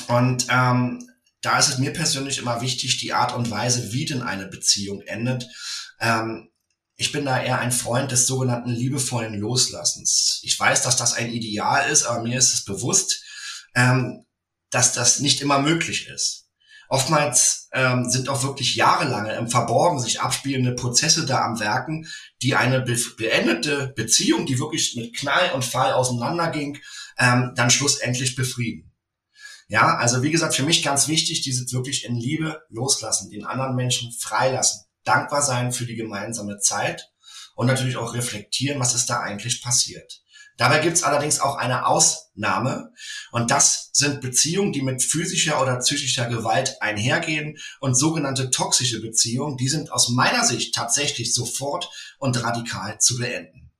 Und 0.08 0.46
ähm, 0.50 1.06
da 1.42 1.58
ist 1.58 1.68
es 1.68 1.78
mir 1.78 1.92
persönlich 1.92 2.38
immer 2.38 2.60
wichtig, 2.60 2.98
die 2.98 3.12
Art 3.12 3.34
und 3.34 3.50
Weise, 3.50 3.92
wie 3.92 4.04
denn 4.04 4.22
eine 4.22 4.46
Beziehung 4.46 5.02
endet. 5.02 5.46
Ähm, 6.00 6.49
ich 7.00 7.12
bin 7.12 7.24
da 7.24 7.42
eher 7.42 7.58
ein 7.58 7.72
Freund 7.72 8.12
des 8.12 8.26
sogenannten 8.26 8.68
liebevollen 8.68 9.32
Loslassens. 9.32 10.38
Ich 10.42 10.60
weiß, 10.60 10.82
dass 10.82 10.96
das 10.96 11.14
ein 11.14 11.32
Ideal 11.32 11.88
ist, 11.90 12.04
aber 12.04 12.22
mir 12.22 12.36
ist 12.36 12.52
es 12.52 12.62
bewusst, 12.66 13.24
ähm, 13.74 14.26
dass 14.68 14.92
das 14.92 15.18
nicht 15.18 15.40
immer 15.40 15.60
möglich 15.60 16.08
ist. 16.08 16.50
Oftmals 16.90 17.70
ähm, 17.72 18.10
sind 18.10 18.28
auch 18.28 18.42
wirklich 18.42 18.76
jahrelange 18.76 19.32
im 19.32 19.48
Verborgen 19.48 19.98
sich 19.98 20.20
abspielende 20.20 20.74
Prozesse 20.74 21.24
da 21.24 21.42
am 21.42 21.58
Werken, 21.58 22.06
die 22.42 22.54
eine 22.54 22.82
be 22.82 22.98
beendete 23.16 23.94
Beziehung, 23.96 24.44
die 24.44 24.58
wirklich 24.58 24.94
mit 24.94 25.16
Knall 25.16 25.52
und 25.52 25.64
Fall 25.64 25.94
auseinanderging, 25.94 26.76
ähm, 27.16 27.52
dann 27.56 27.70
schlussendlich 27.70 28.36
befrieden. 28.36 28.92
Ja, 29.68 29.96
also 29.96 30.22
wie 30.22 30.30
gesagt, 30.30 30.54
für 30.54 30.64
mich 30.64 30.82
ganz 30.82 31.08
wichtig, 31.08 31.40
diese 31.40 31.64
wirklich 31.72 32.04
in 32.04 32.16
Liebe 32.16 32.60
loslassen, 32.68 33.30
den 33.30 33.46
anderen 33.46 33.74
Menschen 33.74 34.12
freilassen, 34.12 34.82
dankbar 35.10 35.42
sein 35.42 35.72
für 35.72 35.86
die 35.86 35.96
gemeinsame 35.96 36.58
Zeit 36.58 37.10
und 37.56 37.66
natürlich 37.66 37.96
auch 37.96 38.14
reflektieren, 38.14 38.78
was 38.78 38.94
ist 38.94 39.10
da 39.10 39.20
eigentlich 39.20 39.60
passiert. 39.60 40.22
Dabei 40.56 40.78
gibt 40.78 40.96
es 40.96 41.02
allerdings 41.02 41.40
auch 41.40 41.56
eine 41.56 41.86
Ausnahme 41.86 42.92
und 43.32 43.50
das 43.50 43.90
sind 43.92 44.20
Beziehungen, 44.20 44.72
die 44.72 44.82
mit 44.82 45.02
physischer 45.02 45.60
oder 45.60 45.78
psychischer 45.78 46.26
Gewalt 46.26 46.76
einhergehen 46.80 47.58
und 47.80 47.94
sogenannte 47.94 48.50
toxische 48.50 49.00
Beziehungen, 49.00 49.56
die 49.56 49.68
sind 49.68 49.90
aus 49.90 50.10
meiner 50.10 50.44
Sicht 50.44 50.74
tatsächlich 50.74 51.34
sofort 51.34 51.90
und 52.18 52.42
radikal 52.44 53.00
zu 53.00 53.16
beenden. 53.16 53.72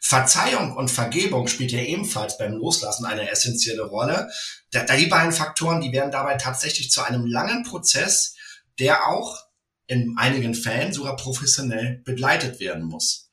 Verzeihung 0.00 0.76
und 0.76 0.90
Vergebung 0.90 1.48
spielt 1.48 1.72
ja 1.72 1.80
ebenfalls 1.80 2.38
beim 2.38 2.52
Loslassen 2.52 3.06
eine 3.06 3.28
essentielle 3.28 3.82
Rolle. 3.82 4.28
Die 4.72 5.06
beiden 5.06 5.32
Faktoren, 5.32 5.80
die 5.80 5.90
werden 5.90 6.12
dabei 6.12 6.36
tatsächlich 6.36 6.90
zu 6.90 7.02
einem 7.02 7.26
langen 7.26 7.64
Prozess, 7.64 8.36
der 8.78 9.08
auch 9.08 9.45
in 9.86 10.14
einigen 10.16 10.54
Fällen 10.54 10.92
sogar 10.92 11.16
professionell 11.16 12.02
begleitet 12.04 12.60
werden 12.60 12.84
muss. 12.84 13.26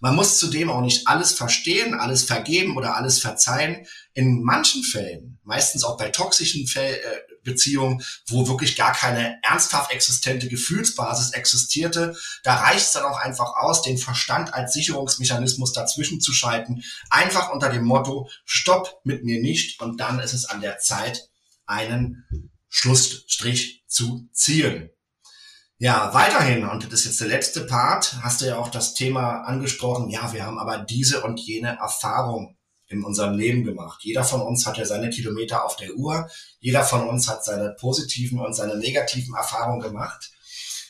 Man 0.00 0.16
muss 0.16 0.38
zudem 0.38 0.70
auch 0.70 0.80
nicht 0.80 1.06
alles 1.06 1.32
verstehen, 1.32 1.94
alles 1.94 2.24
vergeben 2.24 2.76
oder 2.76 2.96
alles 2.96 3.20
verzeihen. 3.20 3.86
In 4.14 4.42
manchen 4.42 4.82
Fällen, 4.82 5.38
meistens 5.44 5.84
auch 5.84 5.98
bei 5.98 6.08
toxischen 6.08 6.66
äh, 6.74 6.96
Beziehungen, 7.42 8.02
wo 8.26 8.48
wirklich 8.48 8.76
gar 8.76 8.92
keine 8.92 9.38
ernsthaft 9.42 9.92
existente 9.92 10.48
Gefühlsbasis 10.48 11.32
existierte, 11.32 12.16
da 12.44 12.54
reicht 12.56 12.86
es 12.86 12.92
dann 12.92 13.04
auch 13.04 13.18
einfach 13.18 13.56
aus, 13.56 13.82
den 13.82 13.98
Verstand 13.98 14.54
als 14.54 14.72
Sicherungsmechanismus 14.72 15.72
dazwischen 15.72 16.20
zu 16.20 16.32
schalten, 16.32 16.82
einfach 17.10 17.52
unter 17.52 17.68
dem 17.68 17.84
Motto, 17.84 18.28
stopp 18.44 19.00
mit 19.04 19.24
mir 19.24 19.40
nicht 19.40 19.80
und 19.80 20.00
dann 20.00 20.18
ist 20.18 20.32
es 20.32 20.46
an 20.46 20.60
der 20.60 20.78
Zeit, 20.78 21.28
einen 21.66 22.50
Schlussstrich 22.68 23.84
zu 23.86 24.28
ziehen. 24.32 24.90
Ja, 25.82 26.12
weiterhin, 26.12 26.66
und 26.66 26.92
das 26.92 27.00
ist 27.00 27.06
jetzt 27.06 27.20
der 27.22 27.28
letzte 27.28 27.62
Part, 27.62 28.16
hast 28.22 28.42
du 28.42 28.44
ja 28.44 28.58
auch 28.58 28.68
das 28.68 28.92
Thema 28.92 29.44
angesprochen, 29.44 30.10
ja, 30.10 30.30
wir 30.34 30.44
haben 30.44 30.58
aber 30.58 30.76
diese 30.76 31.22
und 31.22 31.40
jene 31.40 31.78
Erfahrung 31.78 32.58
in 32.88 33.02
unserem 33.02 33.38
Leben 33.38 33.64
gemacht. 33.64 34.00
Jeder 34.02 34.22
von 34.22 34.42
uns 34.42 34.66
hat 34.66 34.76
ja 34.76 34.84
seine 34.84 35.08
Kilometer 35.08 35.64
auf 35.64 35.76
der 35.76 35.94
Uhr, 35.94 36.28
jeder 36.58 36.84
von 36.84 37.08
uns 37.08 37.28
hat 37.30 37.46
seine 37.46 37.74
positiven 37.80 38.40
und 38.40 38.52
seine 38.52 38.76
negativen 38.76 39.34
Erfahrungen 39.34 39.80
gemacht. 39.80 40.30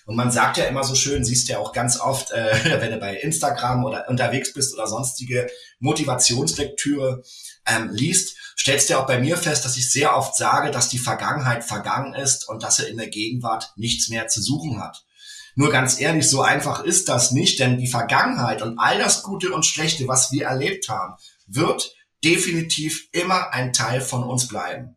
Und 0.07 0.17
man 0.17 0.33
sagt 0.33 0.57
ja 0.57 0.65
immer 0.65 0.83
so 0.83 0.97
schön, 0.97 1.25
siehst 1.25 1.49
ja 1.49 1.61
auch 1.61 1.73
ganz 1.73 2.01
oft, 2.01 2.33
äh, 2.33 2.53
wenn 2.81 2.91
du 2.91 2.99
bei 2.99 3.15
Instagram 3.15 3.85
oder 3.85 4.09
unterwegs 4.09 4.53
bist 4.53 4.75
oder 4.75 4.89
sonstige 4.89 5.49
Motivationslektüre 5.79 7.23
ähm, 7.65 7.91
liest, 7.93 8.37
stellst 8.61 8.91
du 8.91 8.99
auch 8.99 9.07
bei 9.07 9.19
mir 9.19 9.39
fest, 9.39 9.65
dass 9.65 9.79
ich 9.79 9.91
sehr 9.91 10.15
oft 10.15 10.37
sage, 10.37 10.71
dass 10.71 10.91
die 10.91 10.99
Vergangenheit 10.99 11.65
vergangen 11.65 12.13
ist 12.13 12.47
und 12.47 12.63
dass 12.63 12.79
er 12.79 12.89
in 12.89 12.99
der 12.99 13.09
Gegenwart 13.09 13.73
nichts 13.77 14.11
mehr 14.11 14.29
zu 14.29 14.43
suchen 14.43 14.83
hat. 14.83 15.07
Nur 15.55 15.71
ganz 15.71 15.99
ehrlich, 15.99 16.29
so 16.29 16.43
einfach 16.43 16.85
ist 16.85 17.09
das 17.09 17.31
nicht, 17.31 17.59
denn 17.59 17.79
die 17.79 17.89
Vergangenheit 17.89 18.61
und 18.61 18.79
all 18.79 18.99
das 18.99 19.23
Gute 19.23 19.53
und 19.53 19.65
Schlechte, 19.65 20.07
was 20.09 20.31
wir 20.31 20.45
erlebt 20.47 20.91
haben, 20.91 21.15
wird 21.47 21.95
definitiv 22.23 23.09
immer 23.13 23.55
ein 23.55 23.73
Teil 23.73 24.03
von 24.03 24.25
uns 24.25 24.47
bleiben. 24.47 24.97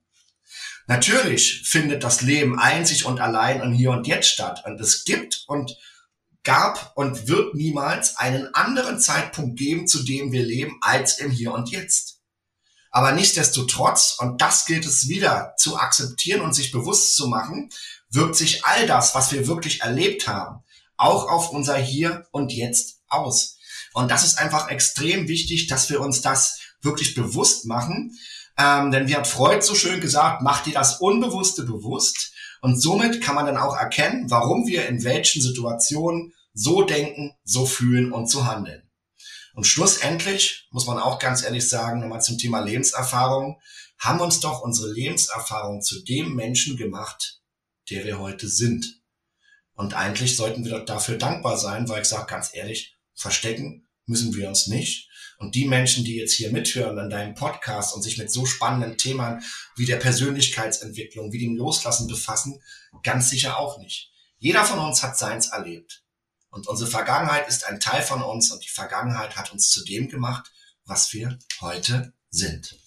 Natürlich 0.85 1.63
findet 1.65 2.03
das 2.03 2.21
Leben 2.21 2.59
einzig 2.59 3.05
und 3.05 3.21
allein 3.21 3.61
im 3.61 3.71
Hier 3.71 3.91
und 3.91 4.07
Jetzt 4.07 4.27
statt 4.27 4.63
und 4.65 4.79
es 4.81 5.05
gibt 5.05 5.45
und 5.47 5.77
gab 6.43 6.91
und 6.95 7.29
wird 7.29 7.55
niemals 7.55 8.17
einen 8.17 8.53
anderen 8.53 8.99
Zeitpunkt 8.99 9.57
geben, 9.57 9.87
zu 9.87 10.03
dem 10.03 10.33
wir 10.33 10.43
leben, 10.43 10.77
als 10.81 11.19
im 11.19 11.31
Hier 11.31 11.53
und 11.53 11.71
Jetzt. 11.71 12.12
Aber 12.95 13.11
nichtsdestotrotz, 13.11 14.17
und 14.19 14.39
das 14.39 14.65
gilt 14.65 14.85
es 14.85 15.07
wieder 15.09 15.55
zu 15.57 15.77
akzeptieren 15.77 16.41
und 16.41 16.53
sich 16.53 16.71
bewusst 16.71 17.15
zu 17.15 17.27
machen, 17.27 17.69
wirkt 18.11 18.35
sich 18.35 18.63
all 18.65 18.85
das, 18.85 19.15
was 19.15 19.31
wir 19.31 19.47
wirklich 19.47 19.81
erlebt 19.81 20.27
haben, 20.27 20.63
auch 20.95 21.27
auf 21.27 21.49
unser 21.49 21.75
Hier 21.75 22.27
und 22.31 22.53
Jetzt 22.53 22.99
aus. 23.09 23.57
Und 23.93 24.11
das 24.11 24.23
ist 24.23 24.37
einfach 24.37 24.69
extrem 24.69 25.27
wichtig, 25.27 25.65
dass 25.65 25.89
wir 25.89 26.01
uns 26.01 26.21
das 26.21 26.59
wirklich 26.81 27.15
bewusst 27.15 27.65
machen. 27.65 28.15
Ähm, 28.59 28.91
denn 28.91 29.07
wie 29.07 29.15
hat 29.15 29.27
Freud 29.27 29.65
so 29.65 29.73
schön 29.73 29.99
gesagt, 29.99 30.43
macht 30.43 30.67
dir 30.67 30.73
das 30.73 31.01
Unbewusste 31.01 31.63
bewusst. 31.63 32.31
Und 32.61 32.79
somit 32.79 33.21
kann 33.21 33.33
man 33.33 33.47
dann 33.47 33.57
auch 33.57 33.75
erkennen, 33.75 34.29
warum 34.29 34.67
wir 34.67 34.87
in 34.87 35.03
welchen 35.03 35.41
Situationen 35.41 36.33
so 36.53 36.83
denken, 36.83 37.33
so 37.43 37.65
fühlen 37.65 38.11
und 38.11 38.29
so 38.29 38.45
handeln. 38.45 38.82
Und 39.53 39.65
schlussendlich, 39.65 40.67
muss 40.71 40.87
man 40.87 40.97
auch 40.97 41.19
ganz 41.19 41.43
ehrlich 41.43 41.69
sagen, 41.69 42.01
nochmal 42.01 42.21
zum 42.21 42.37
Thema 42.37 42.59
Lebenserfahrung, 42.59 43.61
haben 43.99 44.19
uns 44.19 44.39
doch 44.39 44.61
unsere 44.61 44.91
Lebenserfahrung 44.91 45.81
zu 45.81 46.03
dem 46.03 46.35
Menschen 46.35 46.75
gemacht, 46.75 47.41
der 47.89 48.03
wir 48.03 48.19
heute 48.19 48.47
sind. 48.49 49.01
Und 49.75 49.93
eigentlich 49.93 50.35
sollten 50.35 50.65
wir 50.65 50.71
doch 50.71 50.85
dafür 50.85 51.17
dankbar 51.17 51.57
sein, 51.57 51.87
weil 51.87 52.01
ich 52.01 52.07
sage 52.07 52.25
ganz 52.27 52.49
ehrlich, 52.53 52.97
verstecken 53.13 53.87
müssen 54.05 54.35
wir 54.35 54.49
uns 54.49 54.67
nicht. 54.67 55.09
Und 55.37 55.55
die 55.55 55.67
Menschen, 55.67 56.03
die 56.03 56.15
jetzt 56.15 56.33
hier 56.33 56.51
mithören 56.51 56.99
an 56.99 57.09
deinem 57.09 57.35
Podcast 57.35 57.95
und 57.95 58.01
sich 58.01 58.17
mit 58.17 58.31
so 58.31 58.45
spannenden 58.45 58.97
Themen 58.97 59.43
wie 59.75 59.85
der 59.85 59.97
Persönlichkeitsentwicklung, 59.97 61.31
wie 61.31 61.39
dem 61.39 61.55
Loslassen 61.55 62.07
befassen, 62.07 62.61
ganz 63.03 63.29
sicher 63.29 63.57
auch 63.57 63.77
nicht. 63.79 64.11
Jeder 64.37 64.63
von 64.65 64.79
uns 64.79 65.03
hat 65.03 65.17
seins 65.17 65.47
erlebt. 65.47 66.02
Und 66.53 66.67
unsere 66.67 66.89
Vergangenheit 66.89 67.47
ist 67.47 67.65
ein 67.67 67.79
Teil 67.79 68.03
von 68.03 68.21
uns 68.21 68.51
und 68.51 68.63
die 68.63 68.69
Vergangenheit 68.69 69.35
hat 69.35 69.51
uns 69.51 69.71
zu 69.71 69.83
dem 69.83 70.07
gemacht, 70.07 70.51
was 70.85 71.11
wir 71.11 71.39
heute 71.61 72.13
sind. 72.29 72.77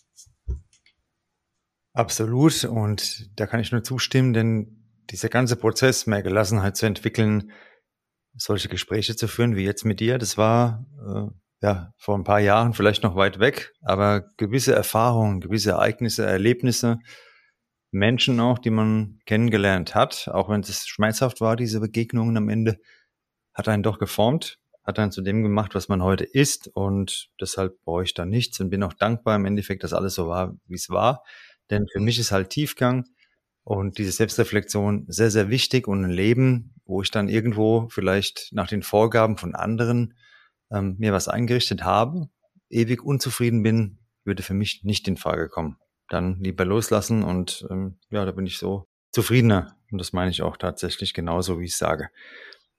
Absolut. 1.92 2.62
Und 2.64 3.28
da 3.34 3.48
kann 3.48 3.58
ich 3.58 3.72
nur 3.72 3.82
zustimmen, 3.82 4.32
denn 4.34 4.84
dieser 5.10 5.28
ganze 5.28 5.56
Prozess, 5.56 6.06
mehr 6.06 6.22
Gelassenheit 6.22 6.76
zu 6.76 6.86
entwickeln, 6.86 7.50
solche 8.36 8.68
Gespräche 8.68 9.16
zu 9.16 9.26
führen 9.26 9.56
wie 9.56 9.64
jetzt 9.64 9.84
mit 9.84 9.98
dir, 9.98 10.18
das 10.18 10.38
war 10.38 10.86
äh, 11.04 11.66
ja 11.66 11.92
vor 11.96 12.16
ein 12.16 12.24
paar 12.24 12.40
Jahren 12.40 12.72
vielleicht 12.72 13.02
noch 13.02 13.16
weit 13.16 13.40
weg, 13.40 13.72
aber 13.82 14.28
gewisse 14.36 14.76
Erfahrungen, 14.76 15.40
gewisse 15.40 15.70
Ereignisse, 15.70 16.24
Erlebnisse, 16.24 16.98
Menschen 17.90 18.38
auch, 18.38 18.60
die 18.60 18.70
man 18.70 19.18
kennengelernt 19.26 19.96
hat, 19.96 20.28
auch 20.28 20.48
wenn 20.50 20.60
es 20.60 20.86
schmerzhaft 20.86 21.40
war, 21.40 21.56
diese 21.56 21.80
Begegnungen 21.80 22.36
am 22.36 22.48
Ende, 22.48 22.78
hat 23.56 23.68
einen 23.68 23.82
doch 23.82 23.98
geformt, 23.98 24.58
hat 24.84 24.98
einen 24.98 25.10
zu 25.10 25.22
dem 25.22 25.42
gemacht, 25.42 25.74
was 25.74 25.88
man 25.88 26.02
heute 26.02 26.24
ist 26.24 26.68
und 26.68 27.30
deshalb 27.40 27.80
brauche 27.84 28.04
ich 28.04 28.12
da 28.12 28.26
nichts 28.26 28.60
und 28.60 28.68
bin 28.68 28.82
auch 28.82 28.92
dankbar 28.92 29.34
im 29.34 29.46
Endeffekt, 29.46 29.82
dass 29.82 29.94
alles 29.94 30.14
so 30.14 30.28
war, 30.28 30.54
wie 30.66 30.74
es 30.74 30.90
war. 30.90 31.24
Denn 31.70 31.86
für 31.90 32.00
mich 32.00 32.18
ist 32.18 32.32
halt 32.32 32.50
Tiefgang 32.50 33.06
und 33.64 33.96
diese 33.96 34.12
Selbstreflexion 34.12 35.06
sehr, 35.08 35.30
sehr 35.30 35.48
wichtig 35.48 35.88
und 35.88 36.04
ein 36.04 36.10
Leben, 36.10 36.74
wo 36.84 37.00
ich 37.00 37.10
dann 37.10 37.28
irgendwo 37.28 37.88
vielleicht 37.88 38.50
nach 38.52 38.68
den 38.68 38.82
Vorgaben 38.82 39.38
von 39.38 39.54
anderen 39.54 40.14
ähm, 40.70 40.96
mir 40.98 41.14
was 41.14 41.26
eingerichtet 41.26 41.82
habe, 41.82 42.28
ewig 42.68 43.02
unzufrieden 43.02 43.62
bin, 43.62 43.98
würde 44.24 44.42
für 44.42 44.54
mich 44.54 44.84
nicht 44.84 45.08
in 45.08 45.16
Frage 45.16 45.48
kommen. 45.48 45.78
Dann 46.10 46.40
lieber 46.40 46.66
loslassen 46.66 47.22
und 47.22 47.66
ähm, 47.70 47.98
ja, 48.10 48.26
da 48.26 48.32
bin 48.32 48.46
ich 48.46 48.58
so 48.58 48.86
zufriedener. 49.12 49.76
Und 49.90 49.98
das 49.98 50.12
meine 50.12 50.30
ich 50.30 50.42
auch 50.42 50.58
tatsächlich 50.58 51.14
genauso, 51.14 51.58
wie 51.58 51.64
ich 51.64 51.76
sage. 51.76 52.10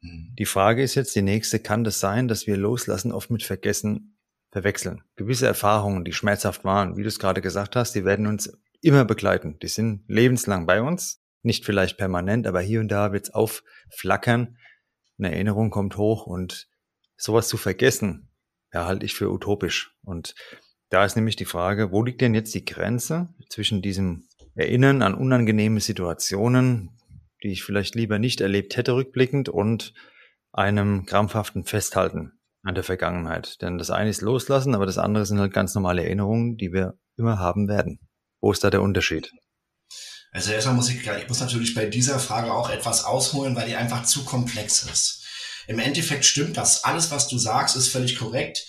Mhm. 0.01 0.33
Die 0.38 0.45
Frage 0.45 0.83
ist 0.83 0.95
jetzt 0.95 1.15
die 1.15 1.21
nächste, 1.21 1.60
kann 1.60 1.83
das 1.83 1.99
sein, 1.99 2.27
dass 2.27 2.47
wir 2.47 2.57
loslassen 2.57 3.12
oft 3.12 3.29
mit 3.29 3.43
Vergessen 3.43 4.17
verwechseln? 4.51 5.03
Gewisse 5.15 5.47
Erfahrungen, 5.47 6.05
die 6.05 6.13
schmerzhaft 6.13 6.63
waren, 6.63 6.97
wie 6.97 7.03
du 7.03 7.07
es 7.07 7.19
gerade 7.19 7.41
gesagt 7.41 7.75
hast, 7.75 7.93
die 7.93 8.05
werden 8.05 8.27
uns 8.27 8.57
immer 8.81 9.05
begleiten. 9.05 9.57
Die 9.60 9.67
sind 9.67 10.03
lebenslang 10.07 10.65
bei 10.65 10.81
uns, 10.81 11.21
nicht 11.41 11.65
vielleicht 11.65 11.97
permanent, 11.97 12.47
aber 12.47 12.62
hier 12.62 12.79
und 12.79 12.89
da 12.89 13.12
wird 13.12 13.25
es 13.25 13.33
aufflackern. 13.33 14.57
Eine 15.17 15.31
Erinnerung 15.31 15.71
kommt 15.71 15.97
hoch 15.97 16.27
und 16.27 16.67
sowas 17.15 17.47
zu 17.47 17.57
vergessen, 17.57 18.29
ja, 18.73 18.86
halte 18.86 19.05
ich 19.05 19.15
für 19.15 19.31
utopisch. 19.31 19.95
Und 20.03 20.36
da 20.89 21.03
ist 21.03 21.15
nämlich 21.15 21.36
die 21.36 21.45
Frage, 21.45 21.91
wo 21.91 22.03
liegt 22.03 22.21
denn 22.21 22.36
jetzt 22.36 22.53
die 22.53 22.65
Grenze 22.65 23.33
zwischen 23.49 23.81
diesem 23.81 24.27
Erinnern 24.55 25.01
an 25.01 25.15
unangenehme 25.15 25.79
Situationen, 25.79 26.91
die 27.43 27.52
ich 27.52 27.63
vielleicht 27.63 27.95
lieber 27.95 28.19
nicht 28.19 28.41
erlebt 28.41 28.78
hätte 28.78 28.93
rückblickend 28.93 29.50
und 29.50 29.93
einem 30.52 31.06
krampfhaften 31.06 31.63
Festhalten 31.65 32.34
an 32.63 32.76
der 32.76 32.84
Vergangenheit. 32.84 33.62
Denn 33.62 33.78
das 33.78 33.91
eine 33.91 34.10
ist 34.10 34.21
loslassen, 34.21 34.76
aber 34.76 34.86
das 34.86 34.97
andere 34.97 35.26
sind 35.26 35.39
halt 35.39 35.54
ganz 35.54 35.76
normale 35.76 36.04
Erinnerungen, 36.04 36.58
die 36.58 36.73
wir 36.73 36.97
immer 37.17 37.39
haben 37.39 37.67
werden. 37.67 38.00
Wo 38.41 38.52
ist 38.52 38.63
da 38.63 38.69
der 38.69 38.82
Unterschied? 38.82 39.32
Also 40.32 40.52
erstmal 40.52 40.76
muss 40.76 40.89
ich, 40.89 41.08
ich 41.08 41.28
muss 41.30 41.39
natürlich 41.39 41.73
bei 41.73 41.86
dieser 41.86 42.19
Frage 42.19 42.54
auch 42.54 42.69
etwas 42.69 43.06
ausholen, 43.06 43.56
weil 43.56 43.67
die 43.67 43.76
einfach 43.76 44.04
zu 44.04 44.26
komplex 44.26 44.84
ist. 44.84 45.26
Im 45.67 45.80
Endeffekt 45.80 46.26
stimmt 46.26 46.58
das. 46.58 46.84
Alles, 46.84 47.12
was 47.12 47.28
du 47.28 47.38
sagst, 47.38 47.76
ist 47.76 47.89
völlig 47.89 48.17
korrekt. 48.17 48.65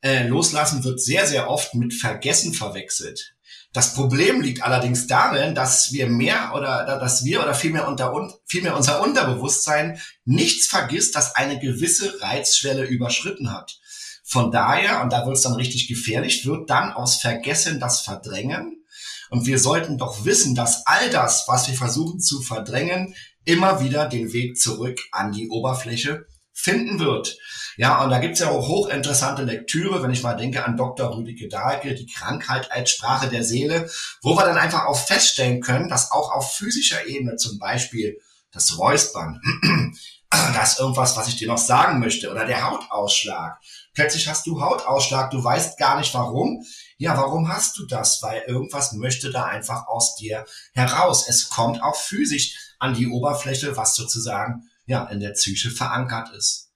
Äh, 0.00 0.28
loslassen 0.28 0.84
wird 0.84 1.00
sehr, 1.00 1.26
sehr 1.26 1.50
oft 1.50 1.74
mit 1.74 1.92
Vergessen 1.92 2.54
verwechselt. 2.54 3.34
Das 3.72 3.94
Problem 3.94 4.40
liegt 4.40 4.62
allerdings 4.62 5.06
darin, 5.06 5.54
dass 5.54 5.92
wir 5.92 6.08
mehr 6.08 6.52
oder 6.54 6.98
dass 6.98 7.24
wir 7.24 7.42
oder 7.42 7.54
vielmehr 7.54 7.86
unter 7.86 8.12
vielmehr 8.46 8.76
unser 8.76 9.02
Unterbewusstsein 9.02 10.00
nichts 10.24 10.66
vergisst, 10.66 11.14
dass 11.14 11.36
eine 11.36 11.58
gewisse 11.58 12.20
Reizschwelle 12.22 12.84
überschritten 12.84 13.52
hat. 13.52 13.78
Von 14.24 14.50
daher, 14.50 15.02
und 15.02 15.12
da 15.12 15.26
wird 15.26 15.36
es 15.36 15.42
dann 15.42 15.54
richtig 15.54 15.88
gefährlich, 15.88 16.46
wird 16.46 16.68
dann 16.70 16.92
aus 16.92 17.16
Vergessen 17.16 17.80
das 17.80 18.00
Verdrängen. 18.00 18.84
Und 19.30 19.46
wir 19.46 19.58
sollten 19.58 19.98
doch 19.98 20.24
wissen, 20.24 20.54
dass 20.54 20.86
all 20.86 21.10
das, 21.10 21.44
was 21.46 21.68
wir 21.68 21.74
versuchen 21.74 22.20
zu 22.20 22.40
verdrängen, 22.40 23.14
immer 23.44 23.82
wieder 23.82 24.06
den 24.06 24.32
Weg 24.32 24.58
zurück 24.58 24.98
an 25.12 25.32
die 25.32 25.48
Oberfläche 25.48 26.26
finden 26.58 26.98
wird. 26.98 27.38
Ja, 27.76 28.02
und 28.02 28.10
da 28.10 28.18
gibt's 28.18 28.40
ja 28.40 28.50
auch 28.50 28.66
hochinteressante 28.66 29.42
Lektüre, 29.42 30.02
wenn 30.02 30.10
ich 30.10 30.24
mal 30.24 30.34
denke 30.34 30.64
an 30.64 30.76
Dr. 30.76 31.16
Rüdiger 31.16 31.48
Dahlke, 31.48 31.94
die 31.94 32.06
Krankheit 32.06 32.72
als 32.72 32.90
Sprache 32.90 33.28
der 33.28 33.44
Seele, 33.44 33.88
wo 34.22 34.36
wir 34.36 34.44
dann 34.44 34.58
einfach 34.58 34.86
auch 34.86 34.98
feststellen 34.98 35.60
können, 35.60 35.88
dass 35.88 36.10
auch 36.10 36.32
auf 36.32 36.56
physischer 36.56 37.06
Ebene 37.06 37.36
zum 37.36 37.60
Beispiel 37.60 38.18
das 38.50 38.76
Räuspern, 38.76 39.40
das 40.30 40.80
irgendwas, 40.80 41.16
was 41.16 41.28
ich 41.28 41.36
dir 41.36 41.46
noch 41.46 41.58
sagen 41.58 42.00
möchte, 42.00 42.28
oder 42.28 42.44
der 42.44 42.68
Hautausschlag. 42.68 43.60
Plötzlich 43.94 44.26
hast 44.26 44.44
du 44.46 44.60
Hautausschlag, 44.60 45.30
du 45.30 45.42
weißt 45.42 45.78
gar 45.78 45.98
nicht 45.98 46.12
warum. 46.14 46.64
Ja, 46.96 47.16
warum 47.16 47.48
hast 47.48 47.78
du 47.78 47.86
das? 47.86 48.20
Weil 48.22 48.42
irgendwas 48.48 48.92
möchte 48.94 49.30
da 49.30 49.44
einfach 49.44 49.86
aus 49.86 50.16
dir 50.16 50.44
heraus. 50.74 51.28
Es 51.28 51.48
kommt 51.48 51.80
auch 51.82 51.94
physisch 51.94 52.74
an 52.80 52.94
die 52.94 53.06
Oberfläche, 53.06 53.76
was 53.76 53.94
sozusagen 53.94 54.68
ja 54.88 55.04
in 55.06 55.20
der 55.20 55.30
Psyche 55.30 55.70
verankert 55.70 56.30
ist. 56.36 56.70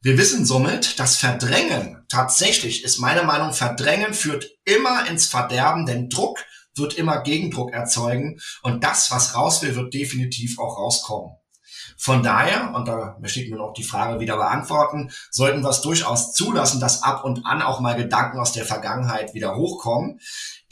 Wir 0.00 0.18
wissen 0.18 0.44
somit, 0.44 0.98
dass 0.98 1.16
Verdrängen 1.16 2.04
tatsächlich 2.08 2.84
ist 2.84 2.98
meine 2.98 3.22
Meinung, 3.22 3.52
Verdrängen 3.52 4.14
führt 4.14 4.50
immer 4.64 5.08
ins 5.08 5.26
Verderben, 5.26 5.86
denn 5.86 6.08
Druck 6.08 6.38
wird 6.74 6.94
immer 6.94 7.22
Gegendruck 7.22 7.72
erzeugen 7.72 8.40
und 8.62 8.84
das, 8.84 9.10
was 9.10 9.34
raus 9.34 9.62
will, 9.62 9.76
wird 9.76 9.94
definitiv 9.94 10.58
auch 10.58 10.78
rauskommen. 10.78 11.36
Von 11.96 12.22
daher, 12.22 12.74
und 12.74 12.88
da 12.88 13.16
möchte 13.20 13.40
ich 13.40 13.50
mir 13.50 13.56
noch 13.56 13.74
die 13.74 13.84
Frage 13.84 14.18
wieder 14.18 14.36
beantworten, 14.36 15.10
sollten 15.30 15.62
wir 15.62 15.70
es 15.70 15.82
durchaus 15.82 16.32
zulassen, 16.32 16.80
dass 16.80 17.02
ab 17.02 17.24
und 17.24 17.46
an 17.46 17.62
auch 17.62 17.80
mal 17.80 17.94
Gedanken 17.94 18.40
aus 18.40 18.52
der 18.52 18.64
Vergangenheit 18.64 19.34
wieder 19.34 19.54
hochkommen. 19.54 20.20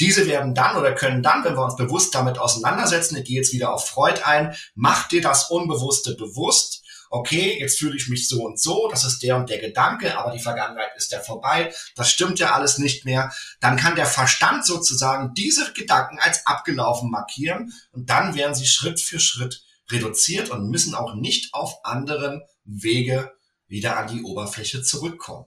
Diese 0.01 0.27
werden 0.27 0.55
dann 0.55 0.77
oder 0.77 0.95
können 0.95 1.23
dann, 1.23 1.45
wenn 1.45 1.57
wir 1.57 1.65
uns 1.65 1.77
bewusst 1.77 2.15
damit 2.15 2.39
auseinandersetzen, 2.39 3.17
ich 3.17 3.25
gehe 3.25 3.37
jetzt 3.37 3.53
wieder 3.53 3.73
auf 3.73 3.87
Freud 3.87 4.23
ein, 4.25 4.55
mach 4.75 5.09
dir 5.09 5.21
das 5.21 5.51
Unbewusste 5.51 6.17
bewusst, 6.17 6.83
okay, 7.11 7.59
jetzt 7.59 7.79
fühle 7.79 7.97
ich 7.97 8.09
mich 8.09 8.29
so 8.29 8.45
und 8.45 8.59
so, 8.59 8.89
das 8.89 9.05
ist 9.05 9.23
der 9.23 9.37
und 9.37 9.51
der 9.51 9.59
Gedanke, 9.59 10.17
aber 10.17 10.31
die 10.31 10.43
Vergangenheit 10.43 10.93
ist 10.97 11.11
ja 11.13 11.19
vorbei, 11.19 11.75
das 11.97 12.09
stimmt 12.09 12.39
ja 12.39 12.55
alles 12.55 12.79
nicht 12.79 13.05
mehr, 13.05 13.33
dann 13.61 13.77
kann 13.77 13.97
der 13.97 14.07
Verstand 14.07 14.65
sozusagen 14.65 15.35
diese 15.35 15.73
Gedanken 15.73 16.19
als 16.21 16.47
abgelaufen 16.47 17.11
markieren 17.11 17.73
und 17.91 18.09
dann 18.09 18.35
werden 18.37 18.55
sie 18.55 18.67
Schritt 18.67 19.01
für 19.01 19.19
Schritt 19.19 19.65
reduziert 19.91 20.51
und 20.51 20.71
müssen 20.71 20.95
auch 20.95 21.15
nicht 21.15 21.53
auf 21.53 21.85
anderen 21.85 22.43
Wege 22.65 23.33
wieder 23.67 23.97
an 23.97 24.07
die 24.07 24.23
Oberfläche 24.23 24.83
zurückkommen. 24.83 25.47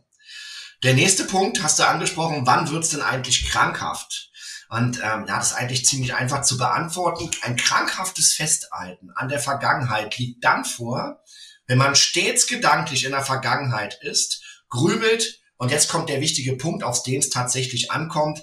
Der 0.83 0.93
nächste 0.93 1.23
Punkt 1.23 1.63
hast 1.63 1.79
du 1.79 1.87
angesprochen, 1.87 2.45
wann 2.45 2.69
wird's 2.69 2.89
denn 2.89 3.01
eigentlich 3.01 3.49
krankhaft? 3.49 4.31
Und 4.73 4.97
ähm, 5.03 5.25
ja, 5.27 5.37
das 5.37 5.51
ist 5.51 5.53
eigentlich 5.53 5.85
ziemlich 5.85 6.15
einfach 6.15 6.41
zu 6.41 6.57
beantworten. 6.57 7.29
Ein 7.43 7.57
krankhaftes 7.57 8.33
Festhalten 8.33 9.11
an 9.11 9.29
der 9.29 9.37
Vergangenheit 9.37 10.17
liegt 10.17 10.43
dann 10.43 10.65
vor, 10.65 11.21
wenn 11.67 11.77
man 11.77 11.95
stets 11.95 12.47
gedanklich 12.47 13.05
in 13.05 13.11
der 13.11 13.21
Vergangenheit 13.21 13.99
ist, 14.01 14.43
grübelt, 14.69 15.41
und 15.57 15.69
jetzt 15.69 15.89
kommt 15.89 16.09
der 16.09 16.21
wichtige 16.21 16.57
Punkt, 16.57 16.83
auf 16.83 17.03
den 17.03 17.19
es 17.19 17.29
tatsächlich 17.29 17.91
ankommt, 17.91 18.41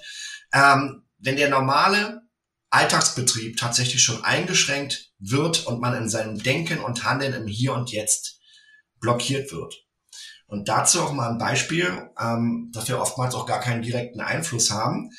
ähm, 0.52 1.02
wenn 1.18 1.34
der 1.34 1.48
normale 1.50 2.22
Alltagsbetrieb 2.70 3.56
tatsächlich 3.56 4.00
schon 4.00 4.22
eingeschränkt 4.22 5.10
wird 5.18 5.66
und 5.66 5.80
man 5.80 5.96
in 5.96 6.08
seinem 6.08 6.40
Denken 6.40 6.78
und 6.78 7.02
Handeln 7.02 7.34
im 7.34 7.48
Hier 7.48 7.74
und 7.74 7.90
Jetzt 7.90 8.38
blockiert 9.00 9.50
wird. 9.50 9.84
Und 10.50 10.68
dazu 10.68 11.00
auch 11.00 11.12
mal 11.12 11.30
ein 11.30 11.38
Beispiel, 11.38 12.10
ähm, 12.20 12.70
dass 12.72 12.88
wir 12.88 13.00
oftmals 13.00 13.34
auch 13.34 13.46
gar 13.46 13.60
keinen 13.60 13.82
direkten 13.82 14.20
Einfluss 14.20 14.70
haben. 14.70 15.10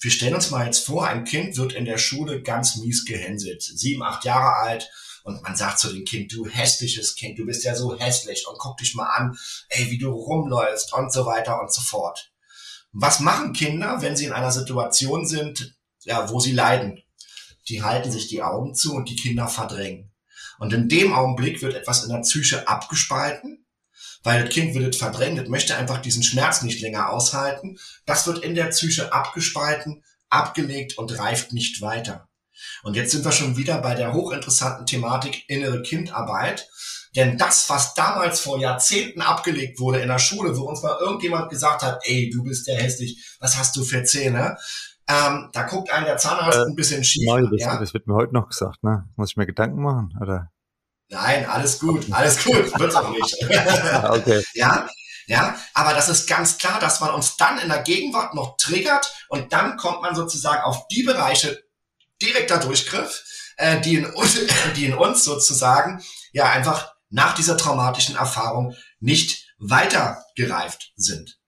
Wir 0.00 0.10
stellen 0.10 0.34
uns 0.34 0.50
mal 0.50 0.66
jetzt 0.66 0.84
vor, 0.84 1.06
ein 1.06 1.24
Kind 1.24 1.56
wird 1.56 1.72
in 1.72 1.84
der 1.84 1.98
Schule 1.98 2.42
ganz 2.42 2.76
mies 2.76 3.04
gehänselt, 3.04 3.62
sieben, 3.62 4.02
acht 4.02 4.24
Jahre 4.24 4.56
alt, 4.56 4.90
und 5.22 5.42
man 5.42 5.54
sagt 5.54 5.78
zu 5.78 5.92
dem 5.92 6.04
Kind, 6.04 6.32
du 6.32 6.46
hässliches 6.46 7.14
Kind, 7.14 7.38
du 7.38 7.44
bist 7.44 7.64
ja 7.64 7.74
so 7.74 7.98
hässlich 7.98 8.46
und 8.48 8.58
guck 8.58 8.78
dich 8.78 8.94
mal 8.94 9.08
an, 9.08 9.36
ey, 9.68 9.90
wie 9.90 9.98
du 9.98 10.10
rumläufst 10.10 10.92
und 10.94 11.12
so 11.12 11.26
weiter 11.26 11.60
und 11.60 11.72
so 11.72 11.82
fort. 11.82 12.32
Was 12.92 13.20
machen 13.20 13.52
Kinder, 13.52 14.02
wenn 14.02 14.16
sie 14.16 14.24
in 14.24 14.32
einer 14.32 14.50
Situation 14.50 15.26
sind, 15.26 15.76
ja, 16.02 16.30
wo 16.30 16.40
sie 16.40 16.52
leiden? 16.52 17.02
Die 17.68 17.82
halten 17.82 18.10
sich 18.10 18.28
die 18.28 18.42
Augen 18.42 18.74
zu 18.74 18.94
und 18.94 19.08
die 19.08 19.16
Kinder 19.16 19.46
verdrängen. 19.46 20.10
Und 20.58 20.72
in 20.72 20.88
dem 20.88 21.12
Augenblick 21.12 21.62
wird 21.62 21.74
etwas 21.74 22.02
in 22.02 22.10
der 22.10 22.20
Psyche 22.20 22.66
abgespalten, 22.66 23.64
weil 24.22 24.44
das 24.44 24.52
Kind 24.52 24.74
wird 24.74 24.96
verdrängt, 24.96 25.38
das 25.38 25.48
möchte 25.48 25.76
einfach 25.76 25.98
diesen 25.98 26.22
Schmerz 26.22 26.62
nicht 26.62 26.80
länger 26.80 27.10
aushalten. 27.10 27.78
Das 28.06 28.26
wird 28.26 28.40
in 28.40 28.54
der 28.54 28.66
Psyche 28.66 29.12
abgespalten, 29.12 30.02
abgelegt 30.28 30.98
und 30.98 31.18
reift 31.18 31.52
nicht 31.52 31.80
weiter. 31.80 32.28
Und 32.82 32.96
jetzt 32.96 33.12
sind 33.12 33.24
wir 33.24 33.32
schon 33.32 33.56
wieder 33.56 33.78
bei 33.78 33.94
der 33.94 34.12
hochinteressanten 34.12 34.86
Thematik 34.86 35.44
innere 35.48 35.82
Kindarbeit. 35.82 36.68
Denn 37.16 37.38
das, 37.38 37.68
was 37.68 37.94
damals 37.94 38.40
vor 38.40 38.58
Jahrzehnten 38.58 39.20
abgelegt 39.20 39.80
wurde 39.80 40.00
in 40.00 40.08
der 40.08 40.18
Schule, 40.18 40.56
wo 40.56 40.64
uns 40.64 40.82
mal 40.82 40.96
irgendjemand 41.00 41.50
gesagt 41.50 41.82
hat, 41.82 42.00
ey, 42.04 42.30
du 42.30 42.44
bist 42.44 42.68
ja 42.68 42.74
hässlich, 42.74 43.36
was 43.40 43.58
hast 43.58 43.74
du 43.76 43.82
für 43.82 44.04
Zähne? 44.04 44.56
Ähm, 45.08 45.50
da 45.52 45.64
guckt 45.64 45.92
einen 45.92 46.04
der 46.04 46.18
Zahnarzt 46.18 46.58
äh, 46.58 46.62
ein 46.62 46.76
bisschen 46.76 47.02
schief. 47.02 47.26
Neu, 47.26 47.42
das, 47.50 47.60
ja? 47.60 47.80
das 47.80 47.94
wird 47.94 48.06
mir 48.06 48.14
heute 48.14 48.32
noch 48.32 48.48
gesagt, 48.48 48.84
ne? 48.84 49.08
Muss 49.16 49.30
ich 49.30 49.36
mir 49.36 49.46
Gedanken 49.46 49.82
machen, 49.82 50.16
oder? 50.20 50.52
Nein, 51.10 51.44
alles 51.44 51.80
gut, 51.80 52.06
alles 52.12 52.42
gut, 52.42 52.78
wird's 52.78 52.94
auch 52.94 53.10
nicht. 53.10 53.36
Ah, 53.50 54.14
okay. 54.14 54.42
Ja, 54.54 54.88
ja, 55.26 55.56
aber 55.74 55.92
das 55.92 56.08
ist 56.08 56.28
ganz 56.28 56.58
klar, 56.58 56.80
dass 56.80 57.00
man 57.00 57.10
uns 57.10 57.36
dann 57.36 57.58
in 57.58 57.68
der 57.68 57.82
Gegenwart 57.82 58.34
noch 58.34 58.56
triggert 58.56 59.12
und 59.28 59.52
dann 59.52 59.76
kommt 59.76 60.02
man 60.02 60.14
sozusagen 60.14 60.62
auf 60.62 60.86
die 60.88 61.02
Bereiche 61.02 61.62
direkter 62.22 62.58
Durchgriff, 62.58 63.24
äh, 63.56 63.80
die, 63.80 63.96
in, 63.96 64.12
die 64.76 64.86
in 64.86 64.94
uns 64.94 65.24
sozusagen 65.24 66.02
ja 66.32 66.50
einfach 66.50 66.92
nach 67.10 67.34
dieser 67.34 67.56
traumatischen 67.56 68.16
Erfahrung 68.16 68.74
nicht 69.00 69.46
weitergereift 69.58 70.92
sind. 70.96 71.38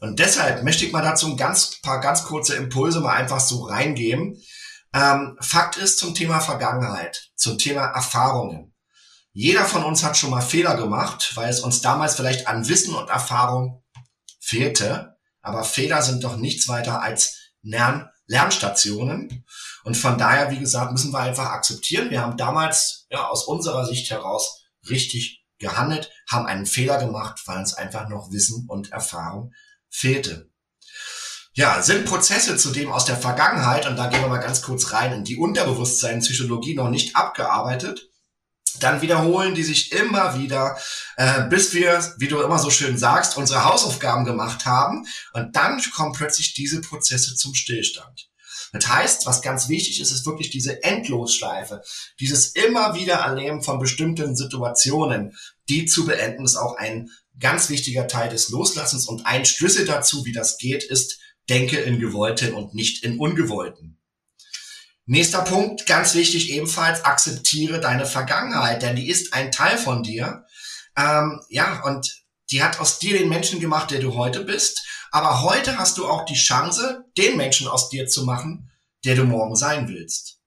Und 0.00 0.18
deshalb 0.18 0.62
möchte 0.62 0.84
ich 0.84 0.92
mal 0.92 1.02
dazu 1.02 1.26
ein 1.26 1.36
ganz 1.36 1.80
paar 1.80 2.00
ganz 2.00 2.24
kurze 2.24 2.56
Impulse 2.56 3.00
mal 3.00 3.16
einfach 3.16 3.40
so 3.40 3.64
reingeben. 3.64 4.42
Ähm, 4.94 5.36
Fakt 5.40 5.76
ist 5.76 5.98
zum 5.98 6.14
Thema 6.14 6.40
Vergangenheit, 6.40 7.30
zum 7.34 7.58
Thema 7.58 7.86
Erfahrungen. 7.86 8.74
Jeder 9.38 9.66
von 9.66 9.84
uns 9.84 10.02
hat 10.02 10.16
schon 10.16 10.30
mal 10.30 10.40
Fehler 10.40 10.78
gemacht, 10.78 11.32
weil 11.34 11.50
es 11.50 11.60
uns 11.60 11.82
damals 11.82 12.14
vielleicht 12.14 12.48
an 12.48 12.66
Wissen 12.68 12.94
und 12.94 13.10
Erfahrung 13.10 13.84
fehlte. 14.40 15.18
Aber 15.42 15.62
Fehler 15.62 16.00
sind 16.00 16.24
doch 16.24 16.38
nichts 16.38 16.68
weiter 16.68 17.02
als 17.02 17.36
Lern 17.60 18.08
Lernstationen. 18.26 19.44
Und 19.84 19.94
von 19.94 20.16
daher, 20.16 20.50
wie 20.52 20.58
gesagt, 20.58 20.90
müssen 20.92 21.12
wir 21.12 21.18
einfach 21.18 21.50
akzeptieren. 21.50 22.08
Wir 22.08 22.22
haben 22.22 22.38
damals 22.38 23.08
ja, 23.10 23.28
aus 23.28 23.44
unserer 23.44 23.84
Sicht 23.84 24.10
heraus 24.10 24.64
richtig 24.88 25.44
gehandelt, 25.58 26.10
haben 26.30 26.46
einen 26.46 26.64
Fehler 26.64 26.96
gemacht, 26.96 27.42
weil 27.44 27.58
uns 27.58 27.74
einfach 27.74 28.08
noch 28.08 28.32
Wissen 28.32 28.64
und 28.70 28.90
Erfahrung 28.92 29.52
fehlte. 29.90 30.48
Ja, 31.52 31.82
sind 31.82 32.06
Prozesse 32.06 32.56
zudem 32.56 32.90
aus 32.90 33.04
der 33.04 33.18
Vergangenheit, 33.18 33.86
und 33.86 33.96
da 33.96 34.06
gehen 34.06 34.22
wir 34.22 34.28
mal 34.28 34.38
ganz 34.38 34.62
kurz 34.62 34.94
rein 34.94 35.12
in 35.12 35.24
die 35.24 35.36
Unterbewusstseinspsychologie 35.36 36.74
noch 36.74 36.88
nicht 36.88 37.16
abgearbeitet, 37.16 38.08
dann 38.82 39.02
wiederholen 39.02 39.54
die 39.54 39.62
sich 39.62 39.92
immer 39.92 40.38
wieder, 40.38 40.78
äh, 41.16 41.48
bis 41.48 41.72
wir, 41.74 42.14
wie 42.18 42.28
du 42.28 42.40
immer 42.40 42.58
so 42.58 42.70
schön 42.70 42.98
sagst, 42.98 43.36
unsere 43.36 43.64
Hausaufgaben 43.64 44.24
gemacht 44.24 44.66
haben. 44.66 45.06
Und 45.32 45.54
dann 45.56 45.82
kommen 45.94 46.12
plötzlich 46.12 46.54
diese 46.54 46.80
Prozesse 46.80 47.34
zum 47.34 47.54
Stillstand. 47.54 48.28
Das 48.72 48.88
heißt, 48.88 49.26
was 49.26 49.42
ganz 49.42 49.68
wichtig 49.68 50.00
ist, 50.00 50.10
ist 50.10 50.26
wirklich 50.26 50.50
diese 50.50 50.82
Endlosschleife, 50.82 51.82
dieses 52.20 52.48
immer 52.48 52.94
wieder 52.94 53.14
Erleben 53.14 53.62
von 53.62 53.78
bestimmten 53.78 54.36
Situationen, 54.36 55.36
die 55.68 55.86
zu 55.86 56.04
beenden, 56.04 56.44
ist 56.44 56.56
auch 56.56 56.76
ein 56.76 57.10
ganz 57.38 57.68
wichtiger 57.68 58.06
Teil 58.06 58.28
des 58.28 58.48
Loslassens 58.48 59.06
und 59.06 59.26
ein 59.26 59.44
Schlüssel 59.44 59.84
dazu, 59.84 60.24
wie 60.24 60.32
das 60.32 60.58
geht, 60.58 60.84
ist, 60.84 61.18
denke 61.48 61.78
in 61.78 62.00
Gewollten 62.00 62.54
und 62.54 62.74
nicht 62.74 63.04
in 63.04 63.18
Ungewollten. 63.18 63.98
Nächster 65.08 65.42
Punkt, 65.42 65.86
ganz 65.86 66.14
wichtig 66.14 66.50
ebenfalls, 66.50 67.04
akzeptiere 67.04 67.80
deine 67.80 68.06
Vergangenheit, 68.06 68.82
denn 68.82 68.96
die 68.96 69.08
ist 69.08 69.32
ein 69.32 69.52
Teil 69.52 69.78
von 69.78 70.02
dir. 70.02 70.44
Ähm, 70.96 71.40
ja, 71.48 71.84
und 71.84 72.24
die 72.50 72.62
hat 72.62 72.80
aus 72.80 72.98
dir 72.98 73.16
den 73.16 73.28
Menschen 73.28 73.60
gemacht, 73.60 73.92
der 73.92 74.00
du 74.00 74.14
heute 74.14 74.40
bist. 74.42 74.84
Aber 75.12 75.42
heute 75.42 75.78
hast 75.78 75.98
du 75.98 76.08
auch 76.08 76.24
die 76.24 76.34
Chance, 76.34 77.04
den 77.16 77.36
Menschen 77.36 77.68
aus 77.68 77.88
dir 77.88 78.08
zu 78.08 78.24
machen, 78.24 78.72
der 79.04 79.14
du 79.14 79.22
morgen 79.22 79.54
sein 79.54 79.88
willst. 79.88 80.40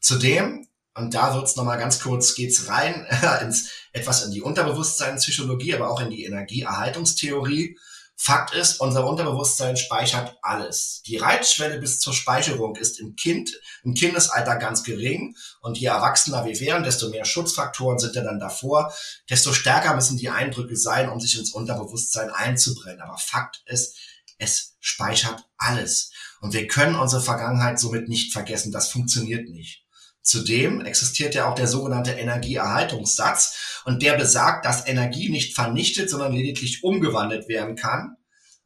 Zudem, 0.00 0.68
und 0.94 1.14
da 1.14 1.34
wird's 1.34 1.56
nochmal 1.56 1.78
ganz 1.78 1.98
kurz, 1.98 2.36
geht's 2.36 2.68
rein 2.68 3.04
ins 3.42 3.70
etwas 3.92 4.24
in 4.24 4.30
die 4.30 4.42
Unterbewusstseinspsychologie, 4.42 5.74
aber 5.74 5.90
auch 5.90 6.00
in 6.00 6.10
die 6.10 6.24
Energieerhaltungstheorie. 6.24 7.76
Fakt 8.20 8.52
ist, 8.52 8.80
unser 8.80 9.06
Unterbewusstsein 9.06 9.76
speichert 9.76 10.36
alles. 10.42 11.02
Die 11.06 11.18
Reizschwelle 11.18 11.78
bis 11.78 12.00
zur 12.00 12.12
Speicherung 12.12 12.74
ist 12.74 12.98
im 12.98 13.14
Kind, 13.14 13.52
im 13.84 13.94
Kindesalter 13.94 14.56
ganz 14.56 14.82
gering. 14.82 15.36
Und 15.60 15.78
je 15.78 15.86
erwachsener 15.86 16.44
wir 16.44 16.58
wären, 16.58 16.82
desto 16.82 17.10
mehr 17.10 17.24
Schutzfaktoren 17.24 18.00
sind 18.00 18.16
ja 18.16 18.24
dann 18.24 18.40
davor, 18.40 18.92
desto 19.30 19.52
stärker 19.52 19.94
müssen 19.94 20.18
die 20.18 20.30
Eindrücke 20.30 20.76
sein, 20.76 21.08
um 21.08 21.20
sich 21.20 21.38
ins 21.38 21.52
Unterbewusstsein 21.52 22.30
einzubrennen. 22.30 23.00
Aber 23.00 23.18
Fakt 23.18 23.62
ist, 23.66 23.96
es 24.38 24.76
speichert 24.80 25.46
alles. 25.56 26.10
Und 26.40 26.54
wir 26.54 26.66
können 26.66 26.96
unsere 26.96 27.22
Vergangenheit 27.22 27.78
somit 27.78 28.08
nicht 28.08 28.32
vergessen. 28.32 28.72
Das 28.72 28.88
funktioniert 28.88 29.48
nicht. 29.48 29.84
Zudem 30.28 30.82
existiert 30.82 31.34
ja 31.34 31.50
auch 31.50 31.54
der 31.54 31.66
sogenannte 31.66 32.10
Energieerhaltungssatz 32.10 33.80
und 33.86 34.02
der 34.02 34.12
besagt, 34.18 34.66
dass 34.66 34.86
Energie 34.86 35.30
nicht 35.30 35.54
vernichtet, 35.54 36.10
sondern 36.10 36.34
lediglich 36.34 36.84
umgewandelt 36.84 37.48
werden 37.48 37.76
kann. 37.76 38.14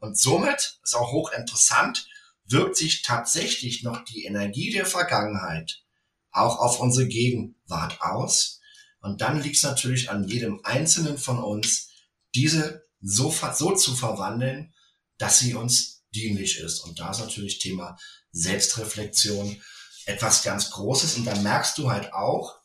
Und 0.01 0.19
somit 0.19 0.81
ist 0.83 0.97
auch 0.97 1.13
hochinteressant, 1.13 2.09
wirkt 2.47 2.77
sich 2.77 3.03
tatsächlich 3.03 3.85
noch 3.85 4.05
die 4.05 4.25
Energie 4.25 4.73
der 4.73 4.87
Vergangenheit 4.87 5.85
auch 6.33 6.59
auf 6.59 6.81
unsere 6.81 7.07
Gegenwart 7.07 8.03
aus. 8.03 8.59
Und 9.01 9.21
dann 9.21 9.41
liegt 9.41 9.55
es 9.55 9.63
natürlich 9.63 10.11
an 10.11 10.25
jedem 10.25 10.65
Einzelnen 10.65 11.17
von 11.17 11.39
uns, 11.39 11.91
diese 12.35 12.83
so, 13.01 13.33
so 13.55 13.77
zu 13.77 13.95
verwandeln, 13.95 14.75
dass 15.19 15.39
sie 15.39 15.55
uns 15.55 16.03
dienlich 16.13 16.59
ist. 16.59 16.81
Und 16.81 16.99
da 16.99 17.13
ist 17.13 17.21
natürlich 17.21 17.61
Thema 17.61 17.97
Selbstreflexion 18.33 19.63
etwas 20.07 20.43
ganz 20.43 20.71
Großes 20.71 21.17
und 21.17 21.25
dann 21.25 21.43
merkst 21.43 21.79
du 21.79 21.91
halt 21.91 22.13
auch, 22.13 22.61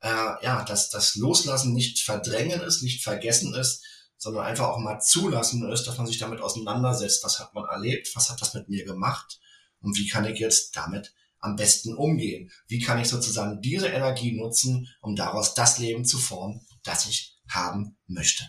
äh, 0.00 0.08
ja, 0.08 0.64
dass 0.64 0.90
das 0.90 1.14
Loslassen 1.14 1.72
nicht 1.72 2.00
verdrängen 2.00 2.60
ist, 2.60 2.82
nicht 2.82 3.02
vergessen 3.02 3.54
ist, 3.54 3.84
sondern 4.18 4.44
einfach 4.44 4.68
auch 4.68 4.78
mal 4.78 5.00
zulassen 5.00 5.68
ist, 5.70 5.84
dass 5.84 5.98
man 5.98 6.06
sich 6.06 6.18
damit 6.18 6.40
auseinandersetzt. 6.40 7.24
Was 7.24 7.40
hat 7.40 7.54
man 7.54 7.64
erlebt? 7.64 8.14
Was 8.14 8.30
hat 8.30 8.40
das 8.40 8.54
mit 8.54 8.68
mir 8.68 8.84
gemacht? 8.84 9.40
Und 9.80 9.98
wie 9.98 10.08
kann 10.08 10.24
ich 10.24 10.38
jetzt 10.38 10.76
damit 10.76 11.12
am 11.38 11.56
besten 11.56 11.94
umgehen? 11.94 12.50
Wie 12.68 12.80
kann 12.80 13.00
ich 13.00 13.08
sozusagen 13.08 13.60
diese 13.60 13.88
Energie 13.88 14.32
nutzen, 14.32 14.88
um 15.00 15.16
daraus 15.16 15.54
das 15.54 15.78
Leben 15.78 16.04
zu 16.04 16.18
formen, 16.18 16.64
das 16.84 17.06
ich 17.06 17.36
haben 17.48 17.96
möchte? 18.06 18.44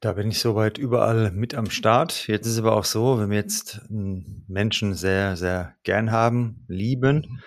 Da 0.00 0.14
bin 0.14 0.30
ich 0.30 0.40
soweit 0.40 0.78
überall 0.78 1.30
mit 1.30 1.54
am 1.54 1.68
Start. 1.68 2.26
Jetzt 2.26 2.46
ist 2.46 2.58
aber 2.58 2.74
auch 2.74 2.86
so, 2.86 3.20
wenn 3.20 3.28
wir 3.28 3.36
jetzt 3.36 3.82
Menschen 3.88 4.94
sehr, 4.94 5.36
sehr 5.36 5.76
gern 5.82 6.10
haben, 6.10 6.64
lieben 6.68 7.42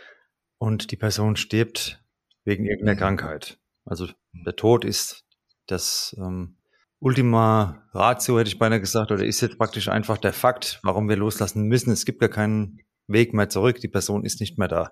und 0.59 0.91
die 0.91 0.95
Person 0.95 1.35
stirbt 1.35 2.03
wegen 2.45 2.65
irgendeiner. 2.65 2.99
Krankheit. 2.99 3.59
Also 3.85 4.07
der 4.33 4.55
Tod 4.55 4.85
ist 4.85 5.25
das 5.65 6.15
ähm, 6.19 6.57
Ultima 6.99 7.87
Ratio, 7.91 8.37
hätte 8.37 8.49
ich 8.49 8.59
beinahe 8.59 8.79
gesagt, 8.79 9.11
oder 9.11 9.25
ist 9.25 9.41
jetzt 9.41 9.57
praktisch 9.57 9.89
einfach 9.89 10.19
der 10.19 10.31
Fakt, 10.31 10.79
warum 10.83 11.09
wir 11.09 11.17
loslassen 11.17 11.63
müssen. 11.63 11.91
Es 11.91 12.05
gibt 12.05 12.19
gar 12.19 12.29
keinen 12.29 12.79
Weg 13.07 13.33
mehr 13.33 13.49
zurück, 13.49 13.79
die 13.79 13.87
Person 13.87 14.23
ist 14.23 14.39
nicht 14.39 14.59
mehr 14.59 14.67
da. 14.67 14.91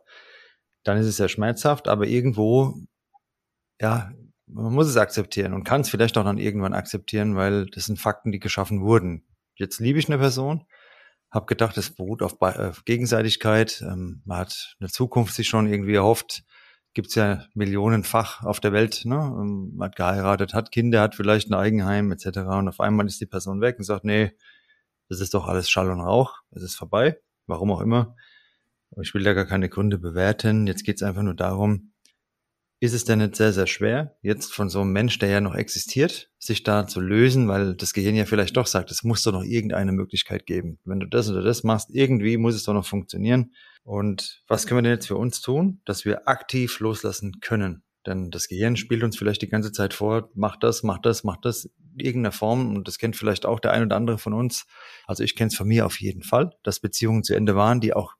Dann 0.83 0.97
ist 0.97 1.05
es 1.05 1.17
sehr 1.17 1.29
schmerzhaft, 1.29 1.87
aber 1.87 2.07
irgendwo, 2.07 2.73
ja, 3.79 4.11
man 4.53 4.73
muss 4.73 4.87
es 4.87 4.97
akzeptieren 4.97 5.53
und 5.53 5.63
kann 5.63 5.81
es 5.81 5.89
vielleicht 5.89 6.17
auch 6.17 6.23
dann 6.23 6.37
irgendwann 6.37 6.73
akzeptieren, 6.73 7.35
weil 7.35 7.65
das 7.67 7.85
sind 7.85 7.99
Fakten, 7.99 8.31
die 8.31 8.39
geschaffen 8.39 8.81
wurden. 8.81 9.25
Jetzt 9.55 9.79
liebe 9.79 9.99
ich 9.99 10.07
eine 10.07 10.17
Person, 10.17 10.65
habe 11.31 11.45
gedacht, 11.45 11.77
es 11.77 11.89
beruht 11.89 12.21
auf, 12.21 12.41
auf 12.41 12.83
Gegenseitigkeit. 12.85 13.81
Ähm, 13.81 14.21
man 14.25 14.39
hat 14.39 14.75
eine 14.79 14.89
Zukunft 14.89 15.33
sich 15.33 15.47
schon 15.47 15.71
irgendwie 15.71 15.95
erhofft. 15.95 16.43
Gibt's 16.93 17.15
ja 17.15 17.45
millionenfach 17.53 18.43
auf 18.43 18.59
der 18.59 18.73
Welt. 18.73 19.03
Ne? 19.05 19.15
Ähm, 19.15 19.71
man 19.75 19.89
hat 19.89 19.95
geheiratet, 19.95 20.53
hat 20.53 20.71
Kinder, 20.71 21.01
hat 21.01 21.15
vielleicht 21.15 21.49
ein 21.49 21.53
Eigenheim 21.53 22.11
etc. 22.11 22.39
Und 22.39 22.67
auf 22.67 22.79
einmal 22.81 23.05
ist 23.07 23.21
die 23.21 23.25
Person 23.25 23.61
weg 23.61 23.77
und 23.77 23.85
sagt, 23.85 24.03
nee, 24.03 24.31
das 25.07 25.19
ist 25.19 25.33
doch 25.33 25.47
alles 25.47 25.69
Schall 25.69 25.89
und 25.89 26.01
Rauch, 26.01 26.39
es 26.51 26.63
ist 26.63 26.75
vorbei, 26.75 27.19
warum 27.45 27.71
auch 27.71 27.81
immer. 27.81 28.15
Ich 29.01 29.13
will 29.13 29.23
da 29.23 29.33
gar 29.33 29.45
keine 29.45 29.69
Gründe 29.69 29.97
bewerten. 29.97 30.67
Jetzt 30.67 30.83
geht's 30.83 31.03
einfach 31.03 31.21
nur 31.21 31.33
darum, 31.33 31.90
ist 32.81 32.93
es 32.93 33.05
denn 33.05 33.19
nicht 33.19 33.35
sehr, 33.35 33.53
sehr 33.53 33.67
schwer, 33.67 34.17
jetzt 34.23 34.55
von 34.55 34.67
so 34.67 34.81
einem 34.81 34.91
Mensch, 34.91 35.19
der 35.19 35.29
ja 35.29 35.39
noch 35.39 35.53
existiert, 35.53 36.31
sich 36.39 36.63
da 36.63 36.87
zu 36.87 36.99
lösen, 36.99 37.47
weil 37.47 37.75
das 37.75 37.93
Gehirn 37.93 38.15
ja 38.15 38.25
vielleicht 38.25 38.57
doch 38.57 38.65
sagt, 38.65 38.89
es 38.89 39.03
muss 39.03 39.21
doch 39.21 39.31
noch 39.31 39.43
irgendeine 39.43 39.91
Möglichkeit 39.91 40.47
geben. 40.47 40.79
Wenn 40.83 40.99
du 40.99 41.05
das 41.05 41.29
oder 41.29 41.43
das 41.43 41.63
machst, 41.63 41.91
irgendwie 41.91 42.37
muss 42.37 42.55
es 42.55 42.63
doch 42.63 42.73
noch 42.73 42.87
funktionieren. 42.87 43.53
Und 43.83 44.41
was 44.47 44.65
können 44.65 44.79
wir 44.79 44.81
denn 44.81 44.93
jetzt 44.93 45.05
für 45.05 45.15
uns 45.15 45.41
tun, 45.41 45.81
dass 45.85 46.05
wir 46.05 46.27
aktiv 46.27 46.79
loslassen 46.79 47.39
können? 47.39 47.83
Denn 48.07 48.31
das 48.31 48.47
Gehirn 48.47 48.75
spielt 48.75 49.03
uns 49.03 49.15
vielleicht 49.15 49.43
die 49.43 49.49
ganze 49.49 49.71
Zeit 49.71 49.93
vor, 49.93 50.31
mach 50.33 50.57
das, 50.57 50.81
mach 50.81 50.97
das, 50.97 51.23
mach 51.23 51.37
das, 51.37 51.65
in 51.65 51.99
irgendeiner 51.99 52.31
Form. 52.31 52.75
Und 52.75 52.87
das 52.87 52.97
kennt 52.97 53.15
vielleicht 53.15 53.45
auch 53.45 53.59
der 53.59 53.73
ein 53.73 53.83
oder 53.83 53.95
andere 53.95 54.17
von 54.17 54.33
uns. 54.33 54.65
Also 55.05 55.23
ich 55.23 55.35
kenne 55.35 55.49
es 55.49 55.55
von 55.55 55.67
mir 55.67 55.85
auf 55.85 56.01
jeden 56.01 56.23
Fall, 56.23 56.49
dass 56.63 56.79
Beziehungen 56.79 57.23
zu 57.23 57.35
Ende 57.35 57.55
waren, 57.55 57.79
die 57.79 57.93
auch 57.93 58.13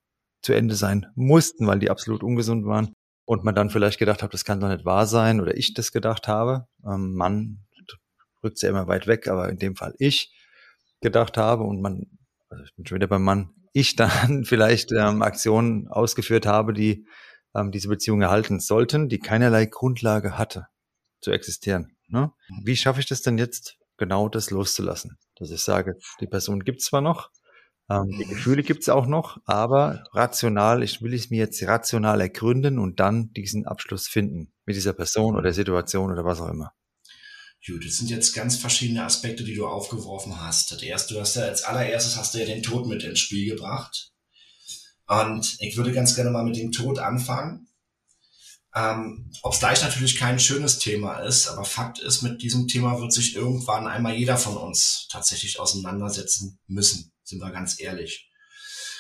zu 0.44 0.54
Ende 0.54 0.76
sein 0.76 1.08
mussten, 1.16 1.66
weil 1.66 1.80
die 1.80 1.90
absolut 1.90 2.22
ungesund 2.22 2.68
waren 2.68 2.94
und 3.32 3.46
man 3.46 3.56
dann 3.56 3.70
vielleicht 3.70 3.98
gedacht 3.98 4.24
hat, 4.24 4.34
das 4.34 4.44
kann 4.44 4.60
doch 4.60 4.68
nicht 4.68 4.84
wahr 4.84 5.08
sein 5.08 5.40
oder 5.40 5.56
ich 5.56 5.74
das 5.74 5.94
gedacht 5.94 6.28
habe. 6.28 6.68
Ähm, 6.86 7.14
Mann 7.14 7.60
rückt 8.44 8.62
ja 8.62 8.68
immer 8.68 8.88
weit 8.88 9.08
weg, 9.08 9.30
aber 9.30 9.48
in 9.48 9.58
dem 9.58 9.78
Fall 9.78 9.96
ich 10.00 10.36
gedacht 11.00 11.38
habe 11.38 11.64
und 11.64 11.80
man, 11.80 12.08
also 12.50 12.62
ich 12.66 12.76
bin 12.76 12.86
schon 12.86 12.98
wieder 12.98 13.08
beim 13.08 13.24
Mann, 13.24 13.52
ich 13.72 13.96
dann 13.96 14.44
vielleicht 14.44 14.92
ähm, 14.92 15.22
Aktionen 15.22 15.88
ausgeführt 15.88 16.46
habe, 16.46 16.74
die 16.74 17.08
ähm, 17.56 17.72
diese 17.72 17.88
Beziehung 17.88 18.22
erhalten 18.22 18.60
sollten, 18.60 19.08
die 19.08 19.20
keinerlei 19.20 19.66
Grundlage 19.66 20.38
hatte 20.38 20.68
zu 21.22 21.32
existieren. 21.32 21.96
Ne? 22.10 22.34
Wie 22.66 22.76
schaffe 22.76 23.00
ich 23.00 23.06
das 23.06 23.22
denn 23.22 23.38
jetzt, 23.38 23.78
genau 23.96 24.28
das 24.28 24.52
loszulassen? 24.52 25.18
Dass 25.38 25.52
ich 25.52 25.62
sage, 25.62 25.96
die 26.20 26.28
Person 26.28 26.66
gibt 26.66 26.82
zwar 26.82 27.00
noch, 27.00 27.30
ähm, 27.92 28.10
die 28.10 28.26
mhm. 28.26 28.30
Gefühle 28.30 28.64
gibt 28.64 28.84
es 28.84 28.90
auch 28.90 29.06
noch, 29.06 29.38
aber 29.46 30.06
rational, 30.14 30.82
ich 30.82 31.02
will 31.02 31.14
es 31.14 31.30
mir 31.30 31.40
jetzt 31.40 31.62
rational 31.64 32.22
ergründen 32.22 32.80
und 32.80 33.00
dann 33.02 33.34
diesen 33.34 33.66
Abschluss 33.66 34.08
finden 34.08 34.54
mit 34.66 34.78
dieser 34.78 34.94
Person 34.94 35.36
oder 35.36 35.52
Situation 35.52 36.12
oder 36.12 36.24
was 36.24 36.40
auch 36.40 36.50
immer. 36.50 36.74
Gut, 37.68 37.86
das 37.86 37.98
sind 37.98 38.10
jetzt 38.10 38.34
ganz 38.34 38.56
verschiedene 38.56 39.04
Aspekte, 39.04 39.44
die 39.44 39.56
du 39.56 39.68
aufgeworfen 39.68 40.42
hast. 40.42 40.72
Das 40.72 40.82
erste, 40.82 41.16
du 41.16 41.20
hast 41.20 41.36
ja 41.36 41.44
als 41.44 41.64
allererstes 41.64 42.18
hast 42.18 42.34
du 42.34 42.40
ja 42.40 42.46
den 42.46 42.64
Tod 42.64 42.88
mit 42.88 43.04
ins 43.04 43.20
Spiel 43.20 43.54
gebracht. 43.54 44.12
Und 45.08 45.58
ich 45.60 45.76
würde 45.76 45.92
ganz 45.92 46.16
gerne 46.16 46.32
mal 46.32 46.46
mit 46.46 46.56
dem 46.56 46.72
Tod 46.72 46.98
anfangen. 46.98 47.68
Ähm, 48.74 49.30
Ob 49.42 49.54
es 49.54 49.60
gleich 49.60 49.82
natürlich 49.82 50.18
kein 50.18 50.40
schönes 50.40 50.80
Thema 50.80 51.20
ist, 51.20 51.48
aber 51.48 51.66
Fakt 51.66 52.00
ist, 52.00 52.22
mit 52.22 52.42
diesem 52.42 52.68
Thema 52.68 53.00
wird 53.00 53.12
sich 53.12 53.36
irgendwann 53.36 53.88
einmal 53.88 54.14
jeder 54.14 54.38
von 54.38 54.56
uns 54.56 55.08
tatsächlich 55.12 55.60
auseinandersetzen 55.60 56.60
müssen 56.68 57.12
sind 57.32 57.40
wir 57.40 57.52
ganz 57.52 57.80
ehrlich. 57.80 58.30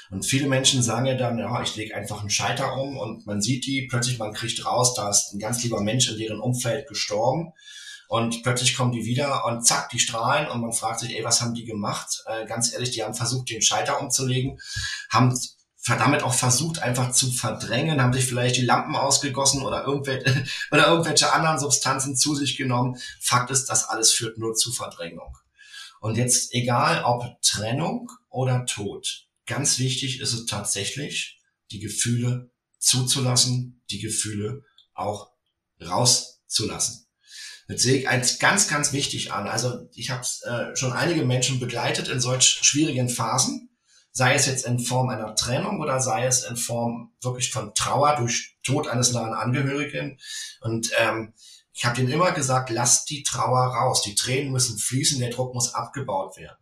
Und 0.10 0.25
viele 0.25 0.47
Menschen 0.47 0.81
sagen 0.84 1.05
ja 1.05 1.15
dann, 1.15 1.38
ja, 1.38 1.62
ich 1.62 1.75
lege 1.75 1.95
einfach 1.95 2.19
einen 2.19 2.29
Scheiter 2.29 2.75
um 2.75 2.97
und 2.97 3.25
man 3.25 3.41
sieht 3.41 3.65
die, 3.65 3.88
plötzlich 3.89 4.17
man 4.17 4.34
kriegt 4.34 4.65
raus, 4.65 4.93
da 4.93 5.10
ist 5.10 5.34
ein 5.34 5.39
ganz 5.39 5.63
lieber 5.63 5.81
Mensch 5.81 6.10
in 6.10 6.17
deren 6.17 6.41
Umfeld 6.41 6.88
gestorben 6.88 7.53
und 8.10 8.43
plötzlich 8.43 8.75
kommen 8.75 8.91
die 8.91 9.05
wieder 9.05 9.45
und 9.45 9.65
zack, 9.65 9.89
die 9.89 9.99
strahlen 9.99 10.49
und 10.49 10.60
man 10.60 10.73
fragt 10.73 10.99
sich, 10.99 11.15
ey, 11.15 11.23
was 11.23 11.41
haben 11.41 11.53
die 11.53 11.63
gemacht? 11.63 12.23
Äh, 12.25 12.45
ganz 12.45 12.73
ehrlich, 12.73 12.91
die 12.91 13.03
haben 13.03 13.13
versucht, 13.13 13.49
den 13.49 13.62
Scheiter 13.62 14.01
umzulegen, 14.01 14.60
haben 15.10 15.34
damit 15.86 16.24
auch 16.24 16.34
versucht, 16.34 16.80
einfach 16.80 17.12
zu 17.12 17.32
verdrängen, 17.32 18.02
haben 18.02 18.13
sich 18.13 18.26
vielleicht 18.26 18.58
die 18.58 18.65
Lampen 18.65 18.96
ausgegossen 18.96 19.63
oder 19.63 19.86
irgendwelche, 19.86 20.46
oder 20.72 20.88
irgendwelche 20.88 21.34
anderen 21.34 21.60
Substanzen 21.60 22.15
zu 22.15 22.36
sich 22.36 22.58
genommen. 22.58 22.98
Fakt 23.20 23.52
ist, 23.52 23.65
das 23.65 23.86
alles 23.86 24.13
führt 24.13 24.38
nur 24.38 24.54
zu 24.54 24.72
Verdrängung. 24.72 25.38
Und 26.00 26.17
jetzt 26.17 26.54
egal 26.54 27.04
ob 27.04 27.41
Trennung 27.41 28.12
oder 28.30 28.65
Tod, 28.65 29.28
ganz 29.46 29.80
wichtig 29.80 30.20
ist 30.20 30.34
es 30.34 30.46
tatsächlich, 30.46 31.39
die 31.72 31.80
Gefühle 31.80 32.52
zuzulassen, 32.80 33.82
die 33.89 34.00
Gefühle 34.00 34.63
auch 34.94 35.32
rauszulassen. 35.80 37.08
Das 37.67 37.82
sehe 37.82 38.00
ich 38.00 38.10
als 38.10 38.39
ganz, 38.39 38.67
ganz 38.67 38.91
wichtig 38.91 39.32
an. 39.32 39.48
Also 39.48 39.88
ich 39.94 40.10
habe 40.10 40.26
äh, 40.44 40.76
schon 40.76 40.91
einige 40.91 41.24
Menschen 41.24 41.60
begleitet 41.60 42.08
in 42.10 42.20
solch 42.20 42.44
schwierigen 42.44 43.08
Phasen, 43.08 43.70
sei 44.12 44.36
es 44.36 44.45
jetzt 44.45 44.65
in 44.65 44.80
Form 44.80 45.10
einer 45.10 45.36
Trennung 45.36 45.80
oder 45.80 46.00
sei 46.00 46.26
es 46.26 46.43
in 46.43 46.58
Form 46.58 47.13
wirklich 47.21 47.52
von 47.52 47.74
Trauer 47.74 48.15
durch 48.17 48.58
Tod 48.63 48.88
eines 48.88 49.13
nahen 49.13 49.34
Angehörigen. 49.34 50.19
Und 50.62 50.91
ähm, 50.97 51.34
ich 51.74 51.86
habe 51.86 51.95
denen 51.95 52.12
immer 52.12 52.32
gesagt, 52.32 52.69
lasst 52.69 53.10
die 53.10 53.24
Trauer 53.24 53.67
raus. 53.67 54.02
Die 54.02 54.15
Tränen 54.15 54.52
müssen 54.52 54.78
fließen, 54.78 55.19
der 55.19 55.30
Druck 55.30 55.54
muss 55.54 55.74
abgebaut 55.74 56.38
werden. 56.38 56.58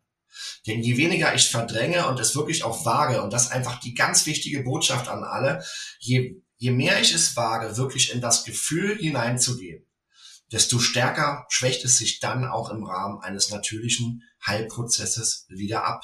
Denn 0.68 0.82
je 0.82 0.98
weniger 0.98 1.34
ich 1.34 1.50
verdränge 1.50 2.08
und 2.08 2.20
es 2.20 2.36
wirklich 2.36 2.64
auch 2.64 2.86
wage, 2.86 3.22
und 3.22 3.34
das 3.34 3.46
ist 3.46 3.52
einfach 3.52 3.80
die 3.80 3.94
ganz 3.94 4.26
wichtige 4.26 4.64
Botschaft 4.64 5.08
an 5.08 5.24
alle, 5.24 5.64
je, 6.00 6.42
je 6.58 6.72
mehr 6.72 7.02
ich 7.02 7.14
es 7.14 7.36
wage, 7.36 7.78
wirklich 7.78 8.14
in 8.14 8.22
das 8.22 8.46
Gefühl 8.46 8.98
hineinzugehen, 8.98 9.86
desto 10.52 10.80
stärker 10.80 11.46
schwächt 11.50 11.84
es 11.86 11.98
sich 11.98 12.20
dann 12.20 12.46
auch 12.46 12.70
im 12.70 12.84
Rahmen 12.84 13.20
eines 13.22 13.50
natürlichen 13.50 14.24
Heilprozesses 14.46 15.46
wieder 15.50 15.86
ab. 15.86 16.04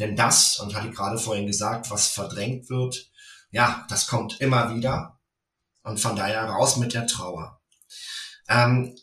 Denn 0.00 0.16
das, 0.16 0.58
und 0.58 0.74
hatte 0.74 0.88
ich 0.88 0.94
gerade 0.96 1.18
vorhin 1.18 1.46
gesagt, 1.46 1.90
was 1.90 2.08
verdrängt 2.08 2.70
wird, 2.70 3.10
ja, 3.50 3.86
das 3.90 4.06
kommt 4.06 4.40
immer 4.40 4.74
wieder. 4.74 5.20
Und 5.82 6.00
von 6.00 6.16
daher 6.16 6.44
raus 6.44 6.76
mit 6.78 6.94
der 6.94 7.06
Trauer. 7.06 7.60
Ähm, 8.48 8.96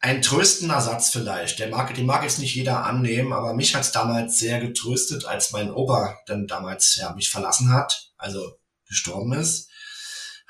ein 0.00 0.20
tröstender 0.20 0.80
Satz 0.80 1.10
vielleicht. 1.10 1.60
Der 1.60 1.68
mag, 1.68 1.94
den 1.94 2.06
mag 2.06 2.24
jetzt 2.24 2.40
nicht 2.40 2.56
jeder 2.56 2.84
annehmen, 2.84 3.32
aber 3.32 3.54
mich 3.54 3.76
hat 3.76 3.82
es 3.82 3.92
damals 3.92 4.36
sehr 4.36 4.58
getröstet, 4.60 5.26
als 5.26 5.52
mein 5.52 5.70
Opa 5.70 6.18
dann 6.26 6.48
damals 6.48 6.96
ja, 6.96 7.12
mich 7.14 7.30
verlassen 7.30 7.72
hat, 7.72 8.12
also 8.16 8.58
gestorben 8.88 9.32
ist. 9.32 9.70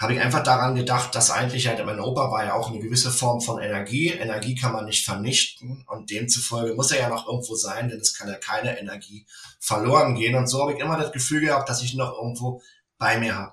Habe 0.03 0.15
ich 0.15 0.21
einfach 0.21 0.43
daran 0.43 0.75
gedacht, 0.75 1.15
dass 1.15 1.31
eigentlich 1.31 1.69
halt 1.69 1.87
mein 1.87 2.01
Opa 2.01 2.29
war 2.29 2.45
ja 2.45 2.55
auch 2.55 2.69
eine 2.69 2.81
gewisse 2.81 3.13
Form 3.13 3.41
von 3.41 3.63
Energie. 3.63 4.09
Energie 4.09 4.57
kann 4.57 4.73
man 4.73 4.85
nicht 4.85 5.05
vernichten 5.05 5.85
und 5.87 6.11
demzufolge 6.11 6.75
muss 6.75 6.91
er 6.91 7.03
ja 7.03 7.09
noch 7.09 7.29
irgendwo 7.29 7.55
sein, 7.55 7.89
denn 7.89 8.01
es 8.01 8.13
kann 8.13 8.29
ja 8.29 8.35
keine 8.35 8.81
Energie 8.81 9.25
verloren 9.61 10.17
gehen. 10.17 10.35
Und 10.35 10.49
so 10.49 10.61
habe 10.61 10.73
ich 10.73 10.81
immer 10.81 10.99
das 10.99 11.13
Gefühl 11.13 11.43
gehabt, 11.43 11.69
dass 11.69 11.85
ich 11.85 11.95
noch 11.95 12.19
irgendwo 12.21 12.61
bei 12.99 13.17
mir 13.17 13.37
habe. 13.37 13.53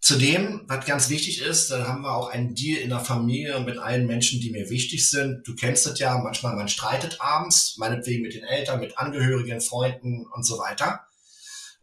Zudem, 0.00 0.62
was 0.68 0.86
ganz 0.86 1.10
wichtig 1.10 1.42
ist, 1.42 1.72
dann 1.72 1.88
haben 1.88 2.02
wir 2.02 2.14
auch 2.14 2.28
einen 2.28 2.54
Deal 2.54 2.80
in 2.80 2.90
der 2.90 3.00
Familie 3.00 3.58
mit 3.58 3.78
allen 3.78 4.06
Menschen, 4.06 4.40
die 4.40 4.52
mir 4.52 4.70
wichtig 4.70 5.10
sind. 5.10 5.42
Du 5.44 5.56
kennst 5.56 5.88
es 5.88 5.98
ja, 5.98 6.16
manchmal 6.18 6.54
man 6.54 6.68
streitet 6.68 7.20
abends, 7.20 7.76
meinetwegen 7.78 8.22
mit 8.22 8.34
den 8.34 8.44
Eltern, 8.44 8.78
mit 8.78 8.96
Angehörigen, 8.96 9.60
Freunden 9.60 10.24
und 10.26 10.44
so 10.44 10.58
weiter. 10.58 11.04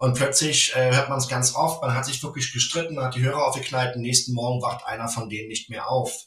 Und 0.02 0.16
plötzlich 0.16 0.76
äh, 0.76 0.96
hört 0.96 1.10
man 1.10 1.20
es 1.20 1.28
ganz 1.28 1.54
oft, 1.54 1.84
man 1.84 1.94
hat 1.94 2.08
sich 2.08 2.24
wirklich 2.24 2.52
gestritten, 2.52 3.00
hat 3.00 3.14
die 3.14 3.22
Hörer 3.22 3.46
aufgeknallt, 3.46 3.96
und 3.96 4.02
nächsten 4.02 4.34
Morgen 4.34 4.60
wacht 4.60 4.84
einer 4.84 5.08
von 5.08 5.30
denen 5.30 5.48
nicht 5.48 5.70
mehr 5.70 5.92
auf. 5.92 6.26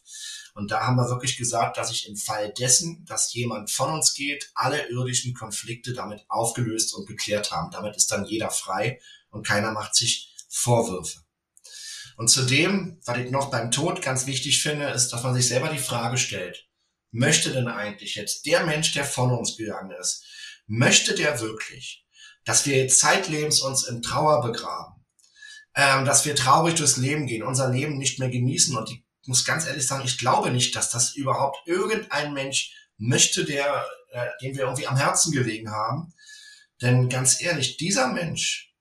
Und 0.54 0.70
da 0.70 0.86
haben 0.86 0.94
wir 0.94 1.10
wirklich 1.10 1.36
gesagt, 1.36 1.76
dass 1.76 1.90
ich 1.90 2.08
im 2.08 2.16
Fall 2.16 2.52
dessen, 2.52 3.04
dass 3.04 3.34
jemand 3.34 3.72
von 3.72 3.92
uns 3.92 4.14
geht, 4.14 4.52
alle 4.54 4.88
irdischen 4.90 5.34
Konflikte 5.34 5.92
damit 5.92 6.24
aufgelöst 6.28 6.94
und 6.94 7.08
geklärt 7.08 7.50
haben. 7.50 7.72
Damit 7.72 7.96
ist 7.96 8.12
dann 8.12 8.24
jeder 8.24 8.50
frei 8.50 9.00
und 9.30 9.44
keiner 9.44 9.72
macht 9.72 9.96
sich 9.96 10.32
Vorwürfe. 10.48 11.24
Und 12.16 12.28
zudem, 12.28 13.00
was 13.04 13.18
ich 13.18 13.32
noch 13.32 13.50
beim 13.50 13.72
Tod 13.72 14.02
ganz 14.02 14.26
wichtig 14.26 14.62
finde, 14.62 14.86
ist, 14.90 15.08
dass 15.08 15.24
man 15.24 15.34
sich 15.34 15.48
selber 15.48 15.68
die 15.70 15.78
Frage 15.78 16.18
stellt, 16.18 16.68
möchte 17.10 17.50
denn 17.50 17.66
eigentlich 17.66 18.14
jetzt 18.14 18.46
der 18.46 18.64
Mensch, 18.66 18.92
der 18.92 19.04
von 19.04 19.32
uns 19.32 19.56
gegangen 19.56 19.90
ist, 20.00 20.22
möchte 20.68 21.16
der 21.16 21.40
wirklich, 21.40 22.03
dass 22.44 22.66
wir 22.66 22.88
zeitlebens 22.88 23.60
uns 23.60 23.84
in 23.84 24.02
Trauer 24.02 24.42
begraben, 24.42 25.04
ähm, 25.74 26.04
dass 26.04 26.24
wir 26.24 26.36
traurig 26.36 26.74
durchs 26.74 26.96
Leben 26.96 27.26
gehen, 27.26 27.42
unser 27.42 27.70
Leben 27.70 27.98
nicht 27.98 28.18
mehr 28.18 28.30
genießen 28.30 28.76
und 28.76 28.90
ich 28.90 29.28
muss 29.28 29.44
ganz 29.44 29.66
ehrlich 29.66 29.86
sagen, 29.86 30.04
ich 30.04 30.18
glaube 30.18 30.50
nicht, 30.50 30.76
dass 30.76 30.90
das 30.90 31.14
überhaupt 31.14 31.56
irgendein 31.66 32.34
Mensch 32.34 32.74
möchte, 32.98 33.44
der, 33.44 33.86
äh, 34.10 34.26
den 34.42 34.54
wir 34.54 34.64
irgendwie 34.64 34.86
am 34.86 34.96
Herzen 34.96 35.32
gelegen 35.32 35.70
haben. 35.70 36.12
Denn 36.82 37.08
ganz 37.08 37.40
ehrlich, 37.40 37.78
dieser 37.78 38.08
Mensch 38.08 38.74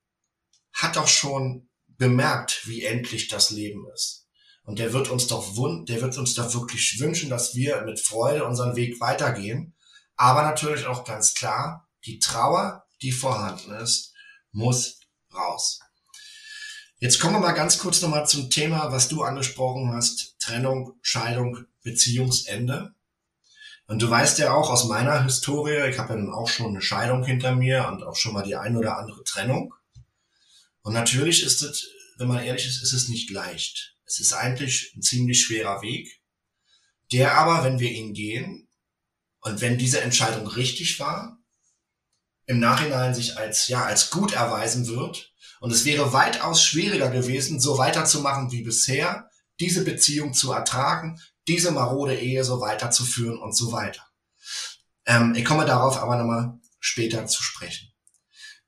hat 0.73 0.95
doch 0.95 1.08
schon 1.08 1.69
bemerkt, 1.88 2.67
wie 2.67 2.84
endlich 2.84 3.28
das 3.28 3.52
Leben 3.52 3.86
ist. 3.93 4.28
Und 4.63 4.80
der 4.80 4.93
wird 4.93 5.10
uns 5.10 5.28
doch 5.28 5.56
wund, 5.56 5.89
der 5.89 6.02
wird 6.02 6.17
uns 6.17 6.36
doch 6.36 6.54
wirklich 6.54 6.99
wünschen, 6.99 7.30
dass 7.30 7.56
wir 7.56 7.82
mit 7.82 7.99
Freude 7.99 8.45
unseren 8.45 8.76
Weg 8.76 8.99
weitergehen. 8.99 9.76
Aber 10.15 10.41
natürlich 10.41 10.86
auch 10.86 11.04
ganz 11.04 11.34
klar, 11.34 11.88
die 12.06 12.19
Trauer, 12.19 12.82
die 13.03 13.11
vorhanden 13.11 13.71
ist, 13.73 14.13
muss 14.51 15.01
raus. 15.33 15.79
Jetzt 16.99 17.19
kommen 17.19 17.35
wir 17.35 17.39
mal 17.41 17.51
ganz 17.51 17.77
kurz 17.79 18.01
nochmal 18.01 18.25
zum 18.25 18.49
Thema, 18.49 18.91
was 18.91 19.09
du 19.09 19.23
angesprochen 19.23 19.91
hast. 19.93 20.39
Trennung, 20.39 20.97
Scheidung, 21.01 21.65
Beziehungsende. 21.83 22.95
Und 23.87 24.01
du 24.01 24.09
weißt 24.09 24.39
ja 24.39 24.53
auch 24.53 24.69
aus 24.69 24.85
meiner 24.85 25.23
Historie, 25.25 25.89
ich 25.89 25.99
habe 25.99 26.13
ja 26.13 26.15
dann 26.15 26.33
auch 26.33 26.47
schon 26.47 26.67
eine 26.67 26.81
Scheidung 26.81 27.25
hinter 27.25 27.53
mir 27.53 27.89
und 27.89 28.03
auch 28.03 28.15
schon 28.15 28.33
mal 28.33 28.43
die 28.43 28.55
ein 28.55 28.77
oder 28.77 28.97
andere 28.97 29.23
Trennung. 29.25 29.73
Und 30.81 30.93
natürlich 30.93 31.43
ist 31.43 31.61
es, 31.61 31.89
wenn 32.17 32.29
man 32.29 32.41
ehrlich 32.41 32.65
ist, 32.65 32.81
ist 32.81 32.93
es 32.93 33.09
nicht 33.09 33.29
leicht. 33.29 33.97
Es 34.05 34.19
ist 34.19 34.33
eigentlich 34.33 34.93
ein 34.95 35.01
ziemlich 35.01 35.43
schwerer 35.43 35.81
Weg, 35.81 36.21
der 37.11 37.37
aber, 37.37 37.65
wenn 37.65 37.79
wir 37.79 37.91
ihn 37.91 38.13
gehen 38.13 38.69
und 39.41 39.59
wenn 39.59 39.77
diese 39.77 39.99
Entscheidung 39.99 40.47
richtig 40.47 40.99
war, 40.99 41.42
im 42.45 42.60
Nachhinein 42.60 43.13
sich 43.13 43.38
als, 43.38 43.67
ja, 43.67 43.86
als 43.86 44.10
gut 44.10 44.34
erweisen 44.34 44.88
wird. 44.88 45.34
Und 45.60 45.71
es 45.71 45.86
wäre 45.86 46.12
weitaus 46.12 46.62
schwieriger 46.62 47.10
gewesen, 47.10 47.60
so 47.60 47.77
weiterzumachen 47.77 48.51
wie 48.51 48.63
bisher, 48.63 49.29
diese 49.60 49.84
Beziehung 49.84 50.34
zu 50.34 50.51
ertragen, 50.51 51.19
diese 51.47 51.71
marode 51.71 52.17
Ehe 52.17 52.43
so 52.43 52.60
weiterzuführen 52.60 53.38
und 53.38 53.56
so 53.56 53.71
weiter. 53.71 54.01
Ähm, 55.06 55.34
ich 55.36 55.45
komme 55.45 55.65
darauf 55.65 55.97
aber 55.97 56.17
nochmal 56.17 56.60
später 56.79 57.25
zu 57.27 57.43
sprechen. 57.43 57.93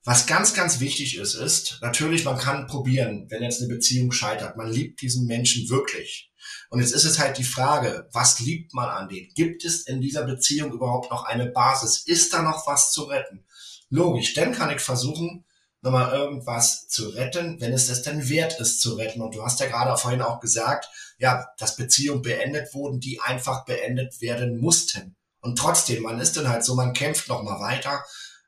Was 0.03 0.27
ganz, 0.27 0.53
ganz 0.53 0.79
wichtig 0.79 1.17
ist, 1.17 1.33
ist, 1.33 1.79
natürlich, 1.81 2.25
man 2.25 2.37
kann 2.37 2.67
probieren, 2.67 3.25
wenn 3.29 3.41
jetzt 3.41 3.59
eine 3.59 3.73
Beziehung 3.73 4.11
scheitert. 4.11 4.55
Man 4.55 4.71
liebt 4.71 5.01
diesen 5.01 5.25
Menschen 5.25 5.67
wirklich. 5.69 6.31
Und 6.69 6.79
jetzt 6.79 6.93
ist 6.93 7.05
es 7.05 7.17
halt 7.17 7.39
die 7.39 7.43
Frage, 7.43 8.07
was 8.11 8.39
liebt 8.39 8.73
man 8.73 8.87
an 8.87 9.09
dem? 9.09 9.27
Gibt 9.33 9.65
es 9.65 9.87
in 9.87 10.01
dieser 10.01 10.23
Beziehung 10.23 10.71
überhaupt 10.71 11.09
noch 11.09 11.25
eine 11.25 11.47
Basis? 11.47 12.05
Ist 12.05 12.33
da 12.33 12.43
noch 12.43 12.67
was 12.67 12.91
zu 12.91 13.03
retten? 13.03 13.45
Logisch, 13.89 14.33
dann 14.33 14.53
kann 14.53 14.75
ich 14.75 14.81
versuchen, 14.81 15.45
nochmal 15.81 16.13
irgendwas 16.13 16.87
zu 16.87 17.09
retten, 17.09 17.61
wenn 17.61 17.73
es 17.73 17.87
das 17.87 18.01
denn 18.01 18.27
wert 18.27 18.59
ist 18.59 18.81
zu 18.81 18.95
retten. 18.95 19.21
Und 19.21 19.35
du 19.35 19.43
hast 19.43 19.59
ja 19.59 19.67
gerade 19.67 19.95
vorhin 19.97 20.21
auch 20.21 20.39
gesagt, 20.39 20.89
ja, 21.19 21.45
dass 21.59 21.75
Beziehungen 21.75 22.21
beendet 22.21 22.73
wurden, 22.73 22.99
die 22.99 23.21
einfach 23.21 23.65
beendet 23.65 24.19
werden 24.21 24.59
mussten. 24.59 25.15
Und 25.41 25.59
trotzdem, 25.59 26.03
man 26.03 26.19
ist 26.19 26.37
dann 26.37 26.49
halt 26.49 26.65
so, 26.65 26.73
man 26.75 26.93
kämpft 26.93 27.27
nochmal 27.27 27.59
weiter 27.59 28.03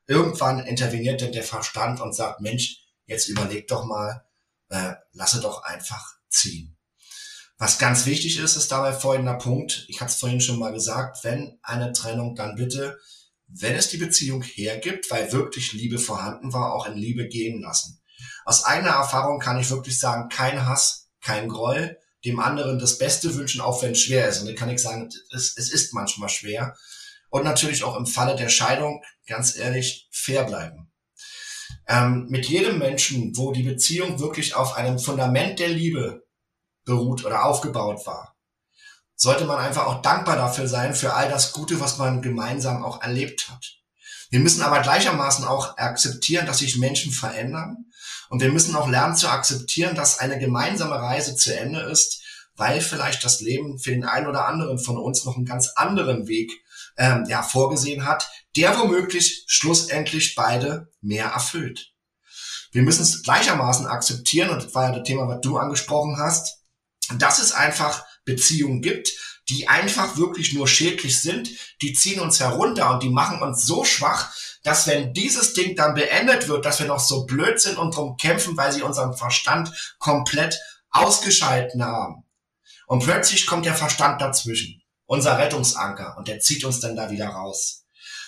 Irgendwann 0.08 0.60
interveniert 0.60 1.20
denn 1.20 1.32
der 1.32 1.44
Verstand 1.44 2.00
und 2.00 2.14
sagt, 2.14 2.40
Mensch, 2.40 2.78
jetzt 3.04 3.28
überleg 3.28 3.68
doch 3.68 3.84
mal, 3.84 4.24
äh, 4.70 4.94
lasse 5.12 5.40
doch 5.40 5.62
einfach 5.64 6.14
ziehen. 6.30 6.78
Was 7.58 7.78
ganz 7.78 8.06
wichtig 8.06 8.38
ist, 8.38 8.56
ist 8.56 8.72
dabei 8.72 8.92
folgender 8.92 9.34
Punkt. 9.34 9.84
Ich 9.88 10.00
habe 10.00 10.10
es 10.10 10.16
vorhin 10.16 10.40
schon 10.40 10.58
mal 10.58 10.72
gesagt, 10.72 11.24
wenn 11.24 11.58
eine 11.62 11.92
Trennung, 11.92 12.34
dann 12.36 12.54
bitte, 12.54 12.98
wenn 13.48 13.74
es 13.74 13.88
die 13.88 13.96
Beziehung 13.96 14.42
hergibt, 14.42 15.10
weil 15.10 15.32
wirklich 15.32 15.72
Liebe 15.72 15.98
vorhanden 15.98 16.52
war, 16.52 16.74
auch 16.74 16.86
in 16.86 16.96
Liebe 16.96 17.26
gehen 17.28 17.60
lassen. 17.62 18.00
Aus 18.44 18.64
eigener 18.64 18.90
Erfahrung 18.90 19.40
kann 19.40 19.58
ich 19.58 19.70
wirklich 19.70 19.98
sagen, 19.98 20.28
kein 20.28 20.66
Hass, 20.66 21.10
kein 21.20 21.48
Groll, 21.48 21.98
dem 22.24 22.40
anderen 22.40 22.78
das 22.78 22.98
Beste 22.98 23.34
wünschen, 23.34 23.60
auch 23.60 23.82
wenn 23.82 23.92
es 23.92 24.00
schwer 24.00 24.28
ist. 24.28 24.40
Und 24.40 24.46
dann 24.46 24.56
kann 24.56 24.70
ich 24.70 24.80
sagen, 24.80 25.08
es, 25.30 25.56
es 25.56 25.72
ist 25.72 25.94
manchmal 25.94 26.28
schwer 26.28 26.74
und 27.30 27.44
natürlich 27.44 27.84
auch 27.84 27.96
im 27.96 28.06
Falle 28.06 28.36
der 28.36 28.48
Scheidung, 28.48 29.02
ganz 29.26 29.56
ehrlich, 29.56 30.08
fair 30.10 30.44
bleiben. 30.44 30.90
Ähm, 31.86 32.26
mit 32.28 32.46
jedem 32.46 32.78
Menschen, 32.78 33.36
wo 33.36 33.52
die 33.52 33.62
Beziehung 33.62 34.20
wirklich 34.20 34.54
auf 34.54 34.76
einem 34.76 34.98
Fundament 34.98 35.58
der 35.58 35.68
Liebe 35.68 36.26
beruht 36.84 37.24
oder 37.24 37.44
aufgebaut 37.44 38.06
war, 38.06 38.37
sollte 39.18 39.44
man 39.44 39.58
einfach 39.58 39.86
auch 39.86 40.00
dankbar 40.00 40.36
dafür 40.36 40.68
sein, 40.68 40.94
für 40.94 41.12
all 41.12 41.28
das 41.28 41.52
Gute, 41.52 41.80
was 41.80 41.98
man 41.98 42.22
gemeinsam 42.22 42.84
auch 42.84 43.02
erlebt 43.02 43.50
hat. 43.50 43.78
Wir 44.30 44.38
müssen 44.38 44.62
aber 44.62 44.80
gleichermaßen 44.80 45.44
auch 45.44 45.76
akzeptieren, 45.76 46.46
dass 46.46 46.58
sich 46.58 46.78
Menschen 46.78 47.12
verändern. 47.12 47.86
Und 48.30 48.40
wir 48.40 48.52
müssen 48.52 48.76
auch 48.76 48.88
lernen 48.88 49.16
zu 49.16 49.28
akzeptieren, 49.28 49.96
dass 49.96 50.20
eine 50.20 50.38
gemeinsame 50.38 50.94
Reise 50.94 51.34
zu 51.34 51.58
Ende 51.58 51.80
ist, 51.80 52.22
weil 52.54 52.80
vielleicht 52.80 53.24
das 53.24 53.40
Leben 53.40 53.78
für 53.78 53.90
den 53.90 54.04
einen 54.04 54.28
oder 54.28 54.46
anderen 54.46 54.78
von 54.78 54.96
uns 54.96 55.24
noch 55.24 55.36
einen 55.36 55.46
ganz 55.46 55.70
anderen 55.74 56.28
Weg 56.28 56.52
ähm, 56.96 57.24
ja, 57.28 57.42
vorgesehen 57.42 58.06
hat, 58.06 58.30
der 58.56 58.78
womöglich 58.78 59.44
schlussendlich 59.48 60.36
beide 60.36 60.92
mehr 61.00 61.26
erfüllt. 61.26 61.92
Wir 62.70 62.82
müssen 62.82 63.02
es 63.02 63.22
gleichermaßen 63.22 63.86
akzeptieren, 63.86 64.50
und 64.50 64.62
das 64.62 64.74
war 64.74 64.90
ja 64.90 64.98
das 64.98 65.06
Thema, 65.06 65.26
was 65.26 65.40
du 65.40 65.58
angesprochen 65.58 66.18
hast, 66.18 66.58
dass 67.16 67.38
es 67.38 67.52
einfach 67.52 68.04
Beziehungen 68.28 68.82
gibt, 68.82 69.10
die 69.48 69.66
einfach 69.66 70.18
wirklich 70.18 70.52
nur 70.52 70.68
schädlich 70.68 71.20
sind, 71.20 71.50
die 71.80 71.94
ziehen 71.94 72.20
uns 72.20 72.38
herunter 72.38 72.90
und 72.92 73.02
die 73.02 73.08
machen 73.08 73.40
uns 73.40 73.64
so 73.64 73.84
schwach, 73.84 74.32
dass 74.62 74.86
wenn 74.86 75.14
dieses 75.14 75.54
Ding 75.54 75.74
dann 75.74 75.94
beendet 75.94 76.48
wird, 76.48 76.66
dass 76.66 76.78
wir 76.78 76.86
noch 76.86 77.00
so 77.00 77.24
blöd 77.24 77.58
sind 77.58 77.78
und 77.78 77.96
drum 77.96 78.16
kämpfen, 78.16 78.56
weil 78.56 78.72
sie 78.72 78.82
unseren 78.82 79.16
Verstand 79.16 79.72
komplett 79.98 80.60
ausgeschalten 80.90 81.82
haben. 81.82 82.24
Und 82.86 83.02
plötzlich 83.04 83.46
kommt 83.46 83.64
der 83.64 83.74
Verstand 83.74 84.20
dazwischen 84.20 84.82
unser 85.06 85.38
Rettungsanker 85.38 86.16
und 86.18 86.28
der 86.28 86.38
zieht 86.40 86.64
uns 86.64 86.80
dann 86.80 86.94
da 86.94 87.10
wieder 87.10 87.28
raus. 87.28 87.86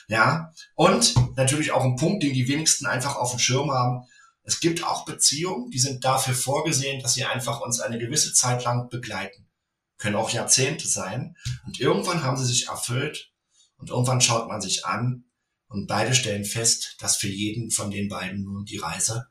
Ja, 0.09 0.53
und 0.75 1.15
natürlich 1.37 1.73
auch 1.73 1.85
ein 1.85 1.97
Punkt, 1.97 2.23
den 2.23 2.33
die 2.33 2.49
wenigsten 2.49 2.87
einfach 2.87 3.17
auf 3.17 3.31
dem 3.31 3.39
Schirm 3.39 3.71
haben. 3.71 4.07
Es 4.43 4.59
gibt 4.59 4.83
auch 4.83 5.05
Beziehungen, 5.05 5.71
die 5.71 5.79
sind 5.79 6.05
dafür 6.05 6.35
vorgesehen, 6.35 7.03
dass 7.03 7.15
sie 7.15 7.25
einfach 7.25 7.61
uns 7.61 7.81
eine 7.81 7.99
gewisse 7.99 8.33
Zeit 8.33 8.65
lang 8.65 8.89
begleiten. 8.89 9.47
Können 10.01 10.17
auch 10.17 10.31
Jahrzehnte 10.31 10.89
sein. 10.89 11.37
Und 11.67 11.79
irgendwann 11.79 12.25
haben 12.25 12.37
sie 12.37 12.47
sich 12.47 12.67
erfüllt 12.69 13.33
und 13.77 13.91
irgendwann 13.91 14.21
schaut 14.21 14.49
man 14.49 14.61
sich 14.61 14.87
an 14.87 15.25
und 15.69 15.87
beide 15.87 16.15
stellen 16.15 16.45
fest, 16.45 16.97
dass 16.99 17.17
für 17.17 17.29
jeden 17.29 17.71
von 17.71 17.91
den 17.91 18.09
beiden 18.09 18.43
nun 18.43 18.65
die 18.65 18.79
Reise 18.79 19.29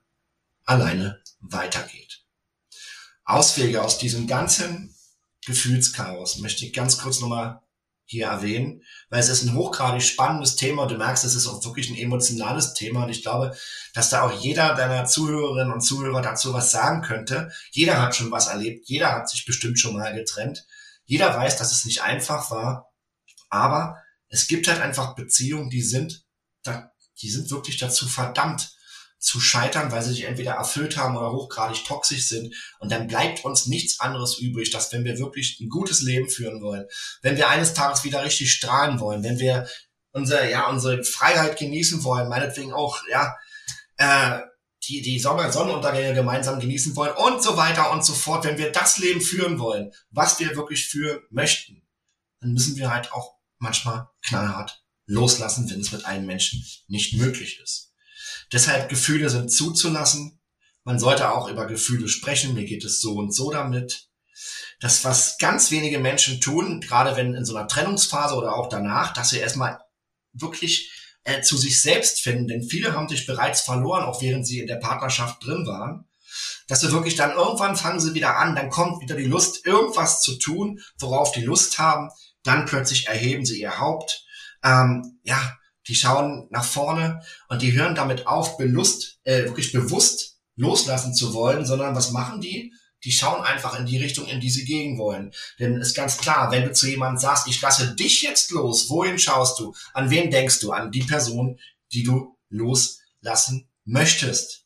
alleine 0.63 1.21
weitergeht. 1.39 2.23
Auswege 3.25 3.83
aus 3.83 3.97
diesem 3.97 4.27
ganzen 4.27 4.95
Gefühlschaos 5.45 6.37
möchte 6.37 6.65
ich 6.65 6.73
ganz 6.73 6.99
kurz 6.99 7.19
nochmal 7.19 7.61
hier 8.09 8.27
erwähnen, 8.27 8.83
weil 9.09 9.19
es 9.19 9.29
ist 9.29 9.43
ein 9.43 9.53
hochgradig 9.53 10.01
spannendes 10.01 10.55
Thema 10.55 10.83
und 10.83 10.91
du 10.91 10.97
merkst, 10.97 11.23
es 11.23 11.35
ist 11.35 11.47
auch 11.47 11.63
wirklich 11.63 11.89
ein 11.89 11.97
emotionales 11.97 12.73
Thema 12.73 13.03
und 13.03 13.09
ich 13.09 13.21
glaube, 13.21 13.55
dass 13.93 14.09
da 14.09 14.23
auch 14.23 14.31
jeder 14.31 14.73
deiner 14.75 15.05
Zuhörerinnen 15.05 15.71
und 15.71 15.81
Zuhörer 15.81 16.21
dazu 16.21 16.53
was 16.53 16.71
sagen 16.71 17.01
könnte. 17.01 17.51
Jeder 17.71 18.01
hat 18.01 18.15
schon 18.15 18.31
was 18.31 18.47
erlebt, 18.47 18.87
jeder 18.87 19.11
hat 19.11 19.29
sich 19.29 19.45
bestimmt 19.45 19.79
schon 19.79 19.93
mal 19.93 20.13
getrennt. 20.13 20.65
Jeder 21.05 21.35
weiß, 21.35 21.57
dass 21.57 21.71
es 21.71 21.85
nicht 21.85 22.01
einfach 22.01 22.49
war, 22.51 22.91
aber 23.49 23.97
es 24.27 24.47
gibt 24.47 24.67
halt 24.67 24.81
einfach 24.81 25.15
Beziehungen, 25.15 25.69
die 25.69 25.81
sind, 25.81 26.25
die 27.21 27.29
sind 27.29 27.51
wirklich 27.51 27.77
dazu 27.77 28.07
verdammt, 28.07 28.71
zu 29.19 29.41
scheitern, 29.41 29.91
weil 29.91 30.01
sie 30.01 30.11
sich 30.11 30.23
entweder 30.23 30.53
erfüllt 30.53 30.97
haben 30.97 31.17
oder 31.17 31.31
hochgradig 31.31 31.83
toxisch 31.85 32.27
sind. 32.27 32.55
Und 32.79 32.91
dann 32.91 33.07
bleibt 33.07 33.43
uns 33.43 33.67
nichts 33.67 33.99
anderes 33.99 34.37
übrig, 34.39 34.71
dass 34.71 34.91
wenn 34.93 35.03
wir 35.03 35.19
wirklich 35.19 35.59
ein 35.59 35.69
gutes 35.69 36.01
Leben 36.01 36.29
führen 36.29 36.61
wollen, 36.61 36.85
wenn 37.21 37.37
wir 37.37 37.49
eines 37.49 37.73
Tages 37.73 38.03
wieder 38.03 38.23
richtig 38.23 38.53
strahlen 38.53 38.99
wollen, 38.99 39.23
wenn 39.23 39.39
wir 39.39 39.67
unsere, 40.11 40.49
ja, 40.49 40.69
unsere 40.69 41.03
Freiheit 41.03 41.59
genießen 41.59 42.03
wollen, 42.03 42.29
meinetwegen 42.29 42.73
auch, 42.73 42.97
ja, 43.11 43.35
äh, 43.97 44.39
die, 44.87 45.01
die 45.01 45.19
Sommer 45.19 45.51
Sonnenuntergänge 45.51 46.13
gemeinsam 46.13 46.59
genießen 46.59 46.95
wollen 46.95 47.13
und 47.13 47.43
so 47.43 47.57
weiter 47.57 47.91
und 47.91 48.03
so 48.03 48.13
fort. 48.13 48.45
Wenn 48.45 48.57
wir 48.57 48.71
das 48.71 48.97
Leben 48.97 49.21
führen 49.21 49.59
wollen, 49.59 49.91
was 50.09 50.39
wir 50.39 50.55
wirklich 50.55 50.87
führen 50.87 51.21
möchten, 51.29 51.85
dann 52.39 52.53
müssen 52.53 52.77
wir 52.77 52.89
halt 52.89 53.11
auch 53.11 53.35
manchmal 53.57 54.07
knallhart 54.21 54.81
loslassen, 55.05 55.69
wenn 55.69 55.81
es 55.81 55.91
mit 55.91 56.05
einem 56.05 56.25
Menschen 56.25 56.63
nicht 56.87 57.15
möglich 57.15 57.59
ist. 57.61 57.88
Deshalb 58.51 58.89
Gefühle 58.89 59.29
sind 59.29 59.51
zuzulassen. 59.51 60.39
Man 60.83 60.99
sollte 60.99 61.31
auch 61.31 61.49
über 61.49 61.67
Gefühle 61.67 62.07
sprechen. 62.07 62.53
Mir 62.53 62.65
geht 62.65 62.83
es 62.83 63.01
so 63.01 63.15
und 63.15 63.33
so 63.33 63.51
damit. 63.51 64.07
Das, 64.79 65.03
was 65.03 65.37
ganz 65.37 65.71
wenige 65.71 65.99
Menschen 65.99 66.39
tun, 66.39 66.79
gerade 66.79 67.15
wenn 67.17 67.33
in 67.33 67.45
so 67.45 67.55
einer 67.55 67.67
Trennungsphase 67.67 68.35
oder 68.35 68.55
auch 68.55 68.69
danach, 68.69 69.13
dass 69.13 69.29
sie 69.29 69.39
erstmal 69.39 69.79
wirklich 70.31 70.91
äh, 71.23 71.41
zu 71.41 71.57
sich 71.57 71.81
selbst 71.81 72.21
finden, 72.21 72.47
denn 72.47 72.63
viele 72.63 72.93
haben 72.93 73.09
sich 73.09 73.25
bereits 73.25 73.61
verloren, 73.61 74.03
auch 74.03 74.21
während 74.21 74.47
sie 74.47 74.59
in 74.59 74.67
der 74.67 74.77
Partnerschaft 74.77 75.45
drin 75.45 75.65
waren, 75.67 76.07
dass 76.67 76.81
sie 76.81 76.91
wirklich 76.91 77.15
dann 77.15 77.31
irgendwann 77.31 77.75
fangen 77.75 77.99
sie 77.99 78.13
wieder 78.13 78.37
an, 78.37 78.55
dann 78.55 78.69
kommt 78.69 79.01
wieder 79.01 79.15
die 79.15 79.25
Lust, 79.25 79.65
irgendwas 79.65 80.21
zu 80.21 80.37
tun, 80.37 80.79
worauf 80.97 81.31
die 81.31 81.43
Lust 81.43 81.77
haben, 81.77 82.09
dann 82.43 82.65
plötzlich 82.65 83.07
erheben 83.07 83.45
sie 83.45 83.59
ihr 83.59 83.79
Haupt, 83.79 84.25
ähm, 84.63 85.19
ja, 85.23 85.57
die 85.89 85.95
schauen 85.95 86.47
nach 86.51 86.63
vorne 86.63 87.21
und 87.49 87.63
die 87.63 87.73
hören 87.73 87.95
damit 87.95 88.27
auf, 88.27 88.57
belust, 88.57 89.19
äh, 89.23 89.45
wirklich 89.45 89.71
bewusst 89.71 90.37
loslassen 90.55 91.15
zu 91.15 91.33
wollen, 91.33 91.65
sondern 91.65 91.95
was 91.95 92.11
machen 92.11 92.41
die? 92.41 92.71
Die 93.03 93.11
schauen 93.11 93.43
einfach 93.43 93.79
in 93.79 93.85
die 93.85 93.97
Richtung, 93.97 94.27
in 94.27 94.39
die 94.39 94.51
sie 94.51 94.65
gehen 94.65 94.99
wollen. 94.99 95.31
Denn 95.57 95.75
ist 95.77 95.95
ganz 95.95 96.17
klar, 96.17 96.51
wenn 96.51 96.65
du 96.65 96.73
zu 96.73 96.87
jemandem 96.87 97.19
sagst, 97.19 97.47
ich 97.47 97.59
lasse 97.61 97.95
dich 97.95 98.21
jetzt 98.21 98.51
los, 98.51 98.89
wohin 98.89 99.17
schaust 99.17 99.57
du? 99.59 99.73
An 99.93 100.11
wen 100.11 100.29
denkst 100.29 100.59
du? 100.59 100.71
An 100.71 100.91
die 100.91 101.03
Person, 101.03 101.59
die 101.91 102.03
du 102.03 102.37
loslassen 102.49 103.67
möchtest. 103.85 104.65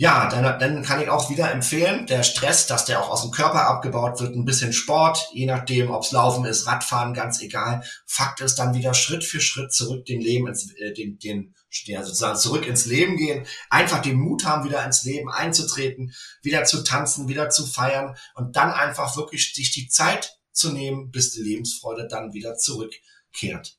Ja, 0.00 0.30
dann, 0.30 0.58
dann 0.58 0.82
kann 0.82 1.02
ich 1.02 1.10
auch 1.10 1.28
wieder 1.28 1.52
empfehlen, 1.52 2.06
der 2.06 2.22
Stress, 2.22 2.66
dass 2.66 2.86
der 2.86 3.02
auch 3.02 3.10
aus 3.10 3.20
dem 3.20 3.32
Körper 3.32 3.66
abgebaut 3.66 4.18
wird, 4.18 4.34
ein 4.34 4.46
bisschen 4.46 4.72
Sport, 4.72 5.28
je 5.34 5.44
nachdem, 5.44 5.90
ob's 5.90 6.10
Laufen 6.10 6.46
ist, 6.46 6.66
Radfahren, 6.66 7.12
ganz 7.12 7.42
egal. 7.42 7.84
Fakt 8.06 8.40
ist 8.40 8.54
dann 8.54 8.72
wieder 8.72 8.94
Schritt 8.94 9.24
für 9.24 9.42
Schritt 9.42 9.74
zurück 9.74 10.06
den 10.06 10.22
Leben 10.22 10.46
ins, 10.46 10.72
äh, 10.76 10.94
den, 10.94 11.18
den, 11.18 11.54
ja, 11.84 12.02
sozusagen 12.02 12.38
zurück 12.38 12.66
ins 12.66 12.86
Leben 12.86 13.18
gehen, 13.18 13.46
einfach 13.68 14.00
den 14.00 14.16
Mut 14.16 14.46
haben, 14.46 14.64
wieder 14.66 14.82
ins 14.86 15.04
Leben 15.04 15.30
einzutreten, 15.30 16.14
wieder 16.40 16.64
zu 16.64 16.82
tanzen, 16.82 17.28
wieder 17.28 17.50
zu 17.50 17.66
feiern 17.66 18.16
und 18.34 18.56
dann 18.56 18.72
einfach 18.72 19.18
wirklich 19.18 19.52
sich 19.52 19.70
die 19.70 19.88
Zeit 19.88 20.38
zu 20.50 20.72
nehmen, 20.72 21.10
bis 21.10 21.32
die 21.32 21.42
Lebensfreude 21.42 22.08
dann 22.08 22.32
wieder 22.32 22.56
zurückkehrt. 22.56 23.76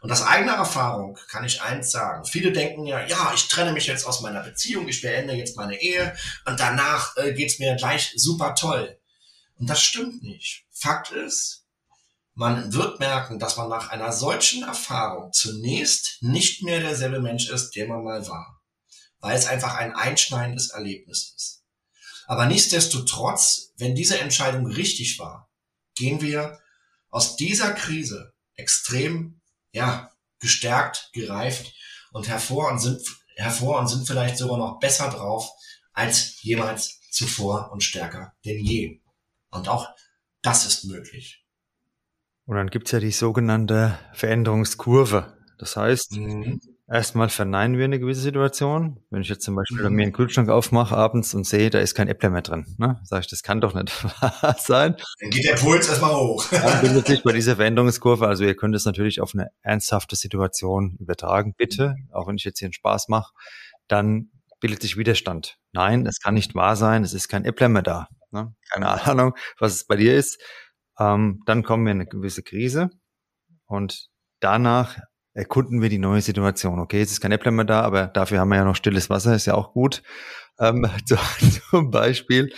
Und 0.00 0.12
aus 0.12 0.22
eigener 0.22 0.54
Erfahrung 0.54 1.18
kann 1.28 1.44
ich 1.44 1.62
eins 1.62 1.90
sagen. 1.90 2.24
Viele 2.24 2.52
denken 2.52 2.86
ja, 2.86 3.04
ja, 3.06 3.32
ich 3.34 3.48
trenne 3.48 3.72
mich 3.72 3.86
jetzt 3.86 4.06
aus 4.06 4.20
meiner 4.20 4.42
Beziehung, 4.42 4.88
ich 4.88 5.02
beende 5.02 5.34
jetzt 5.34 5.56
meine 5.56 5.80
Ehe 5.80 6.16
und 6.44 6.60
danach 6.60 7.16
äh, 7.16 7.32
geht's 7.32 7.58
mir 7.58 7.74
gleich 7.76 8.12
super 8.16 8.54
toll. 8.54 8.98
Und 9.58 9.68
das 9.68 9.82
stimmt 9.82 10.22
nicht. 10.22 10.66
Fakt 10.70 11.10
ist, 11.10 11.64
man 12.34 12.74
wird 12.74 13.00
merken, 13.00 13.38
dass 13.38 13.56
man 13.56 13.70
nach 13.70 13.88
einer 13.88 14.12
solchen 14.12 14.62
Erfahrung 14.62 15.32
zunächst 15.32 16.18
nicht 16.20 16.62
mehr 16.62 16.80
derselbe 16.80 17.20
Mensch 17.20 17.48
ist, 17.48 17.70
der 17.70 17.88
man 17.88 18.04
mal 18.04 18.28
war. 18.28 18.62
Weil 19.20 19.36
es 19.36 19.46
einfach 19.46 19.76
ein 19.76 19.94
einschneidendes 19.94 20.70
Erlebnis 20.70 21.32
ist. 21.34 21.64
Aber 22.26 22.46
nichtsdestotrotz, 22.46 23.72
wenn 23.78 23.94
diese 23.94 24.18
Entscheidung 24.18 24.66
richtig 24.66 25.18
war, 25.18 25.48
gehen 25.94 26.20
wir 26.20 26.60
aus 27.08 27.36
dieser 27.36 27.72
Krise 27.72 28.34
extrem 28.54 29.40
ja, 29.76 30.10
gestärkt, 30.40 31.10
gereift 31.12 31.74
und 32.12 32.28
hervor 32.28 32.70
und 32.72 32.78
sind 32.78 33.00
hervor 33.36 33.78
und 33.78 33.88
sind 33.88 34.06
vielleicht 34.06 34.38
sogar 34.38 34.56
noch 34.56 34.80
besser 34.80 35.10
drauf 35.10 35.50
als 35.92 36.42
jemals 36.42 37.00
zuvor 37.10 37.70
und 37.72 37.82
stärker 37.82 38.32
denn 38.44 38.58
je. 38.58 39.00
Und 39.50 39.68
auch 39.68 39.88
das 40.42 40.66
ist 40.66 40.84
möglich. 40.84 41.44
Und 42.46 42.56
dann 42.56 42.70
gibt's 42.70 42.92
ja 42.92 43.00
die 43.00 43.10
sogenannte 43.10 43.98
Veränderungskurve. 44.14 45.36
Das 45.58 45.76
heißt, 45.76 46.12
mhm. 46.12 46.60
Erstmal 46.88 47.28
verneinen 47.28 47.78
wir 47.78 47.84
eine 47.84 47.98
gewisse 47.98 48.20
Situation. 48.20 49.00
Wenn 49.10 49.20
ich 49.20 49.28
jetzt 49.28 49.42
zum 49.42 49.56
Beispiel 49.56 49.88
mhm. 49.88 49.96
mir 49.96 50.02
einen 50.04 50.12
Kühlschrank 50.12 50.48
aufmache 50.48 50.96
abends 50.96 51.34
und 51.34 51.44
sehe, 51.44 51.68
da 51.68 51.80
ist 51.80 51.96
kein 51.96 52.06
Äppler 52.06 52.30
mehr 52.30 52.42
drin, 52.42 52.76
ne? 52.78 53.00
sage 53.02 53.22
ich, 53.22 53.26
das 53.26 53.42
kann 53.42 53.60
doch 53.60 53.74
nicht 53.74 54.04
wahr 54.22 54.56
sein. 54.56 54.94
Dann 55.20 55.30
geht 55.30 55.44
der 55.44 55.56
Puls 55.56 55.88
erstmal 55.88 56.14
hoch. 56.14 56.46
Dann 56.48 56.80
bildet 56.80 57.08
sich 57.08 57.24
bei 57.24 57.32
dieser 57.32 57.56
Veränderungskurve, 57.56 58.28
also 58.28 58.44
ihr 58.44 58.54
könnt 58.54 58.76
es 58.76 58.84
natürlich 58.84 59.20
auf 59.20 59.34
eine 59.34 59.48
ernsthafte 59.62 60.14
Situation 60.14 60.96
übertragen, 61.00 61.54
bitte, 61.56 61.96
auch 62.12 62.28
wenn 62.28 62.36
ich 62.36 62.44
jetzt 62.44 62.60
hier 62.60 62.66
einen 62.66 62.72
Spaß 62.72 63.08
mache, 63.08 63.32
dann 63.88 64.30
bildet 64.60 64.82
sich 64.82 64.96
Widerstand. 64.96 65.58
Nein, 65.72 66.06
es 66.06 66.20
kann 66.20 66.34
nicht 66.34 66.54
wahr 66.54 66.76
sein, 66.76 67.02
es 67.02 67.14
ist 67.14 67.28
kein 67.28 67.44
Äppler 67.44 67.68
mehr 67.68 67.82
da. 67.82 68.08
Ne? 68.30 68.54
Keine 68.70 68.88
Ahnung, 69.06 69.34
was 69.58 69.74
es 69.74 69.86
bei 69.86 69.96
dir 69.96 70.16
ist. 70.16 70.40
Ähm, 71.00 71.42
dann 71.46 71.64
kommen 71.64 71.84
wir 71.84 71.92
in 71.92 72.00
eine 72.00 72.08
gewisse 72.08 72.44
Krise 72.44 72.90
und 73.66 74.08
danach 74.38 74.98
erkunden 75.36 75.82
wir 75.82 75.90
die 75.90 75.98
neue 75.98 76.22
Situation. 76.22 76.78
Okay, 76.78 76.98
jetzt 76.98 77.12
ist 77.12 77.20
kein 77.20 77.32
Äppler 77.32 77.50
mehr 77.50 77.66
da, 77.66 77.82
aber 77.82 78.06
dafür 78.06 78.40
haben 78.40 78.48
wir 78.48 78.56
ja 78.56 78.64
noch 78.64 78.74
stilles 78.74 79.10
Wasser, 79.10 79.34
ist 79.34 79.46
ja 79.46 79.54
auch 79.54 79.74
gut, 79.74 80.02
ähm, 80.58 80.88
zum 81.70 81.90
Beispiel. 81.90 82.52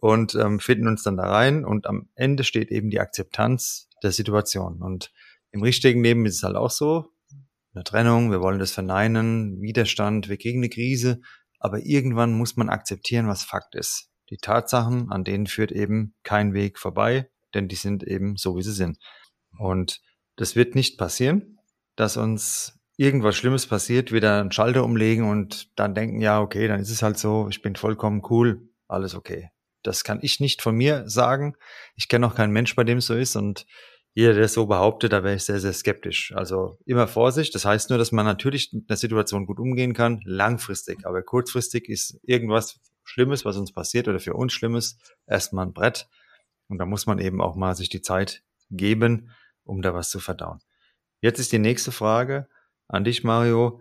Und 0.00 0.34
ähm, 0.34 0.60
finden 0.60 0.88
uns 0.88 1.02
dann 1.02 1.18
da 1.18 1.24
rein 1.24 1.66
und 1.66 1.86
am 1.86 2.08
Ende 2.14 2.42
steht 2.44 2.70
eben 2.70 2.88
die 2.88 3.00
Akzeptanz 3.00 3.86
der 4.02 4.12
Situation. 4.12 4.80
Und 4.80 5.12
im 5.50 5.62
richtigen 5.62 6.02
Leben 6.02 6.24
ist 6.24 6.36
es 6.36 6.42
halt 6.42 6.56
auch 6.56 6.70
so, 6.70 7.10
eine 7.74 7.84
Trennung, 7.84 8.30
wir 8.30 8.40
wollen 8.40 8.58
das 8.58 8.72
verneinen, 8.72 9.60
Widerstand, 9.60 10.30
wir 10.30 10.38
kriegen 10.38 10.60
eine 10.60 10.70
Krise, 10.70 11.20
aber 11.58 11.80
irgendwann 11.84 12.32
muss 12.32 12.56
man 12.56 12.70
akzeptieren, 12.70 13.28
was 13.28 13.44
Fakt 13.44 13.74
ist. 13.74 14.08
Die 14.30 14.38
Tatsachen, 14.38 15.10
an 15.12 15.22
denen 15.22 15.46
führt 15.46 15.70
eben 15.70 16.14
kein 16.22 16.54
Weg 16.54 16.78
vorbei, 16.78 17.28
denn 17.52 17.68
die 17.68 17.76
sind 17.76 18.02
eben 18.04 18.36
so, 18.36 18.56
wie 18.56 18.62
sie 18.62 18.72
sind. 18.72 18.98
Und 19.58 20.00
das 20.36 20.56
wird 20.56 20.74
nicht 20.74 20.96
passieren, 20.96 21.59
dass 22.00 22.16
uns 22.16 22.80
irgendwas 22.96 23.36
Schlimmes 23.36 23.66
passiert, 23.66 24.10
wieder 24.10 24.40
einen 24.40 24.52
Schalter 24.52 24.84
umlegen 24.84 25.28
und 25.28 25.78
dann 25.78 25.94
denken, 25.94 26.22
ja, 26.22 26.40
okay, 26.40 26.66
dann 26.66 26.80
ist 26.80 26.90
es 26.90 27.02
halt 27.02 27.18
so, 27.18 27.48
ich 27.50 27.60
bin 27.60 27.76
vollkommen 27.76 28.22
cool, 28.30 28.70
alles 28.88 29.14
okay. 29.14 29.50
Das 29.82 30.02
kann 30.02 30.18
ich 30.22 30.40
nicht 30.40 30.62
von 30.62 30.74
mir 30.74 31.08
sagen. 31.08 31.56
Ich 31.96 32.08
kenne 32.08 32.26
auch 32.26 32.34
keinen 32.34 32.52
Mensch, 32.52 32.74
bei 32.74 32.84
dem 32.84 32.98
es 32.98 33.06
so 33.06 33.14
ist 33.14 33.36
und 33.36 33.66
jeder, 34.14 34.32
der 34.32 34.44
es 34.44 34.54
so 34.54 34.66
behauptet, 34.66 35.12
da 35.12 35.22
wäre 35.22 35.36
ich 35.36 35.44
sehr, 35.44 35.60
sehr 35.60 35.74
skeptisch. 35.74 36.32
Also 36.34 36.78
immer 36.86 37.06
Vorsicht. 37.06 37.54
Das 37.54 37.66
heißt 37.66 37.90
nur, 37.90 37.98
dass 37.98 38.12
man 38.12 38.24
natürlich 38.24 38.72
mit 38.72 38.88
der 38.88 38.96
Situation 38.96 39.46
gut 39.46 39.60
umgehen 39.60 39.92
kann, 39.92 40.20
langfristig. 40.24 41.06
Aber 41.06 41.22
kurzfristig 41.22 41.88
ist 41.88 42.18
irgendwas 42.22 42.80
Schlimmes, 43.04 43.44
was 43.44 43.56
uns 43.56 43.72
passiert 43.72 44.08
oder 44.08 44.20
für 44.20 44.34
uns 44.34 44.52
Schlimmes, 44.54 44.98
erstmal 45.26 45.66
ein 45.66 45.74
Brett. 45.74 46.08
Und 46.68 46.78
da 46.78 46.86
muss 46.86 47.06
man 47.06 47.18
eben 47.18 47.40
auch 47.40 47.56
mal 47.56 47.76
sich 47.76 47.88
die 47.88 48.02
Zeit 48.02 48.42
geben, 48.70 49.30
um 49.64 49.82
da 49.82 49.94
was 49.94 50.10
zu 50.10 50.18
verdauen. 50.18 50.60
Jetzt 51.20 51.38
ist 51.38 51.52
die 51.52 51.58
nächste 51.58 51.92
Frage 51.92 52.48
an 52.88 53.04
dich, 53.04 53.24
Mario. 53.24 53.80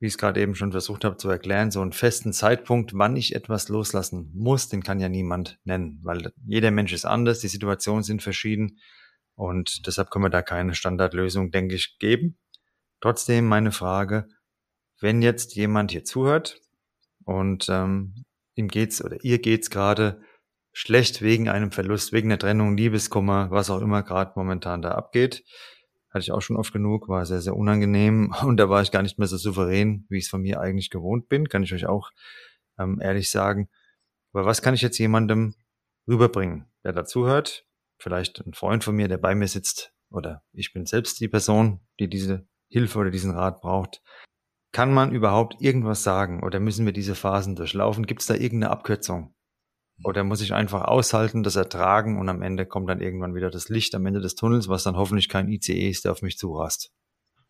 Wie 0.00 0.06
ich 0.06 0.14
es 0.14 0.18
gerade 0.18 0.40
eben 0.40 0.54
schon 0.54 0.72
versucht 0.72 1.04
habe 1.04 1.16
zu 1.16 1.30
erklären, 1.30 1.70
so 1.70 1.80
einen 1.80 1.92
festen 1.92 2.32
Zeitpunkt, 2.32 2.92
wann 2.98 3.16
ich 3.16 3.34
etwas 3.34 3.68
loslassen 3.68 4.30
muss, 4.34 4.68
den 4.68 4.82
kann 4.82 5.00
ja 5.00 5.08
niemand 5.08 5.58
nennen, 5.64 6.00
weil 6.02 6.32
jeder 6.44 6.72
Mensch 6.72 6.92
ist 6.92 7.04
anders, 7.04 7.38
die 7.38 7.48
Situationen 7.48 8.02
sind 8.02 8.22
verschieden 8.22 8.80
und 9.36 9.86
deshalb 9.86 10.10
können 10.10 10.24
wir 10.24 10.30
da 10.30 10.42
keine 10.42 10.74
Standardlösung, 10.74 11.52
denke 11.52 11.76
ich, 11.76 11.98
geben. 11.98 12.36
Trotzdem 13.00 13.46
meine 13.46 13.72
Frage, 13.72 14.28
wenn 15.00 15.22
jetzt 15.22 15.54
jemand 15.54 15.92
hier 15.92 16.04
zuhört 16.04 16.60
und 17.24 17.68
ähm, 17.70 18.24
ihm 18.56 18.68
geht's 18.68 19.02
oder 19.02 19.22
ihr 19.22 19.38
geht's 19.38 19.70
gerade 19.70 20.20
schlecht 20.72 21.22
wegen 21.22 21.48
einem 21.48 21.70
Verlust, 21.70 22.12
wegen 22.12 22.28
der 22.28 22.38
Trennung, 22.38 22.76
Liebeskummer, 22.76 23.50
was 23.50 23.70
auch 23.70 23.80
immer 23.80 24.02
gerade 24.02 24.32
momentan 24.34 24.82
da 24.82 24.90
abgeht, 24.90 25.44
hatte 26.14 26.22
ich 26.22 26.32
auch 26.32 26.40
schon 26.40 26.56
oft 26.56 26.72
genug, 26.72 27.08
war 27.08 27.26
sehr, 27.26 27.40
sehr 27.40 27.56
unangenehm 27.56 28.32
und 28.44 28.56
da 28.56 28.70
war 28.70 28.80
ich 28.82 28.92
gar 28.92 29.02
nicht 29.02 29.18
mehr 29.18 29.28
so 29.28 29.36
souverän, 29.36 30.06
wie 30.08 30.18
ich 30.18 30.24
es 30.24 30.30
von 30.30 30.42
mir 30.42 30.60
eigentlich 30.60 30.90
gewohnt 30.90 31.28
bin, 31.28 31.48
kann 31.48 31.64
ich 31.64 31.74
euch 31.74 31.86
auch 31.86 32.10
ähm, 32.78 33.00
ehrlich 33.02 33.30
sagen. 33.30 33.68
Aber 34.32 34.46
was 34.46 34.62
kann 34.62 34.74
ich 34.74 34.82
jetzt 34.82 34.98
jemandem 34.98 35.54
rüberbringen, 36.08 36.66
der 36.84 36.92
dazuhört? 36.92 37.66
Vielleicht 37.98 38.44
ein 38.46 38.54
Freund 38.54 38.84
von 38.84 38.96
mir, 38.96 39.08
der 39.08 39.18
bei 39.18 39.34
mir 39.34 39.48
sitzt 39.48 39.92
oder 40.10 40.42
ich 40.52 40.72
bin 40.72 40.86
selbst 40.86 41.20
die 41.20 41.28
Person, 41.28 41.80
die 41.98 42.08
diese 42.08 42.46
Hilfe 42.68 42.98
oder 42.98 43.10
diesen 43.10 43.32
Rat 43.32 43.60
braucht. 43.60 44.02
Kann 44.72 44.92
man 44.92 45.12
überhaupt 45.12 45.60
irgendwas 45.60 46.02
sagen 46.02 46.42
oder 46.42 46.58
müssen 46.58 46.86
wir 46.86 46.92
diese 46.92 47.14
Phasen 47.14 47.54
durchlaufen? 47.54 48.06
Gibt 48.06 48.20
es 48.20 48.26
da 48.26 48.34
irgendeine 48.34 48.70
Abkürzung? 48.70 49.34
Oder 50.02 50.24
muss 50.24 50.40
ich 50.40 50.52
einfach 50.52 50.82
aushalten, 50.82 51.44
das 51.44 51.56
ertragen 51.56 52.18
und 52.18 52.28
am 52.28 52.42
Ende 52.42 52.66
kommt 52.66 52.88
dann 52.88 53.00
irgendwann 53.00 53.34
wieder 53.34 53.50
das 53.50 53.68
Licht 53.68 53.94
am 53.94 54.04
Ende 54.06 54.20
des 54.20 54.34
Tunnels, 54.34 54.68
was 54.68 54.82
dann 54.82 54.96
hoffentlich 54.96 55.28
kein 55.28 55.48
ICE 55.48 55.88
ist, 55.88 56.04
der 56.04 56.12
auf 56.12 56.22
mich 56.22 56.36
zurast. 56.36 56.90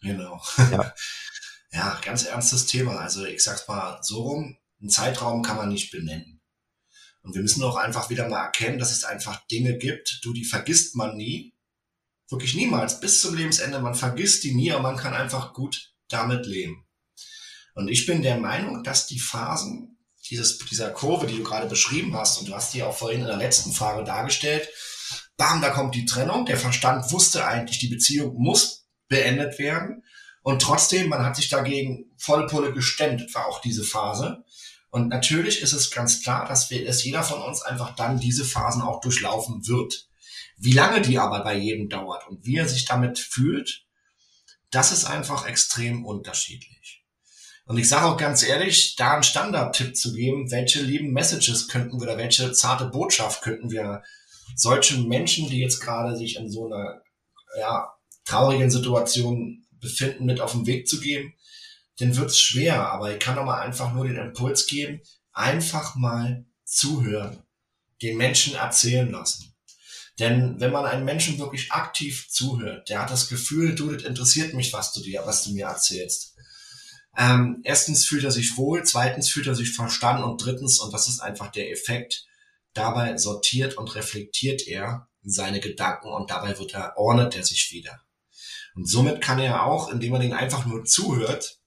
Genau. 0.02 0.40
Ja. 0.70 0.94
ja, 1.72 2.00
ganz 2.04 2.26
ernstes 2.26 2.66
Thema. 2.66 2.98
Also 2.98 3.24
ich 3.24 3.42
sag's 3.42 3.66
mal 3.66 3.98
so 4.02 4.22
rum, 4.22 4.58
einen 4.80 4.90
Zeitraum 4.90 5.42
kann 5.42 5.56
man 5.56 5.70
nicht 5.70 5.90
benennen. 5.90 6.42
Und 7.22 7.34
wir 7.34 7.40
müssen 7.40 7.62
auch 7.62 7.76
einfach 7.76 8.10
wieder 8.10 8.28
mal 8.28 8.44
erkennen, 8.44 8.78
dass 8.78 8.92
es 8.92 9.04
einfach 9.04 9.46
Dinge 9.46 9.78
gibt, 9.78 10.20
du, 10.22 10.34
die 10.34 10.44
vergisst 10.44 10.94
man 10.94 11.16
nie. 11.16 11.54
Wirklich 12.28 12.54
niemals, 12.54 13.00
bis 13.00 13.22
zum 13.22 13.34
Lebensende. 13.34 13.80
Man 13.80 13.94
vergisst 13.94 14.44
die 14.44 14.54
nie, 14.54 14.72
aber 14.72 14.82
man 14.82 14.96
kann 14.96 15.14
einfach 15.14 15.54
gut 15.54 15.94
damit 16.08 16.44
leben. 16.46 16.86
Und 17.74 17.88
ich 17.88 18.06
bin 18.06 18.22
der 18.22 18.36
Meinung, 18.36 18.84
dass 18.84 19.06
die 19.06 19.18
Phasen 19.18 19.93
dieses, 20.30 20.58
dieser 20.58 20.90
Kurve, 20.90 21.26
die 21.26 21.36
du 21.36 21.44
gerade 21.44 21.66
beschrieben 21.66 22.16
hast, 22.16 22.38
und 22.38 22.48
du 22.48 22.54
hast 22.54 22.74
die 22.74 22.82
auch 22.82 22.96
vorhin 22.96 23.20
in 23.20 23.26
der 23.26 23.36
letzten 23.36 23.72
Frage 23.72 24.04
dargestellt, 24.04 24.68
bam, 25.36 25.60
da 25.60 25.70
kommt 25.70 25.94
die 25.94 26.06
Trennung. 26.06 26.46
Der 26.46 26.56
Verstand 26.56 27.10
wusste 27.12 27.46
eigentlich, 27.46 27.78
die 27.78 27.88
Beziehung 27.88 28.34
muss 28.36 28.86
beendet 29.08 29.58
werden. 29.58 30.02
Und 30.42 30.60
trotzdem, 30.60 31.08
man 31.08 31.24
hat 31.24 31.36
sich 31.36 31.48
dagegen 31.48 32.12
volle 32.18 32.46
Pulle 32.46 32.72
gestemmt, 32.72 33.34
war 33.34 33.46
auch 33.46 33.60
diese 33.60 33.84
Phase. 33.84 34.44
Und 34.90 35.08
natürlich 35.08 35.60
ist 35.60 35.72
es 35.72 35.90
ganz 35.90 36.22
klar, 36.22 36.46
dass 36.46 36.70
wir, 36.70 36.84
dass 36.84 37.02
jeder 37.02 37.22
von 37.22 37.42
uns 37.42 37.62
einfach 37.62 37.96
dann 37.96 38.20
diese 38.20 38.44
Phasen 38.44 38.82
auch 38.82 39.00
durchlaufen 39.00 39.66
wird. 39.66 40.08
Wie 40.56 40.72
lange 40.72 41.02
die 41.02 41.18
aber 41.18 41.42
bei 41.42 41.56
jedem 41.56 41.88
dauert 41.88 42.28
und 42.28 42.44
wie 42.44 42.56
er 42.56 42.68
sich 42.68 42.84
damit 42.84 43.18
fühlt, 43.18 43.86
das 44.70 44.92
ist 44.92 45.04
einfach 45.04 45.46
extrem 45.46 46.04
unterschiedlich. 46.04 47.03
Und 47.66 47.78
ich 47.78 47.88
sage 47.88 48.06
auch 48.06 48.16
ganz 48.18 48.42
ehrlich, 48.42 48.94
da 48.96 49.14
einen 49.14 49.22
Standardtipp 49.22 49.96
zu 49.96 50.12
geben, 50.12 50.50
welche 50.50 50.82
lieben 50.82 51.12
Messages 51.12 51.68
könnten 51.68 51.98
wir 51.98 52.08
oder 52.08 52.18
welche 52.18 52.52
zarte 52.52 52.86
Botschaft 52.86 53.42
könnten 53.42 53.70
wir 53.70 54.02
solchen 54.54 55.08
Menschen, 55.08 55.48
die 55.48 55.60
jetzt 55.60 55.80
gerade 55.80 56.16
sich 56.16 56.36
in 56.36 56.50
so 56.50 56.66
einer 56.66 57.02
ja, 57.58 57.90
traurigen 58.26 58.70
Situation 58.70 59.66
befinden, 59.80 60.26
mit 60.26 60.40
auf 60.40 60.52
den 60.52 60.66
Weg 60.66 60.86
zu 60.86 61.00
geben, 61.00 61.34
dann 61.98 62.16
wird's 62.16 62.38
schwer. 62.38 62.90
Aber 62.90 63.12
ich 63.12 63.18
kann 63.18 63.36
doch 63.36 63.44
mal 63.44 63.60
einfach 63.60 63.94
nur 63.94 64.06
den 64.06 64.16
Impuls 64.16 64.66
geben, 64.66 65.00
einfach 65.32 65.94
mal 65.94 66.44
zuhören, 66.64 67.42
den 68.02 68.18
Menschen 68.18 68.56
erzählen 68.56 69.10
lassen. 69.10 69.54
Denn 70.18 70.60
wenn 70.60 70.70
man 70.70 70.84
einem 70.84 71.04
Menschen 71.04 71.38
wirklich 71.38 71.72
aktiv 71.72 72.28
zuhört, 72.28 72.88
der 72.90 73.02
hat 73.02 73.10
das 73.10 73.28
Gefühl, 73.28 73.74
du, 73.74 73.90
das 73.90 74.04
interessiert 74.04 74.52
mich, 74.52 74.72
was 74.72 74.92
du 74.92 75.00
dir, 75.00 75.22
was 75.24 75.44
du 75.44 75.52
mir 75.52 75.66
erzählst 75.66 76.34
ähm, 77.16 77.60
erstens 77.64 78.06
fühlt 78.06 78.24
er 78.24 78.30
sich 78.30 78.56
wohl, 78.56 78.84
zweitens 78.84 79.28
fühlt 79.28 79.46
er 79.46 79.54
sich 79.54 79.72
verstanden 79.72 80.24
und 80.24 80.44
drittens, 80.44 80.80
und 80.80 80.92
das 80.92 81.08
ist 81.08 81.20
einfach 81.20 81.50
der 81.50 81.70
Effekt, 81.70 82.26
dabei 82.72 83.16
sortiert 83.16 83.76
und 83.76 83.94
reflektiert 83.94 84.66
er 84.66 85.08
seine 85.22 85.60
Gedanken 85.60 86.08
und 86.08 86.30
dabei 86.30 86.58
wird 86.58 86.74
er, 86.74 86.96
ordnet 86.98 87.36
er 87.36 87.44
sich 87.44 87.70
wieder. 87.72 88.02
Und 88.74 88.88
somit 88.88 89.20
kann 89.20 89.38
er 89.38 89.64
auch, 89.64 89.90
indem 89.90 90.14
er 90.14 90.20
den 90.20 90.32
einfach 90.32 90.66
nur 90.66 90.84
zuhört, 90.84 91.60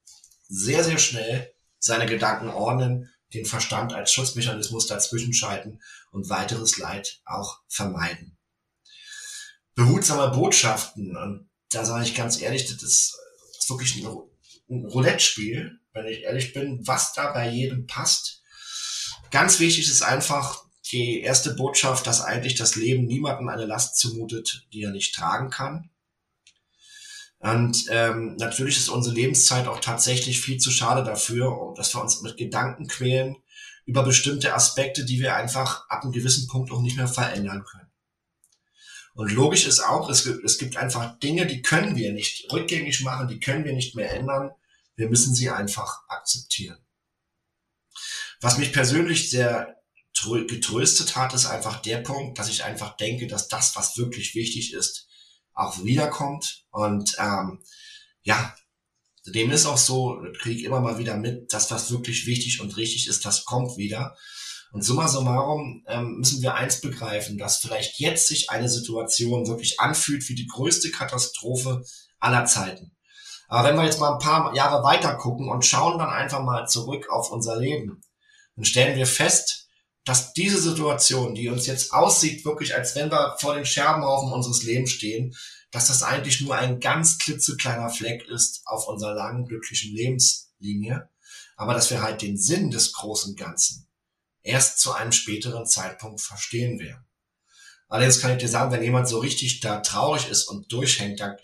sehr, 0.49 0.83
sehr 0.83 0.97
schnell 0.97 1.53
seine 1.79 2.05
Gedanken 2.05 2.49
ordnen, 2.49 3.09
den 3.33 3.45
Verstand 3.45 3.93
als 3.93 4.11
Schutzmechanismus 4.11 4.87
dazwischen 4.87 5.33
schalten 5.33 5.79
und 6.11 6.29
weiteres 6.29 6.77
Leid 6.77 7.21
auch 7.25 7.59
vermeiden. 7.67 8.37
Behutsame 9.75 10.35
Botschaften, 10.35 11.15
und 11.15 11.49
da 11.69 11.85
sage 11.85 12.05
ich 12.05 12.15
ganz 12.15 12.41
ehrlich, 12.41 12.65
das 12.65 12.81
ist, 12.81 13.17
wirklich 13.69 13.97
ein 13.97 14.07
ein 14.69 14.85
Roulette-Spiel, 14.85 15.79
wenn 15.93 16.05
ich 16.05 16.23
ehrlich 16.23 16.53
bin, 16.53 16.85
was 16.85 17.13
da 17.13 17.31
bei 17.31 17.49
jedem 17.49 17.87
passt. 17.87 18.41
Ganz 19.31 19.59
wichtig 19.59 19.89
ist 19.89 20.01
einfach 20.01 20.65
die 20.91 21.21
erste 21.21 21.53
Botschaft, 21.53 22.07
dass 22.07 22.21
eigentlich 22.21 22.55
das 22.55 22.75
Leben 22.75 23.05
niemandem 23.05 23.49
eine 23.49 23.65
Last 23.65 23.97
zumutet, 23.97 24.67
die 24.71 24.83
er 24.83 24.91
nicht 24.91 25.15
tragen 25.15 25.49
kann. 25.49 25.89
Und 27.39 27.85
ähm, 27.89 28.35
natürlich 28.37 28.77
ist 28.77 28.89
unsere 28.89 29.13
Lebenszeit 29.13 29.67
auch 29.67 29.79
tatsächlich 29.79 30.41
viel 30.41 30.57
zu 30.57 30.71
schade 30.71 31.03
dafür, 31.03 31.73
dass 31.75 31.93
wir 31.93 32.01
uns 32.01 32.21
mit 32.21 32.37
Gedanken 32.37 32.87
quälen 32.87 33.35
über 33.85 34.03
bestimmte 34.03 34.53
Aspekte, 34.53 35.05
die 35.05 35.19
wir 35.19 35.35
einfach 35.35 35.87
ab 35.89 36.03
einem 36.03 36.11
gewissen 36.11 36.47
Punkt 36.47 36.71
auch 36.71 36.81
nicht 36.81 36.97
mehr 36.97 37.07
verändern 37.07 37.63
können. 37.63 37.86
Und 39.17 39.31
logisch 39.31 39.65
ist 39.65 39.79
auch, 39.79 40.11
es 40.11 40.25
gibt, 40.25 40.43
es 40.43 40.59
gibt 40.59 40.77
einfach 40.77 41.17
Dinge, 41.17 41.47
die 41.47 41.63
können 41.63 41.95
wir 41.95 42.13
nicht 42.13 42.53
rückgängig 42.53 43.01
machen, 43.01 43.27
die 43.27 43.39
können 43.39 43.65
wir 43.65 43.73
nicht 43.73 43.95
mehr 43.95 44.11
ändern. 44.13 44.51
Wir 44.95 45.09
müssen 45.09 45.33
sie 45.33 45.49
einfach 45.49 46.07
akzeptieren. 46.07 46.77
Was 48.41 48.59
mich 48.59 48.71
persönlich 48.71 49.31
sehr 49.31 49.75
getröstet 50.13 51.15
hat, 51.15 51.33
ist 51.33 51.47
einfach 51.47 51.81
der 51.81 51.97
Punkt, 51.97 52.37
dass 52.37 52.47
ich 52.47 52.63
einfach 52.63 52.95
denke, 52.95 53.25
dass 53.25 53.47
das, 53.47 53.75
was 53.75 53.97
wirklich 53.97 54.35
wichtig 54.35 54.73
ist, 54.73 55.07
auch 55.55 55.83
wiederkommt. 55.83 56.65
Und 56.69 57.15
ähm, 57.17 57.63
ja, 58.21 58.55
dem 59.25 59.49
ist 59.49 59.65
auch 59.65 59.79
so, 59.79 60.23
kriege 60.39 60.59
ich 60.59 60.63
immer 60.63 60.79
mal 60.79 60.99
wieder 60.99 61.17
mit, 61.17 61.51
dass 61.53 61.71
was 61.71 61.89
wirklich 61.89 62.27
wichtig 62.27 62.61
und 62.61 62.77
richtig 62.77 63.07
ist, 63.07 63.25
das 63.25 63.45
kommt 63.45 63.77
wieder. 63.77 64.15
Und 64.71 64.83
summa 64.83 65.07
summarum 65.07 65.83
ähm, 65.87 66.17
müssen 66.17 66.41
wir 66.41 66.55
eins 66.55 66.81
begreifen, 66.81 67.37
dass 67.37 67.57
vielleicht 67.57 67.99
jetzt 67.99 68.27
sich 68.27 68.49
eine 68.49 68.69
Situation 68.69 69.47
wirklich 69.47 69.79
anfühlt 69.79 70.27
wie 70.29 70.35
die 70.35 70.47
größte 70.47 70.91
Katastrophe 70.91 71.83
aller 72.19 72.45
Zeiten. 72.45 72.91
Aber 73.47 73.67
wenn 73.67 73.77
wir 73.77 73.85
jetzt 73.85 73.99
mal 73.99 74.13
ein 74.13 74.19
paar 74.19 74.53
Jahre 74.55 74.83
weiter 74.83 75.15
gucken 75.15 75.49
und 75.49 75.65
schauen 75.65 75.97
dann 75.97 76.09
einfach 76.09 76.43
mal 76.43 76.67
zurück 76.67 77.09
auf 77.09 77.31
unser 77.31 77.57
Leben, 77.57 78.01
dann 78.55 78.65
stellen 78.65 78.97
wir 78.97 79.07
fest, 79.07 79.67
dass 80.03 80.33
diese 80.33 80.59
Situation, 80.59 81.33
die 81.33 81.49
uns 81.49 81.65
jetzt 81.65 81.93
aussieht, 81.93 82.45
wirklich 82.45 82.75
als 82.75 82.95
wenn 82.95 83.11
wir 83.11 83.35
vor 83.39 83.55
den 83.55 83.65
Scherbenhaufen 83.65 84.31
unseres 84.31 84.63
Lebens 84.63 84.91
stehen, 84.91 85.33
dass 85.71 85.87
das 85.87 86.03
eigentlich 86.03 86.41
nur 86.41 86.55
ein 86.55 86.79
ganz 86.79 87.17
klitzekleiner 87.17 87.89
Fleck 87.89 88.27
ist 88.27 88.61
auf 88.65 88.87
unserer 88.87 89.13
langen, 89.13 89.45
glücklichen 89.45 89.93
Lebenslinie, 89.93 91.09
aber 91.55 91.73
dass 91.73 91.91
wir 91.91 92.01
halt 92.01 92.21
den 92.21 92.37
Sinn 92.37 92.71
des 92.71 92.93
großen 92.93 93.35
Ganzen 93.35 93.86
erst 94.47 94.79
zu 94.79 94.93
einem 94.93 95.11
späteren 95.11 95.65
Zeitpunkt 95.65 96.21
verstehen 96.21 96.79
werden. 96.79 97.05
Allerdings 97.89 98.19
kann 98.19 98.31
ich 98.31 98.37
dir 98.37 98.49
sagen, 98.49 98.71
wenn 98.71 98.83
jemand 98.83 99.07
so 99.07 99.19
richtig 99.19 99.59
da 99.61 99.79
traurig 99.79 100.29
ist 100.29 100.43
und 100.45 100.71
durchhängt, 100.71 101.19
da, 101.19 101.37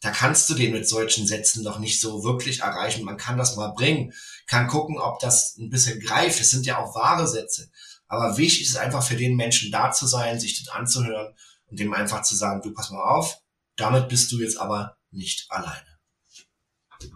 da 0.00 0.10
kannst 0.10 0.48
du 0.48 0.54
den 0.54 0.72
mit 0.72 0.88
solchen 0.88 1.26
Sätzen 1.26 1.64
noch 1.64 1.78
nicht 1.78 2.00
so 2.00 2.22
wirklich 2.22 2.60
erreichen. 2.60 3.04
Man 3.04 3.16
kann 3.16 3.36
das 3.36 3.56
mal 3.56 3.72
bringen, 3.72 4.12
kann 4.46 4.68
gucken, 4.68 4.98
ob 4.98 5.18
das 5.18 5.56
ein 5.56 5.70
bisschen 5.70 5.98
greift. 6.00 6.40
Es 6.40 6.50
sind 6.50 6.66
ja 6.66 6.78
auch 6.78 6.94
wahre 6.94 7.26
Sätze. 7.26 7.70
Aber 8.06 8.36
wichtig 8.38 8.68
ist 8.68 8.76
einfach 8.76 9.02
für 9.02 9.16
den 9.16 9.36
Menschen 9.36 9.72
da 9.72 9.90
zu 9.90 10.06
sein, 10.06 10.38
sich 10.38 10.62
das 10.62 10.72
anzuhören 10.72 11.34
und 11.66 11.80
dem 11.80 11.92
einfach 11.92 12.22
zu 12.22 12.36
sagen, 12.36 12.62
du 12.62 12.72
pass 12.72 12.90
mal 12.90 13.02
auf, 13.02 13.38
damit 13.76 14.08
bist 14.08 14.30
du 14.32 14.40
jetzt 14.40 14.58
aber 14.58 14.96
nicht 15.10 15.46
alleine. 15.50 15.98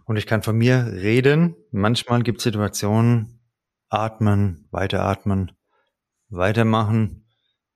Und 0.05 0.17
ich 0.17 0.27
kann 0.27 0.43
von 0.43 0.57
mir 0.57 0.87
reden. 0.93 1.57
Manchmal 1.71 2.23
gibt 2.23 2.39
es 2.39 2.45
Situationen, 2.45 3.42
atmen, 3.93 4.67
weiteratmen, 4.71 5.53
weitermachen 6.31 7.27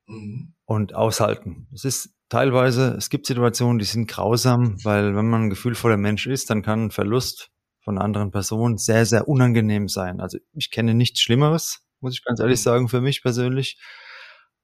mhm. 0.07 0.55
und 0.65 0.95
aushalten. 0.95 1.67
Es 1.73 1.85
ist 1.85 2.15
teilweise, 2.29 2.95
es 2.97 3.09
gibt 3.09 3.27
Situationen, 3.27 3.79
die 3.79 3.85
sind 3.85 4.07
grausam, 4.07 4.83
weil 4.83 5.15
wenn 5.15 5.29
man 5.29 5.43
ein 5.43 5.49
gefühlvoller 5.49 5.97
Mensch 5.97 6.25
ist, 6.25 6.49
dann 6.49 6.63
kann 6.63 6.85
ein 6.85 6.91
Verlust 6.91 7.51
von 7.83 7.97
einer 7.97 8.05
anderen 8.05 8.31
Person 8.31 8.77
sehr, 8.77 9.05
sehr 9.05 9.27
unangenehm 9.27 9.87
sein. 9.87 10.19
Also 10.19 10.39
ich 10.53 10.71
kenne 10.71 10.93
nichts 10.93 11.21
Schlimmeres, 11.21 11.85
muss 11.99 12.15
ich 12.15 12.23
ganz 12.23 12.39
ehrlich 12.39 12.59
mhm. 12.59 12.63
sagen, 12.63 12.89
für 12.89 13.01
mich 13.01 13.21
persönlich. 13.21 13.79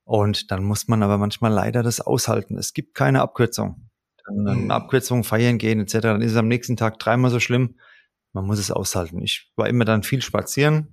Und 0.05 0.51
dann 0.51 0.63
muss 0.63 0.87
man 0.87 1.03
aber 1.03 1.17
manchmal 1.17 1.53
leider 1.53 1.83
das 1.83 2.01
aushalten. 2.01 2.57
Es 2.57 2.73
gibt 2.73 2.95
keine 2.95 3.21
Abkürzung. 3.21 3.89
Dann 4.25 4.47
eine 4.47 4.59
mhm. 4.59 4.71
Abkürzung 4.71 5.23
feiern 5.23 5.57
gehen 5.57 5.79
etc., 5.79 5.99
dann 5.99 6.21
ist 6.21 6.31
es 6.31 6.37
am 6.37 6.47
nächsten 6.47 6.77
Tag 6.77 6.99
dreimal 6.99 7.31
so 7.31 7.39
schlimm. 7.39 7.77
Man 8.33 8.45
muss 8.45 8.57
es 8.57 8.71
aushalten. 8.71 9.21
Ich 9.21 9.51
war 9.55 9.69
immer 9.69 9.85
dann 9.85 10.01
viel 10.01 10.21
spazieren, 10.21 10.92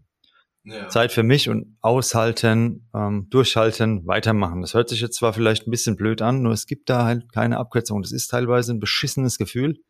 ja. 0.64 0.88
Zeit 0.88 1.12
für 1.12 1.22
mich 1.22 1.48
und 1.48 1.76
aushalten, 1.80 2.88
ähm, 2.94 3.28
durchhalten, 3.30 4.06
weitermachen. 4.06 4.60
Das 4.60 4.74
hört 4.74 4.88
sich 4.88 5.00
jetzt 5.00 5.16
zwar 5.16 5.32
vielleicht 5.32 5.66
ein 5.66 5.70
bisschen 5.70 5.96
blöd 5.96 6.22
an, 6.22 6.42
nur 6.42 6.52
es 6.52 6.66
gibt 6.66 6.90
da 6.90 7.04
halt 7.04 7.32
keine 7.32 7.58
Abkürzung. 7.58 8.02
Das 8.02 8.12
ist 8.12 8.28
teilweise 8.28 8.72
ein 8.72 8.80
beschissenes 8.80 9.38
Gefühl. 9.38 9.82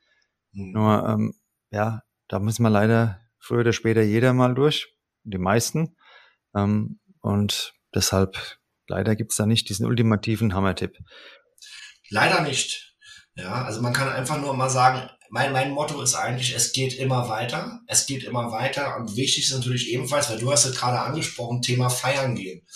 Mhm. 0.52 0.72
Nur, 0.72 1.08
ähm, 1.08 1.34
ja, 1.70 2.02
da 2.28 2.38
muss 2.38 2.58
man 2.58 2.72
leider 2.72 3.20
früher 3.38 3.60
oder 3.60 3.72
später 3.72 4.02
jeder 4.02 4.32
mal 4.32 4.54
durch, 4.54 4.94
die 5.24 5.38
meisten. 5.38 5.96
Ähm, 6.54 7.00
und 7.20 7.74
deshalb, 7.94 8.36
leider 8.86 9.16
gibt's 9.16 9.36
da 9.36 9.46
nicht 9.46 9.68
diesen 9.68 9.86
ultimativen 9.86 10.54
Hammertipp. 10.54 10.96
Leider 12.08 12.42
nicht. 12.42 12.94
Ja, 13.34 13.64
also 13.64 13.80
man 13.82 13.92
kann 13.92 14.08
einfach 14.08 14.40
nur 14.40 14.54
mal 14.54 14.70
sagen, 14.70 15.08
mein, 15.30 15.52
mein 15.52 15.70
Motto 15.70 16.02
ist 16.02 16.14
eigentlich, 16.14 16.54
es 16.54 16.72
geht 16.72 16.94
immer 16.94 17.28
weiter. 17.28 17.80
Es 17.86 18.06
geht 18.06 18.24
immer 18.24 18.50
weiter. 18.50 18.96
Und 18.96 19.16
wichtig 19.16 19.44
ist 19.44 19.54
natürlich 19.54 19.88
ebenfalls, 19.90 20.28
weil 20.28 20.40
du 20.40 20.50
hast 20.50 20.64
es 20.64 20.76
gerade 20.76 21.00
angesprochen, 21.00 21.62
Thema 21.62 21.88
Feiern 21.88 22.34
gehen. 22.34 22.66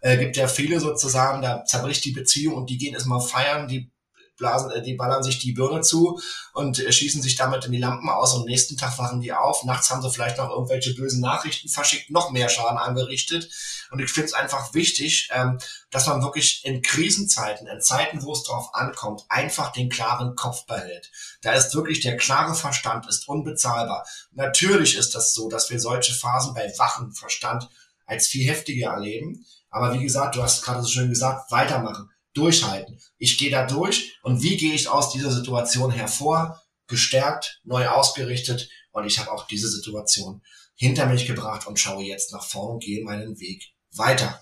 Äh, 0.00 0.16
gibt 0.16 0.36
ja 0.36 0.48
viele 0.48 0.80
sozusagen, 0.80 1.42
da 1.42 1.64
zerbricht 1.64 2.04
die 2.04 2.12
Beziehung 2.12 2.54
und 2.54 2.70
die 2.70 2.78
gehen 2.78 2.94
erstmal 2.94 3.20
feiern, 3.20 3.68
die 3.68 3.90
blasen, 4.38 4.70
äh, 4.70 4.82
die 4.82 4.94
ballern 4.94 5.22
sich 5.22 5.38
die 5.38 5.52
Birne 5.52 5.82
zu 5.82 6.18
und 6.54 6.78
äh, 6.78 6.90
schießen 6.90 7.20
sich 7.20 7.36
damit 7.36 7.66
in 7.66 7.72
die 7.72 7.78
Lampen 7.78 8.08
aus 8.08 8.34
und 8.34 8.46
nächsten 8.46 8.76
Tag 8.76 8.98
wachen 8.98 9.20
die 9.20 9.32
auf. 9.32 9.64
Nachts 9.64 9.90
haben 9.90 10.00
sie 10.00 10.10
vielleicht 10.10 10.38
noch 10.38 10.50
irgendwelche 10.50 10.94
bösen 10.94 11.20
Nachrichten 11.20 11.68
verschickt, 11.68 12.10
noch 12.10 12.30
mehr 12.30 12.48
Schaden 12.48 12.78
angerichtet. 12.78 13.50
Und 13.90 14.00
ich 14.00 14.10
finde 14.10 14.28
es 14.28 14.34
einfach 14.34 14.72
wichtig, 14.74 15.28
ähm, 15.32 15.58
dass 15.90 16.06
man 16.06 16.22
wirklich 16.22 16.64
in 16.64 16.82
Krisenzeiten, 16.82 17.66
in 17.66 17.80
Zeiten, 17.80 18.22
wo 18.22 18.32
es 18.32 18.44
drauf 18.44 18.74
ankommt, 18.74 19.24
einfach 19.28 19.72
den 19.72 19.88
klaren 19.88 20.34
Kopf 20.36 20.64
behält. 20.66 21.10
Da 21.42 21.52
ist 21.52 21.74
wirklich 21.74 22.00
der 22.00 22.16
klare 22.16 22.54
Verstand 22.54 23.06
ist 23.08 23.28
unbezahlbar. 23.28 24.06
Natürlich 24.32 24.96
ist 24.96 25.14
das 25.14 25.34
so, 25.34 25.48
dass 25.48 25.70
wir 25.70 25.80
solche 25.80 26.14
Phasen 26.14 26.54
bei 26.54 26.72
wachem 26.78 27.12
Verstand 27.12 27.68
als 28.06 28.26
viel 28.26 28.48
heftiger 28.48 28.90
erleben. 28.90 29.44
Aber 29.70 29.92
wie 29.94 30.02
gesagt, 30.02 30.36
du 30.36 30.42
hast 30.42 30.62
gerade 30.64 30.82
so 30.82 30.88
schön 30.88 31.10
gesagt, 31.10 31.50
weitermachen, 31.50 32.10
durchhalten. 32.38 32.98
Ich 33.18 33.38
gehe 33.38 33.50
da 33.50 33.66
durch 33.66 34.18
und 34.22 34.42
wie 34.42 34.56
gehe 34.56 34.74
ich 34.74 34.88
aus 34.88 35.12
dieser 35.12 35.30
Situation 35.30 35.90
hervor? 35.90 36.60
Gestärkt, 36.86 37.60
neu 37.64 37.86
ausgerichtet 37.88 38.70
und 38.92 39.04
ich 39.04 39.18
habe 39.18 39.30
auch 39.32 39.46
diese 39.46 39.68
Situation 39.68 40.42
hinter 40.74 41.06
mich 41.06 41.26
gebracht 41.26 41.66
und 41.66 41.78
schaue 41.78 42.04
jetzt 42.04 42.32
nach 42.32 42.44
vorne 42.44 42.74
und 42.74 42.82
gehe 42.82 43.04
meinen 43.04 43.38
Weg 43.40 43.74
weiter. 43.94 44.40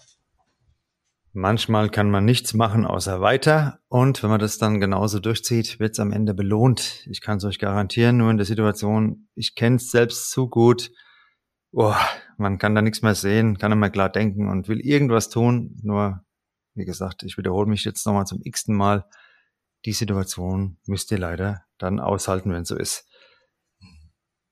Manchmal 1.32 1.90
kann 1.90 2.11
man 2.11 2.24
nichts 2.24 2.55
machen 2.55 2.86
außer 2.86 3.20
weiter 3.20 3.80
und 3.88 4.22
wenn 4.22 4.30
man 4.30 4.40
das 4.40 4.59
dann 4.59 4.80
genauso 4.80 5.18
durchzieht, 5.18 5.80
wird 5.80 5.92
es 5.92 6.01
am 6.01 6.12
Ende 6.12 6.34
belohnt. 6.34 7.07
Ich 7.11 7.20
kann 7.20 7.38
es 7.38 7.44
euch 7.44 7.59
garantieren, 7.59 8.16
nur 8.16 8.30
in 8.30 8.36
der 8.36 8.47
Situation, 8.47 9.28
ich 9.34 9.55
kenne 9.55 9.76
es 9.76 9.90
selbst 9.90 10.30
zu 10.30 10.49
gut, 10.49 10.90
boah, 11.72 11.99
man 12.38 12.59
kann 12.59 12.74
da 12.74 12.82
nichts 12.82 13.03
mehr 13.03 13.14
sehen, 13.14 13.59
kann 13.59 13.72
immer 13.72 13.90
klar 13.90 14.09
denken 14.09 14.49
und 14.49 14.68
will 14.68 14.80
irgendwas 14.80 15.28
tun. 15.28 15.78
Nur, 15.82 16.24
wie 16.77 16.85
gesagt, 16.85 17.22
ich 17.22 17.39
wiederhole 17.39 17.66
mich 17.66 17.85
jetzt 17.85 18.07
nochmal 18.07 18.27
zum 18.27 18.41
x-ten 18.43 18.74
Mal. 18.74 19.05
Die 19.85 19.93
Situation 19.93 20.79
müsst 20.87 21.11
ihr 21.11 21.18
leider 21.18 21.64
dann 21.79 22.01
aushalten, 22.01 22.53
wenn 22.53 22.62
es 22.62 22.68
so 22.68 22.77
ist. 22.77 23.07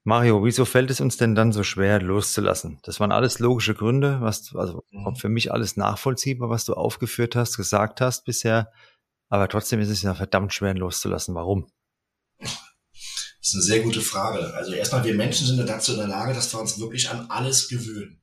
Mario, 0.07 0.45
wieso 0.45 0.66
fällt 0.66 0.91
es 0.91 1.01
uns 1.01 1.16
denn 1.16 1.35
dann 1.35 1.53
so 1.53 1.62
schwer 1.62 2.01
loszulassen? 2.01 2.79
Das 2.83 3.01
waren 3.01 3.11
alles 3.11 3.39
logische 3.39 3.75
Gründe, 3.75 4.20
was 4.20 4.55
also 4.55 4.85
mhm. 4.91 5.16
für 5.16 5.31
mich 5.31 5.51
alles 5.51 5.79
nachvollziehbar, 5.79 6.51
was 6.51 6.66
du 6.66 6.75
aufgeführt 6.75 7.37
hast, 7.37 7.57
gesagt 7.57 8.03
hast 8.03 8.25
bisher, 8.25 8.70
aber 9.31 9.49
trotzdem 9.49 9.81
ist 9.81 9.89
es 9.89 10.03
ja 10.03 10.14
verdammt 10.14 10.53
schwer 10.53 10.75
loszulassen. 10.75 11.35
Warum? 11.35 11.66
Das 12.39 12.53
ist 13.49 13.55
eine 13.55 13.62
sehr 13.62 13.81
gute 13.81 14.03
Frage. 14.03 14.55
Also 14.55 14.72
erstmal, 14.72 15.05
wir 15.05 15.14
Menschen 15.14 15.47
sind 15.47 15.66
dazu 15.66 15.93
in 15.93 15.99
der 15.99 16.09
Lage, 16.09 16.35
dass 16.35 16.53
wir 16.55 16.61
uns 16.61 16.79
wirklich 16.79 17.11
an 17.11 17.27
alles 17.31 17.68
gewöhnen. 17.68 18.20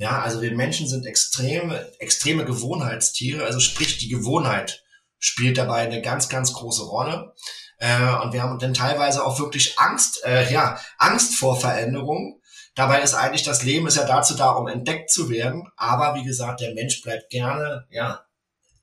Ja, 0.00 0.22
also 0.22 0.40
wir 0.40 0.56
Menschen 0.56 0.88
sind 0.88 1.04
extreme, 1.04 1.92
extreme 1.98 2.46
Gewohnheitstiere, 2.46 3.44
also 3.44 3.60
sprich 3.60 3.98
die 3.98 4.08
Gewohnheit 4.08 4.82
spielt 5.18 5.58
dabei 5.58 5.82
eine 5.82 6.00
ganz, 6.00 6.30
ganz 6.30 6.54
große 6.54 6.84
Rolle. 6.84 7.34
Äh, 7.76 8.14
und 8.22 8.32
wir 8.32 8.42
haben 8.42 8.58
dann 8.58 8.72
teilweise 8.72 9.22
auch 9.22 9.38
wirklich 9.38 9.78
Angst, 9.78 10.24
äh, 10.24 10.50
ja, 10.50 10.80
Angst 10.96 11.34
vor 11.34 11.60
Veränderung. 11.60 12.40
Dabei 12.74 13.02
ist 13.02 13.12
eigentlich 13.12 13.42
das 13.42 13.62
Leben 13.62 13.86
ist 13.86 13.98
ja 13.98 14.06
dazu 14.06 14.34
da, 14.34 14.52
um 14.52 14.68
entdeckt 14.68 15.10
zu 15.10 15.28
werden. 15.28 15.68
Aber 15.76 16.14
wie 16.14 16.24
gesagt, 16.24 16.62
der 16.62 16.72
Mensch 16.72 17.02
bleibt 17.02 17.28
gerne, 17.28 17.86
ja, 17.90 18.24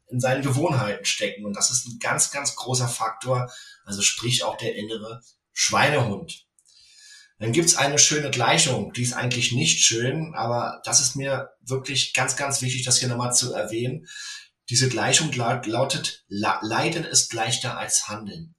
in 0.10 0.20
seinen 0.20 0.44
Gewohnheiten 0.44 1.06
stecken. 1.06 1.48
Und 1.48 1.58
das 1.58 1.72
ist 1.72 1.88
ein 1.88 1.98
ganz, 1.98 2.30
ganz 2.30 2.56
großer 2.56 2.88
Faktor, 2.88 3.52
also 3.86 4.04
sprich 4.04 4.44
auch 4.44 4.58
der 4.58 4.76
innere 4.76 5.22
Schweinehund. 5.52 6.47
Dann 7.40 7.52
gibt's 7.52 7.76
eine 7.76 8.00
schöne 8.00 8.32
Gleichung, 8.32 8.94
die 8.94 9.04
ist 9.04 9.14
eigentlich 9.14 9.52
nicht 9.52 9.84
schön, 9.84 10.34
aber 10.34 10.82
das 10.86 11.02
ist 11.02 11.16
mir 11.16 11.52
wirklich 11.62 12.14
ganz, 12.14 12.36
ganz 12.36 12.62
wichtig, 12.62 12.84
das 12.84 13.00
hier 13.00 13.10
nochmal 13.10 13.34
zu 13.34 13.54
erwähnen. 13.54 14.08
Diese 14.70 14.90
Gleichung 14.90 15.32
lautet, 15.32 16.26
Leiden 16.28 17.04
ist 17.04 17.34
leichter 17.34 17.78
als 17.78 18.08
Handeln. 18.08 18.56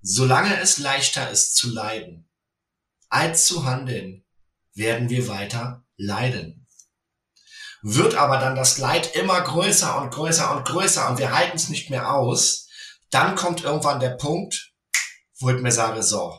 Solange 0.00 0.60
es 0.60 0.78
leichter 0.78 1.30
ist 1.30 1.56
zu 1.56 1.70
leiden, 1.70 2.28
als 3.08 3.46
zu 3.46 3.64
handeln, 3.64 4.24
werden 4.74 5.08
wir 5.08 5.28
weiter 5.28 5.84
leiden. 5.96 6.66
Wird 7.82 8.16
aber 8.16 8.38
dann 8.38 8.56
das 8.56 8.78
Leid 8.78 9.14
immer 9.14 9.40
größer 9.40 10.00
und 10.00 10.10
größer 10.10 10.56
und 10.56 10.64
größer 10.66 11.08
und 11.08 11.18
wir 11.18 11.32
halten 11.32 11.56
es 11.56 11.68
nicht 11.68 11.90
mehr 11.90 12.12
aus, 12.12 12.68
dann 13.10 13.36
kommt 13.36 13.62
irgendwann 13.62 14.00
der 14.00 14.10
Punkt, 14.10 14.72
wo 15.38 15.50
ich 15.50 15.60
mir 15.62 15.72
sage, 15.72 16.02
so, 16.02 16.38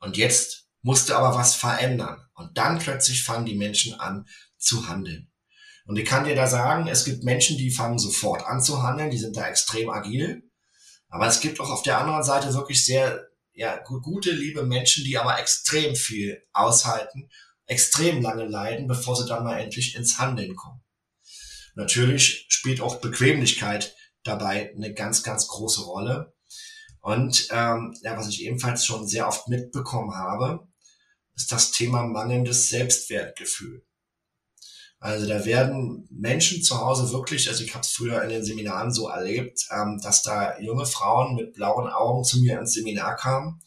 und 0.00 0.16
jetzt 0.16 0.66
musste 0.82 1.16
aber 1.16 1.36
was 1.36 1.54
verändern. 1.54 2.20
Und 2.34 2.56
dann 2.56 2.78
plötzlich 2.78 3.22
fangen 3.22 3.46
die 3.46 3.54
Menschen 3.54 4.00
an 4.00 4.26
zu 4.56 4.88
handeln. 4.88 5.30
Und 5.84 5.96
ich 5.96 6.04
kann 6.04 6.24
dir 6.24 6.34
da 6.34 6.46
sagen, 6.46 6.88
es 6.88 7.04
gibt 7.04 7.24
Menschen, 7.24 7.56
die 7.58 7.70
fangen 7.70 7.98
sofort 7.98 8.46
an 8.46 8.62
zu 8.62 8.82
handeln, 8.82 9.10
die 9.10 9.18
sind 9.18 9.36
da 9.36 9.48
extrem 9.48 9.90
agil. 9.90 10.42
Aber 11.08 11.26
es 11.26 11.40
gibt 11.40 11.60
auch 11.60 11.70
auf 11.70 11.82
der 11.82 11.98
anderen 11.98 12.22
Seite 12.22 12.54
wirklich 12.54 12.84
sehr 12.84 13.28
ja, 13.52 13.76
gute, 13.82 14.30
liebe 14.30 14.64
Menschen, 14.64 15.04
die 15.04 15.18
aber 15.18 15.38
extrem 15.38 15.94
viel 15.96 16.42
aushalten, 16.52 17.28
extrem 17.66 18.22
lange 18.22 18.46
leiden, 18.46 18.86
bevor 18.86 19.16
sie 19.16 19.26
dann 19.26 19.44
mal 19.44 19.58
endlich 19.58 19.96
ins 19.96 20.18
Handeln 20.18 20.56
kommen. 20.56 20.80
Natürlich 21.74 22.46
spielt 22.48 22.80
auch 22.80 23.00
Bequemlichkeit 23.00 23.94
dabei 24.22 24.72
eine 24.74 24.94
ganz, 24.94 25.22
ganz 25.22 25.46
große 25.48 25.82
Rolle. 25.82 26.34
Und 27.00 27.48
ähm, 27.50 27.96
ja, 28.02 28.16
was 28.16 28.28
ich 28.28 28.44
ebenfalls 28.44 28.84
schon 28.84 29.06
sehr 29.06 29.26
oft 29.26 29.48
mitbekommen 29.48 30.14
habe, 30.14 30.68
ist 31.34 31.50
das 31.50 31.72
Thema 31.72 32.02
mangelndes 32.02 32.68
Selbstwertgefühl. 32.68 33.82
Also 34.98 35.26
da 35.26 35.46
werden 35.46 36.06
Menschen 36.10 36.62
zu 36.62 36.78
Hause 36.78 37.10
wirklich, 37.10 37.48
also 37.48 37.64
ich 37.64 37.74
habe 37.74 37.80
es 37.80 37.90
früher 37.90 38.22
in 38.22 38.28
den 38.28 38.44
Seminaren 38.44 38.92
so 38.92 39.08
erlebt, 39.08 39.66
ähm, 39.70 39.98
dass 40.02 40.22
da 40.22 40.58
junge 40.60 40.84
Frauen 40.84 41.34
mit 41.34 41.54
blauen 41.54 41.88
Augen 41.88 42.22
zu 42.22 42.40
mir 42.40 42.58
ins 42.58 42.74
Seminar 42.74 43.16
kamen. 43.16 43.62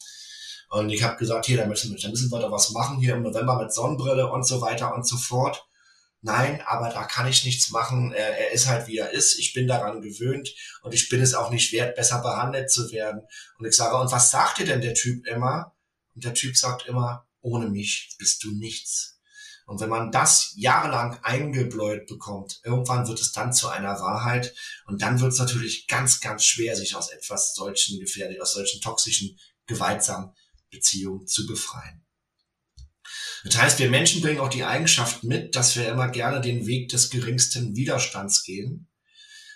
Und 0.70 0.90
ich 0.90 1.02
habe 1.02 1.16
gesagt, 1.16 1.46
hier, 1.46 1.56
da 1.56 1.66
müssen, 1.66 1.96
da 2.00 2.08
müssen 2.08 2.30
wir 2.30 2.40
doch 2.40 2.52
was 2.52 2.70
machen 2.70 2.98
hier 2.98 3.16
im 3.16 3.22
November 3.22 3.60
mit 3.60 3.72
Sonnenbrille 3.72 4.30
und 4.30 4.46
so 4.46 4.60
weiter 4.60 4.94
und 4.94 5.06
so 5.06 5.16
fort 5.16 5.66
nein, 6.24 6.62
aber 6.66 6.88
da 6.88 7.04
kann 7.04 7.28
ich 7.28 7.44
nichts 7.44 7.70
machen, 7.70 8.12
er, 8.12 8.50
ist 8.52 8.66
halt 8.66 8.88
wie 8.88 8.96
er 8.96 9.10
ist, 9.10 9.38
ich 9.38 9.52
bin 9.52 9.68
daran 9.68 10.00
gewöhnt 10.00 10.54
und 10.82 10.94
ich 10.94 11.08
bin 11.10 11.20
es 11.20 11.34
auch 11.34 11.50
nicht 11.50 11.72
wert, 11.72 11.96
besser 11.96 12.22
behandelt 12.22 12.70
zu 12.70 12.90
werden. 12.90 13.22
Und 13.58 13.66
ich 13.66 13.76
sage, 13.76 13.96
und 13.96 14.10
was 14.10 14.30
sagt 14.30 14.58
dir 14.58 14.64
denn 14.64 14.80
der 14.80 14.94
Typ 14.94 15.26
immer? 15.26 15.76
Und 16.14 16.24
der 16.24 16.34
Typ 16.34 16.56
sagt 16.56 16.86
immer, 16.86 17.28
ohne 17.42 17.68
mich 17.68 18.16
bist 18.18 18.42
du 18.42 18.52
nichts. 18.52 19.20
Und 19.66 19.80
wenn 19.80 19.90
man 19.90 20.10
das 20.10 20.52
jahrelang 20.56 21.18
eingebläut 21.22 22.06
bekommt, 22.06 22.60
irgendwann 22.64 23.06
wird 23.06 23.20
es 23.20 23.32
dann 23.32 23.52
zu 23.52 23.68
einer 23.68 24.00
Wahrheit 24.00 24.54
und 24.86 25.02
dann 25.02 25.20
wird 25.20 25.32
es 25.32 25.38
natürlich 25.38 25.86
ganz, 25.86 26.20
ganz 26.20 26.44
schwer, 26.44 26.74
sich 26.74 26.96
aus 26.96 27.10
etwas 27.10 27.54
solchen 27.54 28.00
gefährlich, 28.00 28.40
aus 28.40 28.54
solchen 28.54 28.80
toxischen, 28.80 29.38
gewaltsamen 29.66 30.34
Beziehungen 30.70 31.26
zu 31.26 31.46
befreien. 31.46 32.03
Das 33.44 33.58
heißt, 33.58 33.78
wir 33.78 33.90
Menschen 33.90 34.22
bringen 34.22 34.40
auch 34.40 34.48
die 34.48 34.64
Eigenschaft 34.64 35.22
mit, 35.22 35.54
dass 35.54 35.76
wir 35.76 35.88
immer 35.88 36.08
gerne 36.08 36.40
den 36.40 36.66
Weg 36.66 36.88
des 36.88 37.10
geringsten 37.10 37.76
Widerstands 37.76 38.42
gehen. 38.42 38.88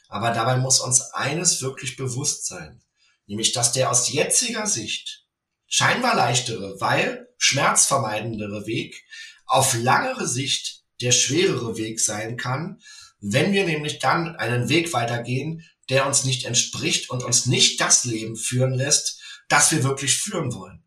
Aber 0.09 0.31
dabei 0.31 0.59
muss 0.59 0.81
uns 0.81 1.01
eines 1.13 1.63
wirklich 1.63 1.97
bewusst 1.97 2.47
sein, 2.47 2.83
nämlich 3.27 3.53
dass 3.53 3.73
der 3.73 3.91
aus 3.91 4.11
jetziger 4.11 4.67
Sicht 4.67 5.25
scheinbar 5.67 6.15
leichtere, 6.15 6.81
weil 6.81 7.29
schmerzvermeidendere 7.39 8.67
Weg 8.67 9.05
auf 9.47 9.75
langere 9.75 10.27
Sicht 10.27 10.83
der 11.01 11.13
schwerere 11.13 11.77
Weg 11.79 12.01
sein 12.01 12.37
kann, 12.37 12.81
wenn 13.21 13.53
wir 13.53 13.65
nämlich 13.65 13.99
dann 13.99 14.37
einen 14.37 14.69
Weg 14.69 14.93
weitergehen, 14.93 15.65
der 15.89 16.07
uns 16.07 16.25
nicht 16.25 16.45
entspricht 16.45 17.09
und 17.11 17.25
uns 17.25 17.47
nicht 17.47 17.81
das 17.81 18.05
Leben 18.05 18.37
führen 18.37 18.75
lässt, 18.75 19.21
das 19.49 19.73
wir 19.73 19.83
wirklich 19.83 20.19
führen 20.19 20.53
wollen. 20.53 20.85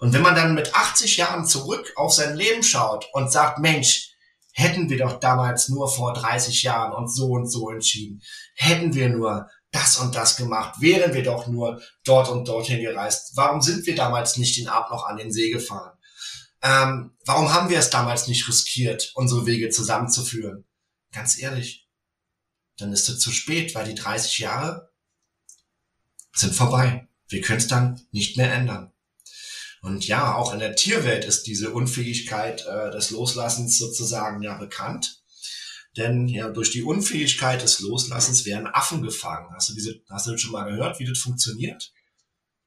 Und 0.00 0.12
wenn 0.12 0.22
man 0.22 0.34
dann 0.34 0.54
mit 0.54 0.74
80 0.74 1.16
Jahren 1.16 1.44
zurück 1.44 1.92
auf 1.96 2.12
sein 2.12 2.36
Leben 2.36 2.62
schaut 2.62 3.08
und 3.12 3.32
sagt, 3.32 3.58
Mensch, 3.58 4.14
hätten 4.52 4.88
wir 4.90 4.98
doch 4.98 5.20
damals 5.20 5.68
nur 5.68 5.88
vor 5.92 6.12
30 6.14 6.62
Jahren 6.62 6.92
und 6.92 7.08
so 7.08 7.30
und 7.30 7.50
so 7.50 7.70
entschieden, 7.70 8.22
hätten 8.54 8.94
wir 8.94 9.08
nur 9.08 9.48
das 9.70 9.98
und 9.98 10.14
das 10.14 10.36
gemacht, 10.36 10.80
wären 10.80 11.14
wir 11.14 11.22
doch 11.22 11.46
nur 11.46 11.80
dort 12.04 12.28
und 12.28 12.48
dorthin 12.48 12.80
gereist. 12.80 13.32
Warum 13.36 13.60
sind 13.60 13.86
wir 13.86 13.94
damals 13.94 14.36
nicht 14.36 14.56
den 14.56 14.68
Abend 14.68 14.90
noch 14.90 15.04
an 15.04 15.16
den 15.16 15.32
See 15.32 15.50
gefahren? 15.50 15.96
Ähm, 16.62 17.16
warum 17.24 17.52
haben 17.52 17.68
wir 17.68 17.78
es 17.78 17.90
damals 17.90 18.26
nicht 18.26 18.48
riskiert, 18.48 19.12
unsere 19.14 19.46
Wege 19.46 19.70
zusammenzuführen? 19.70 20.64
Ganz 21.12 21.38
ehrlich, 21.38 21.88
dann 22.78 22.92
ist 22.92 23.08
es 23.08 23.20
zu 23.20 23.30
spät, 23.30 23.74
weil 23.74 23.86
die 23.86 23.94
30 23.94 24.38
Jahre 24.38 24.90
sind 26.32 26.54
vorbei. 26.54 27.08
Wir 27.28 27.42
können 27.42 27.58
es 27.58 27.68
dann 27.68 28.00
nicht 28.10 28.36
mehr 28.36 28.52
ändern. 28.52 28.92
Und 29.82 30.06
ja, 30.06 30.34
auch 30.34 30.52
in 30.52 30.58
der 30.58 30.74
Tierwelt 30.74 31.24
ist 31.24 31.46
diese 31.46 31.70
Unfähigkeit 31.70 32.66
äh, 32.66 32.90
des 32.90 33.10
Loslassens 33.10 33.78
sozusagen 33.78 34.42
ja 34.42 34.56
bekannt. 34.56 35.22
Denn 35.96 36.28
ja, 36.28 36.48
durch 36.50 36.70
die 36.70 36.82
Unfähigkeit 36.82 37.62
des 37.62 37.80
Loslassens 37.80 38.44
werden 38.44 38.66
Affen 38.66 39.02
gefangen. 39.02 39.50
Hast 39.54 39.70
du 39.70 39.74
diese, 39.74 40.00
hast 40.10 40.26
du 40.26 40.32
das 40.32 40.40
schon 40.40 40.52
mal 40.52 40.70
gehört, 40.70 40.98
wie 41.00 41.06
das 41.06 41.18
funktioniert? 41.18 41.92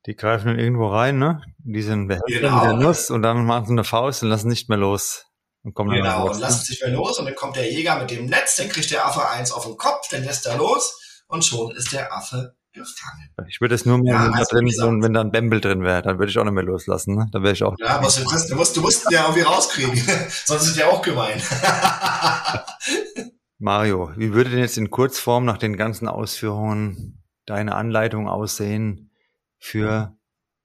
Die 0.06 0.16
greifen 0.16 0.48
dann 0.48 0.60
irgendwo 0.60 0.88
rein, 0.88 1.20
ne? 1.20 1.42
Die 1.60 1.82
sind 1.82 2.08
behält 2.08 2.24
genau. 2.28 2.56
mit 2.56 2.64
der 2.64 2.74
Nuss 2.74 3.12
und 3.12 3.22
dann 3.22 3.46
machen 3.46 3.68
sie 3.68 3.72
eine 3.72 3.84
Faust 3.84 4.24
und 4.24 4.30
lassen 4.30 4.50
nicht 4.50 4.68
mehr 4.68 4.78
los. 4.78 5.26
Und 5.64 5.76
kommen 5.76 5.92
genau, 5.92 6.32
und 6.32 6.40
lassen 6.40 6.66
sich 6.66 6.82
mehr 6.82 6.90
los 6.90 7.20
und 7.20 7.26
dann 7.26 7.36
kommt 7.36 7.56
der 7.56 7.72
Jäger 7.72 8.00
mit 8.00 8.10
dem 8.10 8.26
Netz, 8.26 8.56
dann 8.56 8.70
kriegt 8.70 8.90
der 8.90 9.06
Affe 9.06 9.30
eins 9.30 9.52
auf 9.52 9.66
den 9.66 9.78
Kopf, 9.78 10.10
dann 10.10 10.24
lässt 10.24 10.48
er 10.48 10.58
los 10.58 11.24
und 11.28 11.46
schon 11.46 11.76
ist 11.76 11.94
der 11.94 12.12
Affe 12.12 12.56
gefangen. 12.74 13.30
Ich 13.48 13.62
würde 13.62 13.76
es 13.76 13.86
nur 13.86 13.98
mehr, 13.98 14.14
ja, 14.14 14.26
wenn, 14.26 14.34
also, 14.34 14.46
da 14.50 14.58
drin, 14.58 14.70
so, 14.70 14.88
wenn 14.88 15.14
da 15.14 15.22
ein 15.22 15.32
Bembel 15.32 15.62
drin 15.62 15.84
wäre, 15.84 16.02
dann 16.02 16.20
würde 16.20 16.32
ich 16.32 16.38
auch 16.38 16.44
nicht 16.44 16.54
mehr 16.54 16.64
loslassen. 16.64 17.16
Ne? 17.16 17.28
Dann 17.32 17.44
wäre 17.44 17.54
ich 17.54 17.64
auch. 17.64 17.76
Ja, 17.80 17.98
aber 17.98 18.08
du, 18.08 18.24
du, 18.24 18.56
musst, 18.56 18.78
du 18.78 18.82
musst 18.82 19.12
ja 19.12 19.24
irgendwie 19.24 19.42
rauskriegen, 19.42 19.96
sonst 20.46 20.68
ist 20.68 20.78
ja 20.78 20.88
auch 20.88 21.02
gemein. 21.02 21.42
Mario, 23.60 24.12
wie 24.18 24.34
würde 24.34 24.50
denn 24.50 24.60
jetzt 24.60 24.78
in 24.78 24.90
Kurzform 24.90 25.46
nach 25.46 25.58
den 25.58 25.78
ganzen 25.78 26.08
Ausführungen 26.08 27.24
deine 27.46 27.76
Anleitung 27.76 28.28
aussehen 28.28 29.12
für 29.60 30.18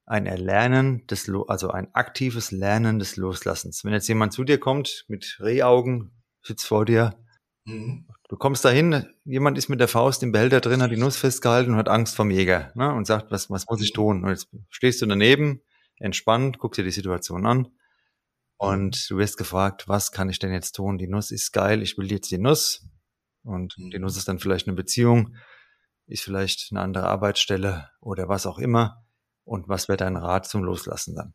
ein 0.07 0.25
Erlernen 0.25 1.07
des, 1.09 1.31
also 1.49 1.71
ein 1.71 1.95
aktives 1.95 2.53
Lernen 2.53 2.99
des 2.99 3.17
Loslassens? 3.17 3.85
Wenn 3.85 3.93
jetzt 3.93 4.09
jemand 4.09 4.33
zu 4.33 4.45
dir 4.45 4.59
kommt 4.59 5.05
mit 5.09 5.39
Rehaugen, 5.41 6.25
sitzt 6.43 6.67
vor 6.67 6.87
dir, 6.87 7.15
mhm. 7.67 8.07
Du 8.29 8.37
kommst 8.37 8.65
dahin, 8.65 9.07
jemand 9.25 9.59
ist 9.59 9.69
mit 9.69 9.81
der 9.81 9.89
Faust 9.89 10.23
im 10.23 10.33
Behälter 10.33 10.61
drin, 10.61 10.83
hat 10.83 10.91
die 10.91 10.97
Nuss 10.97 11.17
festgehalten 11.17 11.73
und 11.73 11.77
hat 11.79 11.89
Angst 11.89 12.17
vom 12.17 12.31
Jäger 12.31 12.73
ne, 12.75 12.93
und 12.93 13.07
sagt, 13.07 13.31
was, 13.31 13.51
was 13.51 13.67
muss 13.67 13.83
ich 13.83 13.93
mhm. 13.93 13.95
tun? 13.95 14.25
Und 14.25 14.31
jetzt 14.31 14.49
stehst 14.69 15.03
du 15.03 15.07
daneben, 15.07 15.63
entspannt, 15.99 16.59
guckst 16.59 16.79
dir 16.79 16.85
die 16.85 16.91
Situation 16.91 17.47
an 17.47 17.69
und 18.59 19.11
du 19.11 19.19
wirst 19.19 19.37
gefragt, 19.37 19.89
was 19.89 20.13
kann 20.13 20.29
ich 20.29 20.39
denn 20.39 20.53
jetzt 20.53 20.73
tun? 20.73 20.99
Die 20.99 21.09
Nuss 21.09 21.31
ist 21.31 21.53
geil, 21.53 21.83
ich 21.83 21.99
will 21.99 22.11
jetzt 22.11 22.31
die 22.31 22.39
Nuss. 22.39 22.87
Und 23.43 23.75
die 23.77 23.99
Nuss 23.99 24.17
ist 24.17 24.27
dann 24.29 24.41
vielleicht 24.41 24.67
eine 24.67 24.77
Beziehung, 24.77 25.37
ist 26.07 26.25
vielleicht 26.25 26.69
eine 26.71 26.81
andere 26.81 27.07
Arbeitsstelle 27.07 27.91
oder 28.01 28.29
was 28.29 28.47
auch 28.47 28.59
immer. 28.59 29.05
Und 29.45 29.69
was 29.69 29.89
wäre 29.89 29.97
dein 29.97 30.17
Rat 30.17 30.49
zum 30.49 30.65
Loslassen 30.65 31.15
dann? 31.15 31.35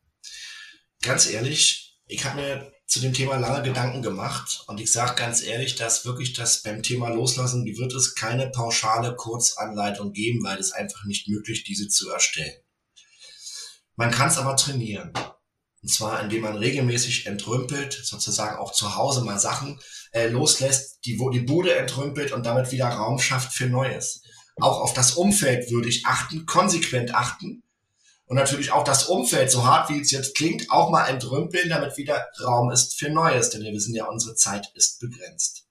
Ganz 1.01 1.29
ehrlich, 1.29 1.90
ich 2.12 2.26
habe 2.26 2.41
mir 2.41 2.74
zu 2.86 2.99
dem 2.99 3.14
Thema 3.14 3.38
lange 3.38 3.64
Gedanken 3.64 4.01
gemacht 4.01 4.66
und 4.68 4.82
ich 4.82 4.91
sage 4.91 5.16
ganz 5.16 5.41
ehrlich, 5.41 5.76
dass 5.76 6.05
wirklich 6.05 6.34
das 6.34 6.62
beim 6.62 6.84
Thema 6.84 7.09
Loslassen, 7.09 7.64
die 7.64 7.78
wird 7.78 7.93
es 7.93 8.16
keine 8.16 8.49
pauschale 8.49 9.16
Kurzanleitung 9.16 10.12
geben, 10.12 10.43
weil 10.43 10.59
es 10.59 10.74
einfach 10.74 11.05
nicht 11.05 11.30
möglich, 11.30 11.64
diese 11.64 11.88
zu 11.88 12.12
erstellen. 12.12 12.53
Man 13.95 14.12
kann 14.12 14.28
es 14.28 14.38
aber 14.38 14.57
trainieren. 14.57 15.14
Und 15.82 15.89
zwar, 15.89 16.22
indem 16.22 16.41
man 16.41 16.57
regelmäßig 16.57 17.28
entrümpelt, 17.28 17.93
sozusagen 17.93 18.57
auch 18.57 18.74
zu 18.74 18.95
Hause 18.97 19.24
mal 19.24 19.39
Sachen 19.39 19.80
äh, 20.12 20.28
loslässt, 20.28 20.99
die, 21.05 21.18
wo 21.18 21.30
die 21.30 21.39
Bude 21.39 21.74
entrümpelt 21.74 22.34
und 22.34 22.45
damit 22.45 22.72
wieder 22.72 22.88
Raum 22.88 23.20
schafft 23.20 23.53
für 23.53 23.68
Neues. 23.68 24.22
Auch 24.57 24.82
auf 24.82 24.93
das 24.93 25.14
Umfeld 25.14 25.72
würde 25.72 25.88
ich 25.88 26.05
achten, 26.05 26.45
konsequent 26.45 27.16
achten. 27.16 27.61
Und 28.32 28.38
natürlich 28.38 28.71
auch 28.71 28.86
das 28.86 29.07
Umfeld, 29.07 29.51
so 29.51 29.65
hart 29.65 29.89
wie 29.89 29.99
es 29.99 30.09
jetzt 30.09 30.36
klingt, 30.36 30.71
auch 30.71 30.89
mal 30.89 31.05
entrümpeln, 31.07 31.67
damit 31.67 31.97
wieder 31.97 32.29
Raum 32.41 32.71
ist 32.71 32.97
für 32.97 33.09
Neues. 33.09 33.49
Denn 33.49 33.61
wir 33.61 33.73
wissen 33.73 33.93
ja, 33.93 34.05
unsere 34.05 34.36
Zeit 34.36 34.71
ist 34.73 35.01
begrenzt. 35.01 35.65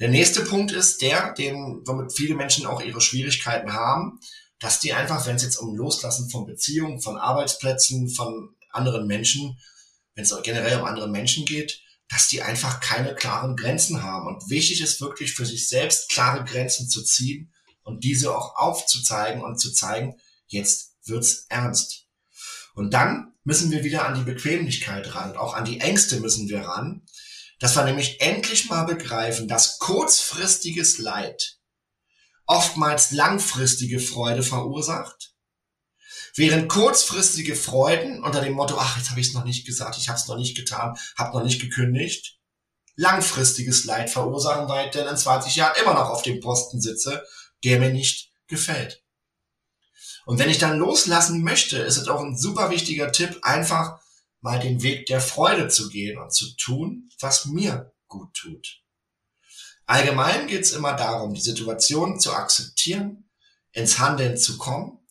Der 0.00 0.08
nächste 0.08 0.44
Punkt 0.44 0.72
ist 0.72 1.02
der, 1.02 1.32
den, 1.34 1.82
womit 1.86 2.16
viele 2.16 2.34
Menschen 2.34 2.66
auch 2.66 2.82
ihre 2.82 3.00
Schwierigkeiten 3.00 3.74
haben, 3.74 4.18
dass 4.58 4.80
die 4.80 4.92
einfach, 4.92 5.24
wenn 5.24 5.36
es 5.36 5.44
jetzt 5.44 5.56
um 5.56 5.76
Loslassen 5.76 6.30
von 6.30 6.46
Beziehungen, 6.46 7.00
von 7.00 7.16
Arbeitsplätzen, 7.16 8.08
von 8.08 8.56
anderen 8.70 9.06
Menschen, 9.06 9.56
wenn 10.16 10.24
es 10.24 10.34
generell 10.42 10.80
um 10.80 10.84
andere 10.84 11.08
Menschen 11.08 11.44
geht, 11.44 11.80
dass 12.08 12.26
die 12.26 12.42
einfach 12.42 12.80
keine 12.80 13.14
klaren 13.14 13.54
Grenzen 13.54 14.02
haben. 14.02 14.26
Und 14.26 14.50
wichtig 14.50 14.80
ist 14.80 15.00
wirklich 15.00 15.32
für 15.32 15.46
sich 15.46 15.68
selbst 15.68 16.08
klare 16.08 16.42
Grenzen 16.42 16.88
zu 16.88 17.04
ziehen 17.04 17.52
und 17.84 18.02
diese 18.02 18.36
auch 18.36 18.56
aufzuzeigen 18.56 19.44
und 19.44 19.60
zu 19.60 19.72
zeigen, 19.72 20.16
jetzt 20.48 20.91
wird's 21.04 21.46
ernst. 21.48 22.06
Und 22.74 22.94
dann 22.94 23.34
müssen 23.44 23.70
wir 23.70 23.84
wieder 23.84 24.06
an 24.06 24.14
die 24.14 24.30
Bequemlichkeit 24.30 25.14
ran, 25.14 25.36
auch 25.36 25.54
an 25.54 25.64
die 25.64 25.80
Ängste 25.80 26.20
müssen 26.20 26.48
wir 26.48 26.60
ran, 26.60 27.02
dass 27.58 27.76
wir 27.76 27.84
nämlich 27.84 28.20
endlich 28.20 28.68
mal 28.70 28.84
begreifen, 28.84 29.48
dass 29.48 29.78
kurzfristiges 29.78 30.98
Leid 30.98 31.58
oftmals 32.46 33.12
langfristige 33.12 34.00
Freude 34.00 34.42
verursacht 34.42 35.32
Während 36.34 36.68
kurzfristige 36.68 37.54
Freuden 37.54 38.24
unter 38.24 38.40
dem 38.40 38.54
Motto, 38.54 38.76
ach, 38.78 38.96
jetzt 38.96 39.10
habe 39.10 39.20
ich 39.20 39.28
es 39.28 39.34
noch 39.34 39.44
nicht 39.44 39.66
gesagt, 39.66 39.98
ich 39.98 40.08
habe 40.08 40.18
es 40.18 40.28
noch 40.28 40.38
nicht 40.38 40.56
getan, 40.56 40.96
habe 41.18 41.36
noch 41.36 41.44
nicht 41.44 41.60
gekündigt, 41.60 42.38
langfristiges 42.96 43.84
Leid 43.84 44.08
verursachen, 44.08 44.68
weil 44.68 44.86
ich 44.86 44.92
denn 44.92 45.06
in 45.06 45.16
20 45.16 45.56
Jahren 45.56 45.78
immer 45.80 45.92
noch 45.92 46.08
auf 46.08 46.22
dem 46.22 46.40
Posten 46.40 46.80
sitze, 46.80 47.22
der 47.64 47.78
mir 47.78 47.90
nicht 47.90 48.30
gefällt. 48.46 49.01
Und 50.24 50.38
wenn 50.38 50.50
ich 50.50 50.58
dann 50.58 50.78
loslassen 50.78 51.42
möchte, 51.42 51.78
ist 51.78 51.96
es 51.96 52.08
auch 52.08 52.20
ein 52.20 52.36
super 52.36 52.70
wichtiger 52.70 53.12
Tipp, 53.12 53.38
einfach 53.42 54.00
mal 54.40 54.58
den 54.58 54.82
Weg 54.82 55.06
der 55.06 55.20
Freude 55.20 55.68
zu 55.68 55.88
gehen 55.88 56.18
und 56.18 56.32
zu 56.32 56.56
tun, 56.56 57.08
was 57.20 57.46
mir 57.46 57.92
gut 58.08 58.34
tut. 58.34 58.82
Allgemein 59.86 60.46
geht 60.46 60.62
es 60.62 60.72
immer 60.72 60.94
darum, 60.94 61.34
die 61.34 61.40
Situation 61.40 62.20
zu 62.20 62.32
akzeptieren, 62.32 63.28
ins 63.72 63.98
Handeln 63.98 64.36
zu 64.36 64.58
kommen 64.58 65.02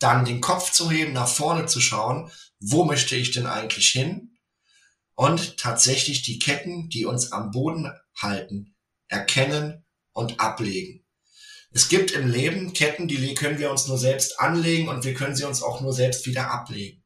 dann 0.00 0.24
den 0.24 0.40
Kopf 0.40 0.72
zu 0.72 0.90
heben, 0.90 1.12
nach 1.12 1.28
vorne 1.28 1.66
zu 1.66 1.80
schauen, 1.80 2.32
wo 2.58 2.84
möchte 2.84 3.14
ich 3.14 3.30
denn 3.30 3.46
eigentlich 3.46 3.90
hin? 3.90 4.38
Und 5.14 5.58
tatsächlich 5.58 6.22
die 6.22 6.38
Ketten, 6.38 6.88
die 6.88 7.04
uns 7.04 7.30
am 7.30 7.50
Boden 7.50 7.92
halten, 8.16 8.74
erkennen 9.08 9.84
und 10.12 10.40
ablegen. 10.40 10.99
Es 11.72 11.88
gibt 11.88 12.10
im 12.10 12.28
Leben 12.28 12.72
Ketten, 12.72 13.06
die 13.06 13.34
können 13.34 13.58
wir 13.58 13.70
uns 13.70 13.86
nur 13.86 13.98
selbst 13.98 14.40
anlegen 14.40 14.88
und 14.88 15.04
wir 15.04 15.14
können 15.14 15.36
sie 15.36 15.44
uns 15.44 15.62
auch 15.62 15.80
nur 15.80 15.92
selbst 15.92 16.26
wieder 16.26 16.50
ablegen. 16.50 17.04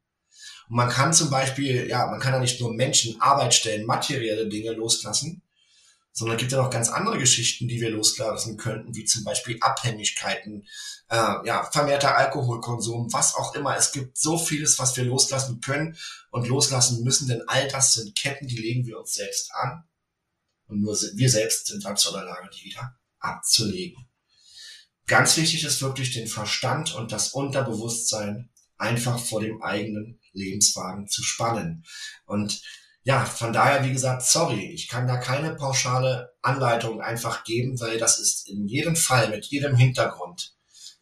Und 0.69 0.77
man 0.77 0.89
kann 0.89 1.13
zum 1.13 1.29
Beispiel, 1.29 1.87
ja, 1.87 2.07
man 2.07 2.19
kann 2.19 2.33
ja 2.33 2.39
nicht 2.39 2.59
nur 2.59 2.73
Menschen, 2.73 3.21
Arbeitsstellen, 3.21 3.85
materielle 3.85 4.47
Dinge 4.47 4.71
loslassen, 4.71 5.43
sondern 6.11 6.37
es 6.37 6.39
gibt 6.39 6.51
ja 6.51 6.63
noch 6.63 6.71
ganz 6.71 6.89
andere 6.89 7.19
Geschichten, 7.19 7.67
die 7.67 7.79
wir 7.79 7.91
loslassen 7.91 8.57
könnten, 8.57 8.95
wie 8.95 9.05
zum 9.05 9.23
Beispiel 9.23 9.57
Abhängigkeiten, 9.61 10.65
äh, 11.09 11.45
ja, 11.45 11.69
vermehrter 11.71 12.17
Alkoholkonsum, 12.17 13.13
was 13.13 13.35
auch 13.35 13.53
immer. 13.53 13.75
Es 13.77 13.91
gibt 13.91 14.17
so 14.17 14.37
vieles, 14.37 14.79
was 14.79 14.97
wir 14.97 15.03
loslassen 15.03 15.59
können 15.59 15.95
und 16.31 16.47
loslassen 16.47 17.03
müssen, 17.03 17.27
denn 17.27 17.43
all 17.47 17.67
das 17.67 17.93
sind 17.93 18.15
Ketten, 18.15 18.47
die 18.47 18.57
legen 18.57 18.87
wir 18.87 18.97
uns 18.97 19.13
selbst 19.13 19.53
an. 19.53 19.83
Und 20.67 20.81
nur 20.81 20.95
wir 20.95 21.29
selbst 21.29 21.67
sind 21.67 21.85
dazu 21.85 22.09
in 22.09 22.15
der 22.15 22.23
Lage, 22.23 22.49
die 22.49 22.65
wieder 22.65 22.97
abzulegen. 23.19 24.07
Ganz 25.07 25.37
wichtig 25.37 25.63
ist 25.63 25.81
wirklich 25.81 26.13
den 26.13 26.27
Verstand 26.27 26.95
und 26.95 27.11
das 27.11 27.29
Unterbewusstsein 27.29 28.49
einfach 28.77 29.19
vor 29.19 29.39
dem 29.39 29.61
eigenen 29.61 30.19
Lebenswagen 30.33 31.07
zu 31.07 31.23
spannen. 31.23 31.85
Und 32.25 32.61
ja, 33.03 33.23
von 33.23 33.53
daher, 33.53 33.85
wie 33.85 33.93
gesagt, 33.93 34.23
sorry, 34.23 34.71
ich 34.73 34.87
kann 34.87 35.07
da 35.07 35.17
keine 35.17 35.55
pauschale 35.55 36.33
Anleitung 36.41 37.01
einfach 37.01 37.43
geben, 37.43 37.79
weil 37.79 37.99
das 37.99 38.19
ist 38.19 38.49
in 38.49 38.67
jedem 38.67 38.95
Fall 38.95 39.29
mit 39.29 39.45
jedem 39.45 39.75
Hintergrund 39.75 40.55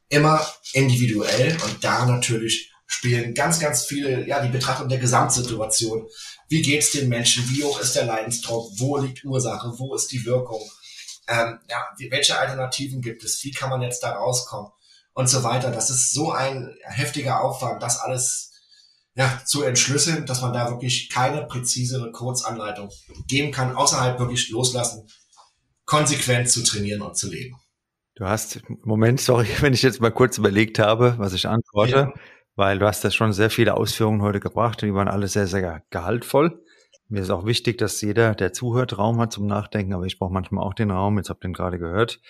immer 0.09 0.45
individuell 0.73 1.57
und 1.63 1.83
da 1.83 2.05
natürlich 2.05 2.71
spielen 2.85 3.33
ganz, 3.33 3.59
ganz 3.59 3.85
viele, 3.85 4.27
ja, 4.27 4.45
die 4.45 4.51
Betrachtung 4.51 4.89
der 4.89 4.99
Gesamtsituation. 4.99 6.07
Wie 6.49 6.61
geht's 6.61 6.91
den 6.91 7.09
Menschen? 7.09 7.49
Wie 7.49 7.63
hoch 7.63 7.79
ist 7.79 7.95
der 7.95 8.05
Leidensdruck? 8.05 8.71
Wo 8.77 8.97
liegt 8.97 9.23
Ursache? 9.23 9.71
Wo 9.77 9.95
ist 9.95 10.11
die 10.11 10.25
Wirkung? 10.25 10.61
Ähm, 11.27 11.59
ja, 11.69 11.87
welche 12.09 12.37
Alternativen 12.37 13.01
gibt 13.01 13.23
es? 13.23 13.43
Wie 13.43 13.51
kann 13.51 13.69
man 13.69 13.81
jetzt 13.81 14.03
da 14.03 14.11
rauskommen? 14.11 14.71
Und 15.13 15.27
so 15.27 15.43
weiter. 15.43 15.71
Das 15.71 15.89
ist 15.89 16.11
so 16.11 16.31
ein 16.31 16.75
heftiger 16.83 17.41
Aufwand, 17.41 17.83
das 17.83 17.99
alles 17.99 18.51
ja, 19.15 19.39
zu 19.45 19.61
entschlüsseln, 19.61 20.25
dass 20.25 20.41
man 20.41 20.53
da 20.53 20.69
wirklich 20.69 21.09
keine 21.09 21.45
präzisere 21.45 22.11
Kurzanleitung 22.11 22.89
geben 23.27 23.51
kann, 23.51 23.75
außerhalb 23.75 24.19
wirklich 24.19 24.49
loslassen, 24.49 25.07
konsequent 25.85 26.49
zu 26.49 26.63
trainieren 26.63 27.01
und 27.01 27.15
zu 27.15 27.29
leben. 27.29 27.55
Du 28.15 28.25
hast, 28.25 28.61
Moment, 28.83 29.21
sorry, 29.21 29.47
wenn 29.61 29.73
ich 29.73 29.81
jetzt 29.81 30.01
mal 30.01 30.11
kurz 30.11 30.37
überlegt 30.37 30.79
habe, 30.79 31.15
was 31.17 31.33
ich 31.33 31.47
antworte, 31.47 31.95
ja. 31.95 32.13
weil 32.55 32.79
du 32.79 32.87
hast 32.87 33.03
da 33.03 33.11
schon 33.11 33.33
sehr 33.33 33.49
viele 33.49 33.75
Ausführungen 33.75 34.21
heute 34.21 34.39
gebracht 34.39 34.81
und 34.81 34.89
die 34.89 34.95
waren 34.95 35.07
alle 35.07 35.27
sehr, 35.27 35.47
sehr 35.47 35.83
gehaltvoll. 35.89 36.63
Mir 37.09 37.21
ist 37.21 37.29
auch 37.29 37.45
wichtig, 37.45 37.77
dass 37.77 38.01
jeder, 38.01 38.33
der 38.35 38.53
zuhört, 38.53 38.97
Raum 38.97 39.19
hat 39.19 39.33
zum 39.33 39.45
Nachdenken, 39.45 39.93
aber 39.93 40.05
ich 40.05 40.17
brauche 40.17 40.33
manchmal 40.33 40.63
auch 40.63 40.73
den 40.73 40.91
Raum, 40.91 41.17
jetzt 41.17 41.29
habt 41.29 41.43
ihr 41.43 41.49
ihn 41.49 41.53
gerade 41.53 41.79
gehört. 41.79 42.21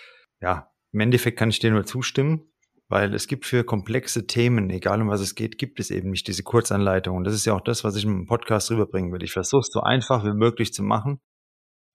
Ja, 0.42 0.72
im 0.92 1.00
Endeffekt 1.00 1.40
kann 1.40 1.50
ich 1.50 1.60
dir 1.60 1.72
nur 1.72 1.86
zustimmen 1.86 2.54
weil 2.94 3.16
es 3.16 3.26
gibt 3.26 3.48
für 3.48 3.64
komplexe 3.64 4.28
Themen, 4.28 4.70
egal 4.70 5.02
um 5.02 5.10
was 5.10 5.20
es 5.20 5.34
geht, 5.34 5.58
gibt 5.58 5.80
es 5.80 5.90
eben 5.90 6.12
nicht 6.12 6.28
diese 6.28 6.44
Kurzanleitung. 6.44 7.18
Und 7.18 7.24
das 7.24 7.34
ist 7.34 7.46
ja 7.46 7.56
auch 7.56 7.62
das, 7.62 7.84
was 7.84 7.96
ich 7.96 8.06
im 8.06 8.28
Podcast 8.28 8.70
rüberbringen 8.70 9.12
will. 9.12 9.24
Ich 9.24 9.32
versuche 9.32 9.62
es 9.62 9.72
so 9.72 9.82
einfach 9.82 10.24
wie 10.24 10.34
möglich 10.34 10.74
zu 10.74 10.84
machen. 10.84 11.20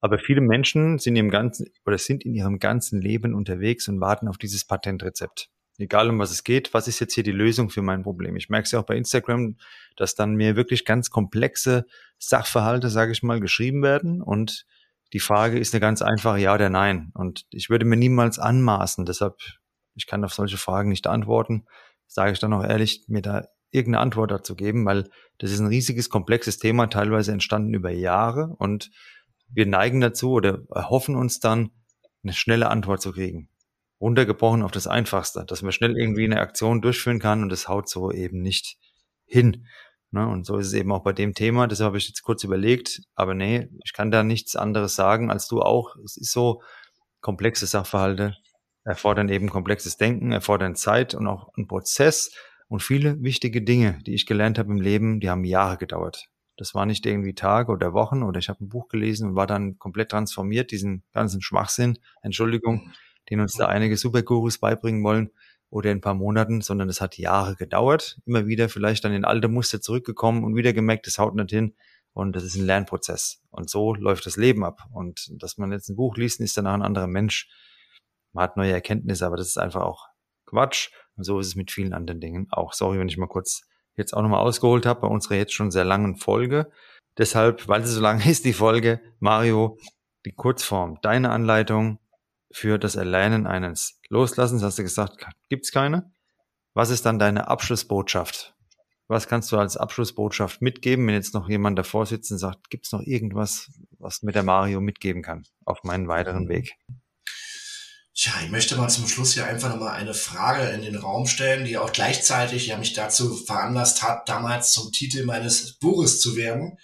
Aber 0.01 0.19
viele 0.19 0.41
Menschen 0.41 0.99
sind 0.99 1.15
im 1.15 1.31
ganzen 1.31 1.67
oder 1.87 1.99
sind 1.99 2.25
in 2.25 2.35
ihrem 2.35 2.59
ganzen 2.59 3.01
Leben 3.01 3.35
unterwegs 3.35 3.87
und 3.87 4.01
warten 4.01 4.27
auf 4.27 4.39
dieses 4.39 4.65
Patentrezept. 4.65 5.51
Egal 5.79 6.11
um 6.11 6.19
was 6.19 6.31
es 6.33 6.45
geht, 6.45 6.75
was 6.75 6.89
ist 6.89 6.99
jetzt 6.99 7.15
hier 7.15 7.23
die 7.23 7.33
Lösung 7.33 7.71
für 7.71 7.83
mein 7.83 8.03
Problem? 8.03 8.37
Ich 8.37 8.49
merke 8.49 8.65
es 8.65 8.73
ja 8.73 8.81
auch 8.81 8.87
bei 8.87 8.97
Instagram, 8.97 9.57
dass 9.97 10.15
dann 10.15 10.35
mir 10.35 10.57
wirklich 10.57 10.85
ganz 10.85 11.11
komplexe 11.11 11.87
Sachverhalte, 12.19 12.91
sage 12.91 13.13
ich 13.13 13.23
mal, 13.23 13.41
geschrieben 13.41 13.83
werden 13.83 14.21
und 14.21 14.67
die 15.13 15.21
Frage 15.21 15.59
ist 15.59 15.73
eine 15.73 15.81
ganz 15.81 16.03
einfache 16.03 16.39
Ja 16.39 16.55
oder 16.55 16.69
Nein. 16.69 17.13
Und 17.15 17.47
ich 17.51 17.71
würde 17.71 17.87
mir 17.87 17.97
niemals 17.97 18.39
anmaßen, 18.39 19.07
deshalb 19.07 19.41
ich 19.95 20.07
kann 20.07 20.25
auf 20.25 20.33
solche 20.33 20.59
Fragen 20.59 20.91
nicht 20.91 21.07
antworten, 21.07 21.67
sage 22.07 22.33
ich 22.33 22.39
dann 22.39 22.53
auch 22.53 22.65
ehrlich, 22.65 23.05
mir 23.09 23.23
da 23.23 23.49
irgendeine 23.71 24.03
Antwort 24.03 24.31
dazu 24.31 24.55
geben, 24.55 24.87
weil 24.87 25.11
das 25.39 25.51
ist 25.51 25.61
ein 25.61 25.67
riesiges, 25.67 26.09
komplexes 26.09 26.59
Thema, 26.59 26.87
teilweise 26.87 27.33
entstanden 27.33 27.75
über 27.75 27.91
Jahre 27.91 28.55
und 28.59 28.91
wir 29.51 29.67
neigen 29.67 30.01
dazu 30.01 30.33
oder 30.33 30.63
erhoffen 30.75 31.17
uns 31.17 31.41
dann, 31.41 31.71
eine 32.23 32.33
schnelle 32.33 32.69
Antwort 32.69 33.01
zu 33.03 33.13
kriegen. 33.13 33.49
Runtergebrochen 34.01 34.63
auf 34.63 34.71
das 34.71 34.87
Einfachste, 34.87 35.45
dass 35.47 35.63
man 35.63 35.73
schnell 35.73 35.99
irgendwie 35.99 36.25
eine 36.25 36.41
Aktion 36.41 36.81
durchführen 36.81 37.19
kann 37.19 37.43
und 37.43 37.49
das 37.51 37.69
haut 37.69 37.89
so 37.89 38.13
eben 38.13 38.41
nicht 38.41 38.79
hin. 39.27 39.67
Ne? 40.11 40.27
Und 40.27 40.47
so 40.47 40.57
ist 40.57 40.69
es 40.69 40.73
eben 40.75 40.93
auch 40.93 41.03
bei 41.03 41.13
dem 41.13 41.35
Thema. 41.35 41.67
Deshalb 41.67 41.89
habe 41.89 41.99
ich 41.99 42.09
jetzt 42.09 42.23
kurz 42.23 42.45
überlegt, 42.45 43.03
aber 43.15 43.35
nee, 43.35 43.69
ich 43.85 43.93
kann 43.93 44.11
da 44.11 44.23
nichts 44.23 44.57
anderes 44.57 44.95
sagen 44.95 45.31
als 45.31 45.49
du 45.49 45.61
auch. 45.61 45.97
Es 46.05 46.17
ist 46.17 46.33
so, 46.33 46.63
komplexe 47.21 47.67
Sachverhalte 47.67 48.37
erfordern 48.85 49.29
eben 49.29 49.51
komplexes 49.51 49.97
Denken, 49.97 50.33
erfordern 50.33 50.75
Zeit 50.75 51.15
und 51.15 51.27
auch 51.27 51.51
einen 51.57 51.67
Prozess 51.67 52.33
und 52.69 52.83
viele 52.83 53.21
wichtige 53.23 53.63
Dinge, 53.63 53.99
die 54.07 54.15
ich 54.15 54.27
gelernt 54.27 54.59
habe 54.59 54.71
im 54.71 54.81
Leben, 54.81 55.21
die 55.21 55.29
haben 55.29 55.45
Jahre 55.45 55.77
gedauert. 55.77 56.29
Das 56.57 56.75
war 56.75 56.87
nicht 56.87 57.07
irgendwie 57.07 57.35
Tage 57.35 57.71
oder 57.71 57.93
Wochen 57.93 58.23
oder 58.23 58.39
ich 58.39 58.49
habe 58.49 58.65
ein 58.65 58.69
Buch 58.69 58.89
gelesen 58.89 59.31
und 59.31 59.37
war 59.37 59.47
dann 59.47 59.79
komplett 59.79 60.11
transformiert, 60.11 60.71
diesen 60.71 61.05
ganzen 61.13 61.41
Schwachsinn, 61.41 61.99
Entschuldigung, 62.23 62.93
den 63.31 63.41
uns 63.41 63.55
da 63.55 63.67
einige 63.67 63.97
Supergurus 63.97 64.59
beibringen 64.59 65.03
wollen 65.05 65.31
oder 65.71 65.91
in 65.91 65.99
ein 65.99 66.03
paar 66.03 66.15
Monaten, 66.15 66.61
sondern 66.61 66.89
es 66.89 67.01
hat 67.01 67.19
Jahre 67.19 67.57
gedauert, 67.57 68.19
immer 68.27 68.47
wieder 68.47 68.69
vielleicht 68.69 69.05
dann 69.05 69.13
in 69.13 69.25
alte 69.25 69.49
Muster 69.49 69.81
zurückgekommen 69.81 70.45
und 70.45 70.57
wieder 70.57 70.73
gemerkt, 70.73 71.07
das 71.07 71.19
haut 71.19 71.35
nicht 71.35 71.51
hin 71.51 71.75
und 72.13 72.35
das 72.35 72.45
ist 72.45 72.57
ein 72.57 72.67
Lernprozess 72.67 73.43
und 73.51 73.69
so 73.69 73.95
läuft 73.95 74.27
das 74.27 74.37
Leben 74.37 74.65
ab 74.65 74.85
und 74.93 75.31
dass 75.43 75.59
man 75.59 75.73
jetzt 75.73 75.89
ein 75.89 75.97
Buch 75.97 76.17
liest, 76.17 76.41
ist 76.41 76.57
danach 76.57 76.75
ein 76.75 76.83
anderer 76.83 77.07
Mensch, 77.07 77.49
man 78.33 78.45
hat 78.45 78.57
neue 78.57 78.73
Erkenntnisse, 78.73 79.27
aber 79.27 79.37
das 79.37 79.49
ist 79.49 79.59
einfach 79.59 79.83
auch 79.83 80.09
Quatsch 80.47 80.91
und 81.17 81.25
so 81.25 81.39
ist 81.41 81.49
es 81.49 81.55
mit 81.57 81.71
vielen 81.71 81.93
anderen 81.93 82.21
Dingen 82.21 82.49
auch. 82.51 82.73
Sorry, 82.73 82.99
wenn 82.99 83.09
ich 83.09 83.19
mal 83.19 83.27
kurz 83.27 83.69
jetzt 83.97 84.15
auch 84.15 84.23
nochmal 84.23 84.41
ausgeholt 84.41 84.87
habe 84.87 85.03
bei 85.03 85.09
unserer 85.09 85.35
jetzt 85.35 85.53
schon 85.53 85.71
sehr 85.71 85.85
langen 85.85 86.17
Folge. 86.17 86.71
Deshalb, 87.19 87.69
weil 87.69 87.85
sie 87.85 87.93
so 87.93 88.01
lang 88.01 88.21
ist, 88.27 88.45
die 88.45 88.53
Folge, 88.53 89.01
Mario, 89.19 89.79
die 90.25 90.33
Kurzform, 90.33 90.99
deine 91.03 91.31
Anleitung 91.31 91.99
für 92.51 92.79
das 92.79 92.97
Erlernen 92.97 93.47
eines 93.47 94.01
Loslassens, 94.09 94.63
hast 94.63 94.79
du 94.79 94.83
gesagt, 94.83 95.27
gibt's 95.49 95.73
keine. 95.73 96.13
Was 96.75 96.91
ist 96.91 97.05
dann 97.07 97.19
deine 97.19 97.49
Abschlussbotschaft? 97.49 98.55
Was 99.09 99.27
kannst 99.27 99.51
du 99.53 99.59
als 99.59 99.77
Abschlussbotschaft 99.77 100.61
mitgeben, 100.61 101.07
wenn 101.07 101.15
jetzt 101.15 101.33
noch 101.33 101.49
jemand 101.49 101.79
davor 101.79 102.05
sitzt 102.05 102.31
und 102.31 102.39
sagt, 102.39 102.69
gibt's 102.69 102.93
noch 102.93 103.01
irgendwas, 103.01 103.71
was 103.99 104.23
mir 104.23 104.33
der 104.33 104.43
Mario 104.43 104.81
mitgeben 104.81 105.23
kann 105.23 105.45
auf 105.65 105.83
meinen 105.83 106.09
weiteren 106.09 106.49
Weg? 106.49 106.77
Tja, 108.15 108.33
ich 108.45 108.51
möchte 108.51 108.77
mal 108.77 108.89
zum 108.89 109.07
Schluss 109.07 109.35
hier 109.35 109.47
einfach 109.47 109.71
nochmal 109.71 109.95
eine 109.95 110.13
Frage 110.13 110.69
in 110.71 110.83
den 110.83 110.97
Raum 110.97 111.27
stellen, 111.27 111.65
die 111.65 111.79
auch 111.79 111.93
gleichzeitig 111.93 112.67
ja 112.67 112.77
mich 112.77 112.93
dazu 112.93 113.35
veranlasst 113.37 114.03
hat, 114.03 114.29
damals 114.29 114.73
zum 114.73 114.93
Titel 114.93 115.25
meines 115.25 115.79
Buches 115.79 116.21
zu 116.21 116.37
werden. 116.37 116.79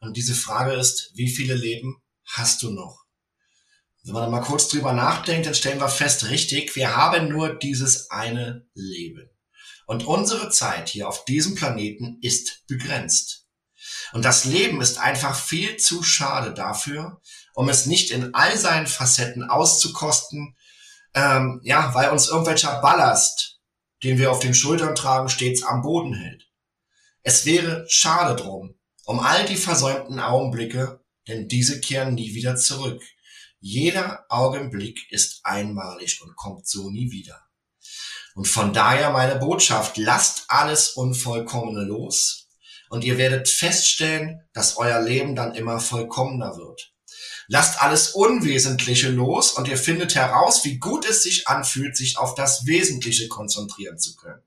Und 0.00 0.16
diese 0.16 0.34
Frage 0.34 0.72
ist, 0.72 1.12
wie 1.14 1.28
viele 1.28 1.54
Leben 1.54 2.02
hast 2.24 2.62
du 2.62 2.70
noch? 2.70 2.99
Wenn 4.02 4.14
man 4.14 4.30
mal 4.30 4.40
kurz 4.40 4.68
drüber 4.68 4.92
nachdenkt, 4.92 5.46
dann 5.46 5.54
stellen 5.54 5.80
wir 5.80 5.88
fest, 5.88 6.30
richtig, 6.30 6.74
wir 6.74 6.96
haben 6.96 7.28
nur 7.28 7.54
dieses 7.58 8.10
eine 8.10 8.66
Leben. 8.74 9.28
Und 9.86 10.06
unsere 10.06 10.50
Zeit 10.50 10.88
hier 10.88 11.08
auf 11.08 11.24
diesem 11.24 11.54
Planeten 11.54 12.18
ist 12.22 12.66
begrenzt. 12.66 13.46
Und 14.12 14.24
das 14.24 14.44
Leben 14.44 14.80
ist 14.80 14.98
einfach 14.98 15.34
viel 15.34 15.76
zu 15.76 16.02
schade 16.02 16.54
dafür, 16.54 17.20
um 17.54 17.68
es 17.68 17.86
nicht 17.86 18.10
in 18.10 18.34
all 18.34 18.56
seinen 18.56 18.86
Facetten 18.86 19.44
auszukosten, 19.48 20.56
ähm, 21.14 21.60
ja, 21.64 21.94
weil 21.94 22.10
uns 22.10 22.28
irgendwelcher 22.28 22.80
Ballast, 22.80 23.60
den 24.02 24.18
wir 24.18 24.30
auf 24.30 24.38
den 24.38 24.54
Schultern 24.54 24.94
tragen, 24.94 25.28
stets 25.28 25.62
am 25.62 25.82
Boden 25.82 26.14
hält. 26.14 26.48
Es 27.22 27.44
wäre 27.44 27.84
schade 27.88 28.40
drum, 28.40 28.78
um 29.04 29.20
all 29.20 29.44
die 29.44 29.56
versäumten 29.56 30.20
Augenblicke, 30.20 31.04
denn 31.28 31.48
diese 31.48 31.80
kehren 31.80 32.14
nie 32.14 32.34
wieder 32.34 32.56
zurück. 32.56 33.02
Jeder 33.60 34.24
Augenblick 34.30 35.10
ist 35.12 35.40
einmalig 35.44 36.22
und 36.22 36.34
kommt 36.34 36.66
so 36.66 36.90
nie 36.90 37.10
wieder. 37.12 37.46
Und 38.34 38.48
von 38.48 38.72
daher 38.72 39.10
meine 39.10 39.36
Botschaft, 39.36 39.98
lasst 39.98 40.44
alles 40.48 40.90
Unvollkommene 40.90 41.84
los 41.84 42.48
und 42.88 43.04
ihr 43.04 43.18
werdet 43.18 43.48
feststellen, 43.48 44.40
dass 44.54 44.78
euer 44.78 45.00
Leben 45.00 45.36
dann 45.36 45.54
immer 45.54 45.78
vollkommener 45.78 46.56
wird. 46.56 46.94
Lasst 47.48 47.82
alles 47.82 48.10
Unwesentliche 48.10 49.10
los 49.10 49.52
und 49.52 49.68
ihr 49.68 49.76
findet 49.76 50.14
heraus, 50.14 50.64
wie 50.64 50.78
gut 50.78 51.04
es 51.04 51.22
sich 51.22 51.48
anfühlt, 51.48 51.96
sich 51.96 52.16
auf 52.16 52.34
das 52.34 52.64
Wesentliche 52.66 53.28
konzentrieren 53.28 53.98
zu 53.98 54.16
können. 54.16 54.42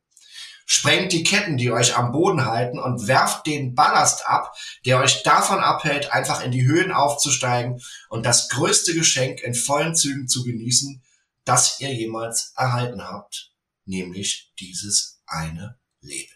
Sprengt 0.65 1.11
die 1.11 1.23
Ketten, 1.23 1.57
die 1.57 1.71
euch 1.71 1.97
am 1.97 2.11
Boden 2.11 2.45
halten 2.45 2.79
und 2.79 3.07
werft 3.07 3.45
den 3.45 3.75
Ballast 3.75 4.27
ab, 4.27 4.53
der 4.85 4.99
euch 4.99 5.23
davon 5.23 5.59
abhält, 5.59 6.11
einfach 6.11 6.43
in 6.43 6.51
die 6.51 6.65
Höhen 6.65 6.91
aufzusteigen 6.91 7.81
und 8.09 8.25
das 8.25 8.49
größte 8.49 8.93
Geschenk 8.93 9.41
in 9.41 9.53
vollen 9.53 9.95
Zügen 9.95 10.27
zu 10.27 10.43
genießen, 10.43 11.03
das 11.45 11.79
ihr 11.79 11.93
jemals 11.93 12.53
erhalten 12.55 13.03
habt, 13.03 13.51
nämlich 13.85 14.53
dieses 14.59 15.21
eine 15.27 15.77
Leben. 16.01 16.33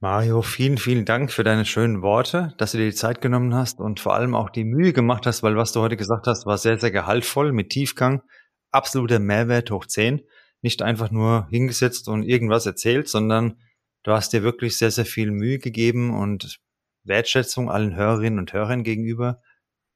Mario, 0.00 0.42
vielen, 0.42 0.76
vielen 0.76 1.06
Dank 1.06 1.32
für 1.32 1.42
deine 1.42 1.64
schönen 1.64 2.02
Worte, 2.02 2.54
dass 2.58 2.72
du 2.72 2.78
dir 2.78 2.90
die 2.90 2.94
Zeit 2.94 3.22
genommen 3.22 3.54
hast 3.54 3.80
und 3.80 3.98
vor 3.98 4.14
allem 4.14 4.34
auch 4.34 4.50
die 4.50 4.64
Mühe 4.64 4.92
gemacht 4.92 5.26
hast, 5.26 5.42
weil 5.42 5.56
was 5.56 5.72
du 5.72 5.80
heute 5.80 5.96
gesagt 5.96 6.26
hast, 6.26 6.44
war 6.44 6.58
sehr, 6.58 6.78
sehr 6.78 6.90
gehaltvoll 6.90 7.52
mit 7.52 7.70
Tiefgang. 7.70 8.22
Absoluter 8.70 9.18
Mehrwert 9.18 9.70
hoch 9.70 9.86
10. 9.86 10.20
Nicht 10.66 10.82
einfach 10.82 11.12
nur 11.12 11.46
hingesetzt 11.48 12.08
und 12.08 12.24
irgendwas 12.24 12.66
erzählt, 12.66 13.08
sondern 13.08 13.60
du 14.02 14.10
hast 14.10 14.32
dir 14.32 14.42
wirklich 14.42 14.76
sehr, 14.76 14.90
sehr 14.90 15.06
viel 15.06 15.30
Mühe 15.30 15.60
gegeben 15.60 16.12
und 16.12 16.58
Wertschätzung 17.04 17.70
allen 17.70 17.94
Hörerinnen 17.94 18.40
und 18.40 18.52
Hörern 18.52 18.82
gegenüber. 18.82 19.40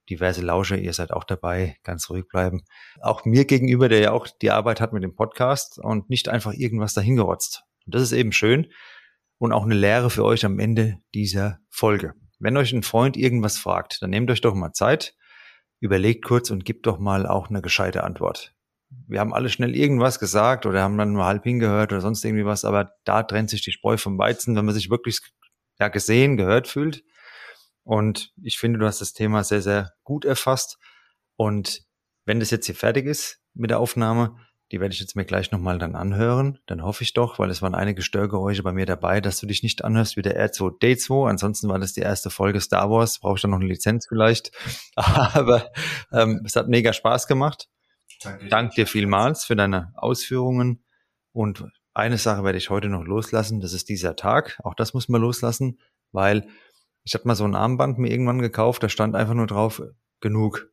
Diverse 0.09 0.43
Lauscher, 0.43 0.79
ihr 0.79 0.93
seid 0.93 1.11
auch 1.11 1.25
dabei, 1.25 1.77
ganz 1.83 2.09
ruhig 2.09 2.29
bleiben. 2.29 2.63
Auch 3.01 3.25
mir 3.25 3.47
gegenüber, 3.47 3.89
der 3.89 3.99
ja 3.99 4.13
auch 4.13 4.29
die 4.29 4.53
Arbeit 4.53 4.81
hat 4.81 4.93
mit 4.93 5.03
dem 5.03 5.17
Podcast 5.17 5.81
und 5.81 6.09
nicht 6.09 6.29
einfach 6.29 6.53
irgendwas 6.53 6.95
dahingerotzt. 6.95 7.65
Und 7.87 7.97
das 7.97 8.03
ist 8.03 8.13
eben 8.13 8.31
schön 8.31 8.69
und 9.39 9.53
auch 9.53 9.65
eine 9.65 9.75
Lehre 9.75 10.09
für 10.09 10.25
euch 10.25 10.45
am 10.45 10.61
Ende 10.61 10.99
dieser 11.17 11.59
Folge. 11.69 12.15
Wenn 12.39 12.57
euch 12.57 12.73
ein 12.73 12.85
Freund 12.85 13.17
irgendwas 13.17 13.59
fragt, 13.59 14.03
dann 14.03 14.11
nehmt 14.11 14.31
euch 14.31 14.41
doch 14.41 14.55
mal 14.55 14.73
Zeit, 14.73 15.17
überlegt 15.81 16.25
kurz 16.25 16.51
und 16.51 16.65
gebt 16.65 16.87
doch 16.87 17.01
mal 17.01 17.27
auch 17.27 17.51
eine 17.51 17.61
gescheite 17.61 18.05
Antwort. 18.05 18.55
Wir 19.07 19.21
haben 19.21 19.33
alle 19.33 19.49
schnell 19.49 19.75
irgendwas 19.77 20.19
gesagt 20.19 20.67
oder 20.67 20.83
haben 20.83 20.99
dann 20.99 21.13
nur 21.13 21.25
halb 21.25 21.45
hingehört 21.45 21.93
oder 21.93 22.01
sonst 22.01 22.25
irgendwie 22.25 22.45
was, 22.45 22.65
aber 22.65 22.93
da 23.05 23.23
trennt 23.23 23.51
sich 23.51 23.63
die 23.63 23.73
Spreu 23.73 23.97
vom 23.97 24.19
Weizen, 24.19 24.57
wenn 24.57 24.65
man 24.65 24.75
sich 24.75 24.91
wirklich 24.91 25.21
ja, 25.79 25.89
gesehen, 25.89 26.37
gehört 26.37 26.69
fühlt. 26.69 27.03
Und 27.83 28.33
ich 28.43 28.59
finde, 28.59 28.79
du 28.79 28.87
hast 28.87 29.01
das 29.01 29.13
Thema 29.13 29.43
sehr, 29.45 29.63
sehr 29.63 29.93
gut 30.05 30.25
erfasst. 30.25 30.79
Und 31.37 31.83
wenn 32.25 32.41
das 32.41 32.51
jetzt 32.51 32.67
hier 32.67 32.75
fertig 32.75 33.07
ist 33.07 33.41
mit 33.55 33.71
der 33.71 33.79
Aufnahme, 33.79 34.37
die 34.73 34.81
werde 34.81 34.93
ich 34.95 35.01
jetzt 35.01 35.17
mir 35.17 35.25
gleich 35.25 35.51
nochmal 35.51 35.79
dann 35.79 35.97
anhören. 35.97 36.59
Dann 36.67 36.83
hoffe 36.85 37.03
ich 37.03 37.13
doch, 37.13 37.41
weil 37.41 37.51
es 37.51 37.61
waren 37.61 37.75
einige 37.75 38.03
Störgeräusche 38.03 38.63
bei 38.63 38.73
mir 38.73 38.87
dabei, 38.87 39.21
dass 39.21 39.41
du 39.41 39.47
dich 39.47 39.65
nicht 39.65 39.85
anhörst 39.85 40.17
wie 40.17 40.23
der 40.23 40.39
R2D2. 40.39 41.29
Ansonsten 41.29 41.69
war 41.69 41.81
das 41.81 41.93
die 41.93 42.03
erste 42.03 42.31
Folge 42.31 42.61
Star 42.61 42.89
Wars. 42.89 43.19
Brauche 43.19 43.37
ich 43.37 43.43
dann 43.43 43.51
noch 43.51 43.59
eine 43.59 43.67
Lizenz 43.67 44.07
vielleicht. 44.07 44.53
Aber 44.95 45.71
ähm, 46.13 46.43
es 46.45 46.55
hat 46.55 46.69
mega 46.69 46.93
Spaß 46.93 47.27
gemacht. 47.27 47.69
Danke. 48.23 48.49
Dank 48.49 48.75
dir 48.75 48.87
vielmals 48.87 49.45
für 49.45 49.57
deine 49.57 49.93
Ausführungen. 49.97 50.85
Und 51.33 51.65
eine 51.95 52.19
Sache 52.19 52.45
werde 52.45 52.59
ich 52.59 52.71
heute 52.71 52.89
noch 52.89 53.05
loslassen. 53.05 53.61
Das 53.61 53.73
ist 53.73 53.89
dieser 53.89 54.17
Tag. 54.17 54.59
Auch 54.63 54.75
das 54.75 54.95
muss 54.95 55.09
man 55.09 55.21
loslassen, 55.21 55.79
weil 56.13 56.49
ich 57.03 57.15
habe 57.15 57.27
mal 57.27 57.35
so 57.35 57.45
ein 57.45 57.55
Armband 57.55 57.99
mir 57.99 58.11
irgendwann 58.11 58.41
gekauft. 58.41 58.83
Da 58.83 58.89
stand 58.89 59.17
einfach 59.17 59.35
nur 59.35 59.47
drauf, 59.47 59.83
genug. 60.21 60.71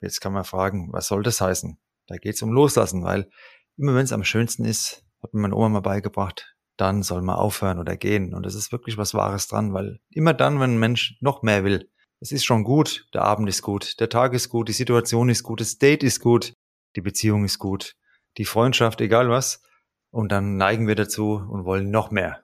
Jetzt 0.00 0.20
kann 0.20 0.32
man 0.32 0.44
fragen, 0.44 0.92
was 0.92 1.08
soll 1.08 1.22
das 1.22 1.40
heißen? 1.40 1.78
Da 2.06 2.16
geht 2.16 2.34
es 2.34 2.42
um 2.42 2.52
Loslassen, 2.52 3.04
weil 3.04 3.30
immer 3.76 3.94
wenn 3.94 4.04
es 4.04 4.12
am 4.12 4.24
schönsten 4.24 4.64
ist, 4.64 5.04
hat 5.22 5.34
mir 5.34 5.40
meine 5.40 5.56
Oma 5.56 5.68
mal 5.68 5.80
beigebracht, 5.80 6.56
dann 6.76 7.02
soll 7.02 7.22
man 7.22 7.36
aufhören 7.36 7.78
oder 7.78 7.96
gehen. 7.96 8.34
Und 8.34 8.46
es 8.46 8.54
ist 8.54 8.72
wirklich 8.72 8.96
was 8.96 9.14
Wahres 9.14 9.48
dran, 9.48 9.72
weil 9.74 10.00
immer 10.10 10.34
dann, 10.34 10.60
wenn 10.60 10.74
ein 10.74 10.78
Mensch 10.78 11.16
noch 11.20 11.42
mehr 11.42 11.64
will, 11.64 11.90
es 12.20 12.32
ist 12.32 12.44
schon 12.44 12.64
gut, 12.64 13.06
der 13.14 13.22
Abend 13.22 13.48
ist 13.48 13.62
gut, 13.62 14.00
der 14.00 14.08
Tag 14.08 14.34
ist 14.34 14.48
gut, 14.48 14.68
die 14.68 14.72
Situation 14.72 15.28
ist 15.28 15.42
gut, 15.42 15.60
das 15.60 15.78
Date 15.78 16.02
ist 16.02 16.20
gut, 16.20 16.54
die 16.96 17.00
Beziehung 17.00 17.44
ist 17.44 17.58
gut, 17.58 17.94
die 18.36 18.44
Freundschaft, 18.44 19.00
egal 19.00 19.28
was. 19.28 19.62
Und 20.10 20.32
dann 20.32 20.56
neigen 20.56 20.86
wir 20.86 20.94
dazu 20.94 21.34
und 21.34 21.64
wollen 21.64 21.90
noch 21.90 22.10
mehr. 22.10 22.42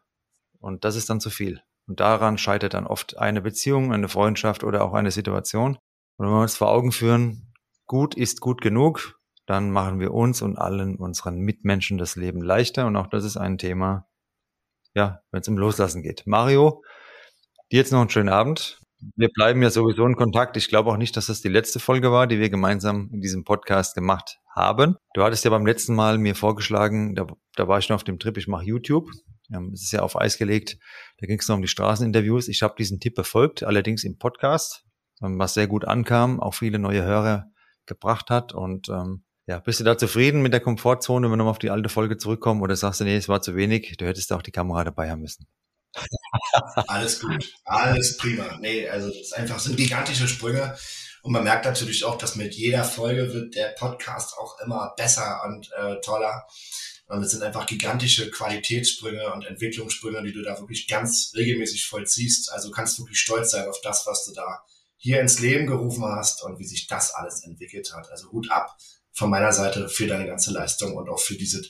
Und 0.58 0.84
das 0.84 0.96
ist 0.96 1.08
dann 1.08 1.20
zu 1.20 1.30
viel. 1.30 1.62
Und 1.86 2.00
daran 2.00 2.38
scheitert 2.38 2.74
dann 2.74 2.86
oft 2.86 3.18
eine 3.18 3.40
Beziehung, 3.40 3.92
eine 3.92 4.08
Freundschaft 4.08 4.64
oder 4.64 4.82
auch 4.82 4.94
eine 4.94 5.10
Situation. 5.10 5.76
Und 6.16 6.26
wenn 6.26 6.32
wir 6.34 6.42
uns 6.42 6.56
vor 6.56 6.70
Augen 6.70 6.92
führen, 6.92 7.52
gut 7.86 8.14
ist 8.14 8.40
gut 8.40 8.60
genug, 8.60 9.18
dann 9.46 9.70
machen 9.70 10.00
wir 10.00 10.14
uns 10.14 10.40
und 10.40 10.56
allen 10.56 10.96
unseren 10.96 11.38
Mitmenschen 11.38 11.98
das 11.98 12.16
Leben 12.16 12.40
leichter. 12.40 12.86
Und 12.86 12.96
auch 12.96 13.08
das 13.08 13.24
ist 13.24 13.36
ein 13.36 13.58
Thema, 13.58 14.08
ja, 14.94 15.20
wenn 15.30 15.40
es 15.40 15.48
um 15.48 15.58
Loslassen 15.58 16.02
geht. 16.02 16.26
Mario, 16.26 16.82
dir 17.70 17.78
jetzt 17.78 17.92
noch 17.92 18.00
einen 18.00 18.10
schönen 18.10 18.30
Abend. 18.30 18.80
Wir 19.16 19.28
bleiben 19.28 19.62
ja 19.62 19.70
sowieso 19.70 20.06
in 20.06 20.16
Kontakt. 20.16 20.56
Ich 20.56 20.68
glaube 20.68 20.90
auch 20.90 20.96
nicht, 20.96 21.16
dass 21.16 21.26
das 21.26 21.40
die 21.40 21.48
letzte 21.48 21.80
Folge 21.80 22.10
war, 22.10 22.26
die 22.26 22.38
wir 22.38 22.50
gemeinsam 22.50 23.10
in 23.12 23.20
diesem 23.20 23.44
Podcast 23.44 23.94
gemacht 23.94 24.38
haben. 24.54 24.96
Du 25.14 25.22
hattest 25.22 25.44
ja 25.44 25.50
beim 25.50 25.66
letzten 25.66 25.94
Mal 25.94 26.18
mir 26.18 26.34
vorgeschlagen, 26.34 27.14
da, 27.14 27.26
da 27.56 27.68
war 27.68 27.78
ich 27.78 27.88
noch 27.88 27.96
auf 27.96 28.04
dem 28.04 28.18
Trip, 28.18 28.36
ich 28.36 28.48
mache 28.48 28.64
YouTube. 28.64 29.10
Es 29.72 29.82
ist 29.82 29.92
ja 29.92 30.00
auf 30.00 30.18
Eis 30.18 30.38
gelegt. 30.38 30.78
Da 31.18 31.26
ging 31.26 31.38
es 31.38 31.48
noch 31.48 31.56
um 31.56 31.62
die 31.62 31.68
Straßeninterviews. 31.68 32.48
Ich 32.48 32.62
habe 32.62 32.74
diesen 32.78 32.98
Tipp 32.98 33.14
befolgt, 33.14 33.62
allerdings 33.62 34.02
im 34.04 34.16
Podcast, 34.16 34.84
was 35.20 35.54
sehr 35.54 35.66
gut 35.66 35.84
ankam, 35.84 36.40
auch 36.40 36.54
viele 36.54 36.78
neue 36.78 37.02
Hörer 37.02 37.46
gebracht 37.86 38.30
hat. 38.30 38.54
Und 38.54 38.88
ähm, 38.88 39.24
Ja, 39.46 39.58
bist 39.60 39.78
du 39.80 39.84
da 39.84 39.98
zufrieden 39.98 40.40
mit 40.40 40.54
der 40.54 40.60
Komfortzone, 40.60 41.26
wenn 41.26 41.32
wir 41.32 41.36
nochmal 41.36 41.50
auf 41.50 41.58
die 41.58 41.70
alte 41.70 41.90
Folge 41.90 42.16
zurückkommen 42.16 42.62
oder 42.62 42.76
sagst 42.76 43.00
du, 43.00 43.04
nee, 43.04 43.16
es 43.16 43.28
war 43.28 43.42
zu 43.42 43.54
wenig, 43.54 43.94
du 43.98 44.06
hättest 44.06 44.32
auch 44.32 44.40
die 44.42 44.52
Kamera 44.52 44.84
dabei 44.84 45.10
haben 45.10 45.20
müssen? 45.20 45.46
Alles 46.86 47.20
gut, 47.20 47.54
alles 47.64 48.16
prima. 48.16 48.58
Nee, 48.60 48.88
also 48.88 49.08
das 49.08 49.18
ist 49.18 49.36
einfach 49.36 49.58
sind 49.58 49.76
gigantische 49.76 50.28
Sprünge 50.28 50.76
und 51.22 51.32
man 51.32 51.44
merkt 51.44 51.64
natürlich 51.64 52.04
auch, 52.04 52.18
dass 52.18 52.36
mit 52.36 52.54
jeder 52.54 52.84
Folge 52.84 53.32
wird 53.32 53.54
der 53.54 53.68
Podcast 53.68 54.36
auch 54.36 54.60
immer 54.60 54.92
besser 54.96 55.42
und 55.46 55.70
äh, 55.72 56.00
toller. 56.00 56.46
Und 57.06 57.22
es 57.22 57.30
sind 57.30 57.42
einfach 57.42 57.66
gigantische 57.66 58.30
Qualitätssprünge 58.30 59.32
und 59.32 59.46
Entwicklungssprünge, 59.46 60.22
die 60.22 60.32
du 60.32 60.42
da 60.42 60.58
wirklich 60.58 60.86
ganz 60.86 61.32
regelmäßig 61.34 61.86
vollziehst. 61.86 62.52
Also 62.52 62.70
kannst 62.70 62.98
wirklich 62.98 63.20
stolz 63.20 63.52
sein 63.52 63.68
auf 63.68 63.80
das, 63.82 64.06
was 64.06 64.26
du 64.26 64.32
da 64.32 64.64
hier 64.96 65.20
ins 65.20 65.38
Leben 65.40 65.66
gerufen 65.66 66.04
hast 66.04 66.42
und 66.42 66.58
wie 66.58 66.66
sich 66.66 66.86
das 66.88 67.14
alles 67.14 67.42
entwickelt 67.44 67.92
hat. 67.94 68.10
Also 68.10 68.30
Hut 68.30 68.50
ab 68.50 68.76
von 69.12 69.30
meiner 69.30 69.52
Seite 69.52 69.88
für 69.88 70.06
deine 70.06 70.26
ganze 70.26 70.50
Leistung 70.50 70.94
und 70.94 71.08
auch 71.08 71.20
für 71.20 71.36
diese, 71.36 71.62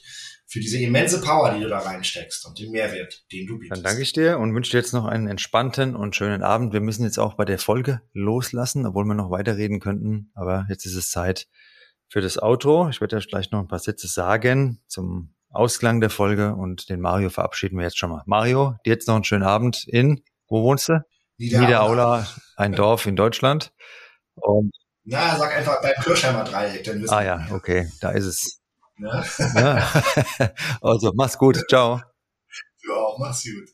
für 0.47 0.61
diese 0.61 0.79
immense 0.79 1.21
Power, 1.21 1.55
die 1.55 1.61
du 1.61 1.69
da 1.69 1.79
reinsteckst 1.79 2.47
und 2.47 2.59
den 2.59 2.71
Mehrwert, 2.71 3.25
den 3.33 3.47
du 3.47 3.59
bietest. 3.59 3.79
Dann 3.79 3.85
danke 3.85 4.03
ich 4.03 4.13
dir 4.13 4.39
und 4.39 4.55
wünsche 4.55 4.73
dir 4.73 4.79
jetzt 4.79 4.93
noch 4.93 5.07
einen 5.07 5.27
entspannten 5.27 5.97
und 5.97 6.15
schönen 6.15 6.43
Abend. 6.43 6.73
Wir 6.73 6.81
müssen 6.81 7.05
jetzt 7.05 7.19
auch 7.19 7.35
bei 7.35 7.45
der 7.45 7.59
Folge 7.59 8.03
loslassen, 8.13 8.87
obwohl 8.87 9.05
wir 9.05 9.15
noch 9.15 9.31
weiterreden 9.31 9.81
könnten. 9.81 10.31
Aber 10.35 10.67
jetzt 10.69 10.87
ist 10.87 10.95
es 10.95 11.11
Zeit 11.11 11.49
für 12.09 12.21
das 12.21 12.39
Auto. 12.39 12.89
Ich 12.89 13.01
werde 13.01 13.19
ja 13.19 13.25
gleich 13.27 13.51
noch 13.51 13.61
ein 13.61 13.69
paar 13.69 13.79
Sätze 13.79 14.07
sagen 14.07 14.81
zum 14.87 15.35
Ausklang 15.51 16.01
der 16.01 16.11
Folge 16.11 16.55
und 16.55 16.89
den 16.89 17.01
Mario 17.01 17.31
verabschieden 17.31 17.79
wir 17.79 17.85
jetzt 17.85 17.99
schon 17.99 18.11
mal. 18.11 18.23
Mario, 18.27 18.77
dir 18.85 18.93
jetzt 18.93 19.09
noch 19.09 19.15
einen 19.15 19.25
schönen 19.25 19.45
Abend 19.45 19.87
in, 19.87 20.23
wo 20.49 20.63
wohnst 20.63 20.89
du? 20.89 21.05
Niederaula, 21.37 22.27
ein 22.57 22.73
Dorf 22.73 23.07
in 23.07 23.17
Deutschland. 23.17 23.73
Und 24.35 24.73
na, 25.05 25.37
sag 25.37 25.55
einfach 25.57 25.83
beim 25.83 25.95
Kirchheimer 26.03 26.45
Dreieck, 26.45 26.83
dann 26.85 27.03
wissen 27.03 27.13
Ah 27.13 27.23
ja, 27.23 27.47
okay, 27.53 27.91
da 28.01 28.11
ist 28.11 28.25
es. 28.25 28.61
Ja. 29.05 29.25
ja. 29.55 30.53
also, 30.81 31.13
mach's 31.15 31.37
gut, 31.37 31.59
ciao. 31.69 32.01
Du 32.83 32.93
auch, 32.95 33.19
mach's 33.19 33.45
gut. 33.45 33.69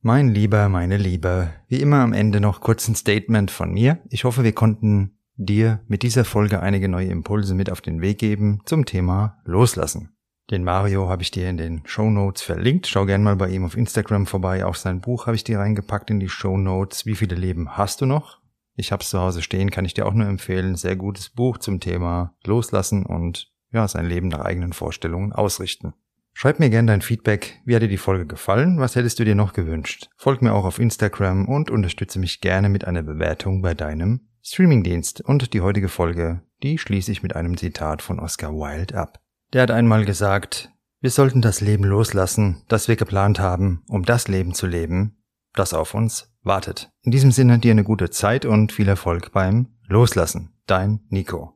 Mein 0.00 0.28
Lieber, 0.28 0.68
meine 0.68 0.96
Liebe, 0.96 1.52
wie 1.68 1.80
immer 1.80 2.00
am 2.00 2.12
Ende 2.12 2.40
noch 2.40 2.60
kurz 2.60 2.86
ein 2.86 2.94
Statement 2.94 3.50
von 3.50 3.72
mir. 3.72 3.98
Ich 4.08 4.24
hoffe, 4.24 4.44
wir 4.44 4.52
konnten 4.52 5.18
dir 5.34 5.80
mit 5.88 6.02
dieser 6.02 6.24
Folge 6.24 6.60
einige 6.60 6.88
neue 6.88 7.08
Impulse 7.08 7.54
mit 7.54 7.70
auf 7.70 7.80
den 7.80 8.00
Weg 8.00 8.18
geben 8.18 8.60
zum 8.66 8.84
Thema 8.84 9.38
Loslassen. 9.44 10.16
Den 10.50 10.62
Mario 10.62 11.08
habe 11.08 11.22
ich 11.22 11.32
dir 11.32 11.50
in 11.50 11.56
den 11.56 11.82
Show 11.86 12.08
Notes 12.08 12.42
verlinkt. 12.42 12.86
Schau 12.86 13.04
gern 13.04 13.24
mal 13.24 13.34
bei 13.34 13.48
ihm 13.48 13.64
auf 13.64 13.76
Instagram 13.76 14.26
vorbei. 14.26 14.64
Auch 14.64 14.76
sein 14.76 15.00
Buch 15.00 15.26
habe 15.26 15.34
ich 15.34 15.42
dir 15.42 15.58
reingepackt 15.58 16.08
in 16.10 16.20
die 16.20 16.28
Show 16.28 16.56
Notes. 16.56 17.04
Wie 17.04 17.16
viele 17.16 17.34
Leben 17.34 17.76
hast 17.76 18.00
du 18.00 18.06
noch? 18.06 18.40
Ich 18.76 18.92
habe 18.92 19.02
es 19.02 19.10
zu 19.10 19.18
Hause 19.18 19.42
stehen, 19.42 19.70
kann 19.70 19.84
ich 19.84 19.94
dir 19.94 20.06
auch 20.06 20.14
nur 20.14 20.28
empfehlen. 20.28 20.76
Sehr 20.76 20.94
gutes 20.94 21.30
Buch 21.30 21.58
zum 21.58 21.80
Thema 21.80 22.36
Loslassen 22.44 23.04
und 23.04 23.50
ja, 23.72 23.86
sein 23.88 24.06
Leben 24.06 24.28
nach 24.28 24.40
eigenen 24.40 24.72
Vorstellungen 24.72 25.32
ausrichten. 25.32 25.94
Schreib 26.32 26.58
mir 26.58 26.68
gern 26.68 26.86
dein 26.86 27.00
Feedback. 27.00 27.62
Wie 27.64 27.74
hat 27.74 27.82
dir 27.82 27.88
die 27.88 27.96
Folge 27.96 28.26
gefallen? 28.26 28.78
Was 28.78 28.94
hättest 28.94 29.18
du 29.18 29.24
dir 29.24 29.34
noch 29.34 29.54
gewünscht? 29.54 30.10
Folg 30.18 30.42
mir 30.42 30.52
auch 30.52 30.66
auf 30.66 30.78
Instagram 30.78 31.48
und 31.48 31.70
unterstütze 31.70 32.18
mich 32.18 32.42
gerne 32.42 32.68
mit 32.68 32.84
einer 32.86 33.02
Bewertung 33.02 33.62
bei 33.62 33.72
deinem 33.72 34.28
Streamingdienst. 34.42 35.22
Und 35.22 35.54
die 35.54 35.62
heutige 35.62 35.88
Folge, 35.88 36.42
die 36.62 36.76
schließe 36.76 37.10
ich 37.10 37.22
mit 37.22 37.34
einem 37.34 37.56
Zitat 37.56 38.02
von 38.02 38.20
Oscar 38.20 38.52
Wilde 38.52 38.98
ab. 38.98 39.18
Der 39.54 39.62
hat 39.62 39.70
einmal 39.70 40.04
gesagt, 40.04 40.70
wir 41.00 41.10
sollten 41.10 41.40
das 41.40 41.62
Leben 41.62 41.84
loslassen, 41.84 42.62
das 42.68 42.86
wir 42.86 42.96
geplant 42.96 43.40
haben, 43.40 43.82
um 43.88 44.04
das 44.04 44.28
Leben 44.28 44.52
zu 44.52 44.66
leben, 44.66 45.16
das 45.54 45.72
auf 45.72 45.94
uns 45.94 46.34
wartet. 46.42 46.90
In 47.00 47.12
diesem 47.12 47.32
Sinne 47.32 47.58
dir 47.58 47.70
eine 47.70 47.84
gute 47.84 48.10
Zeit 48.10 48.44
und 48.44 48.72
viel 48.72 48.88
Erfolg 48.88 49.32
beim 49.32 49.68
Loslassen. 49.88 50.52
Dein 50.66 51.00
Nico. 51.08 51.55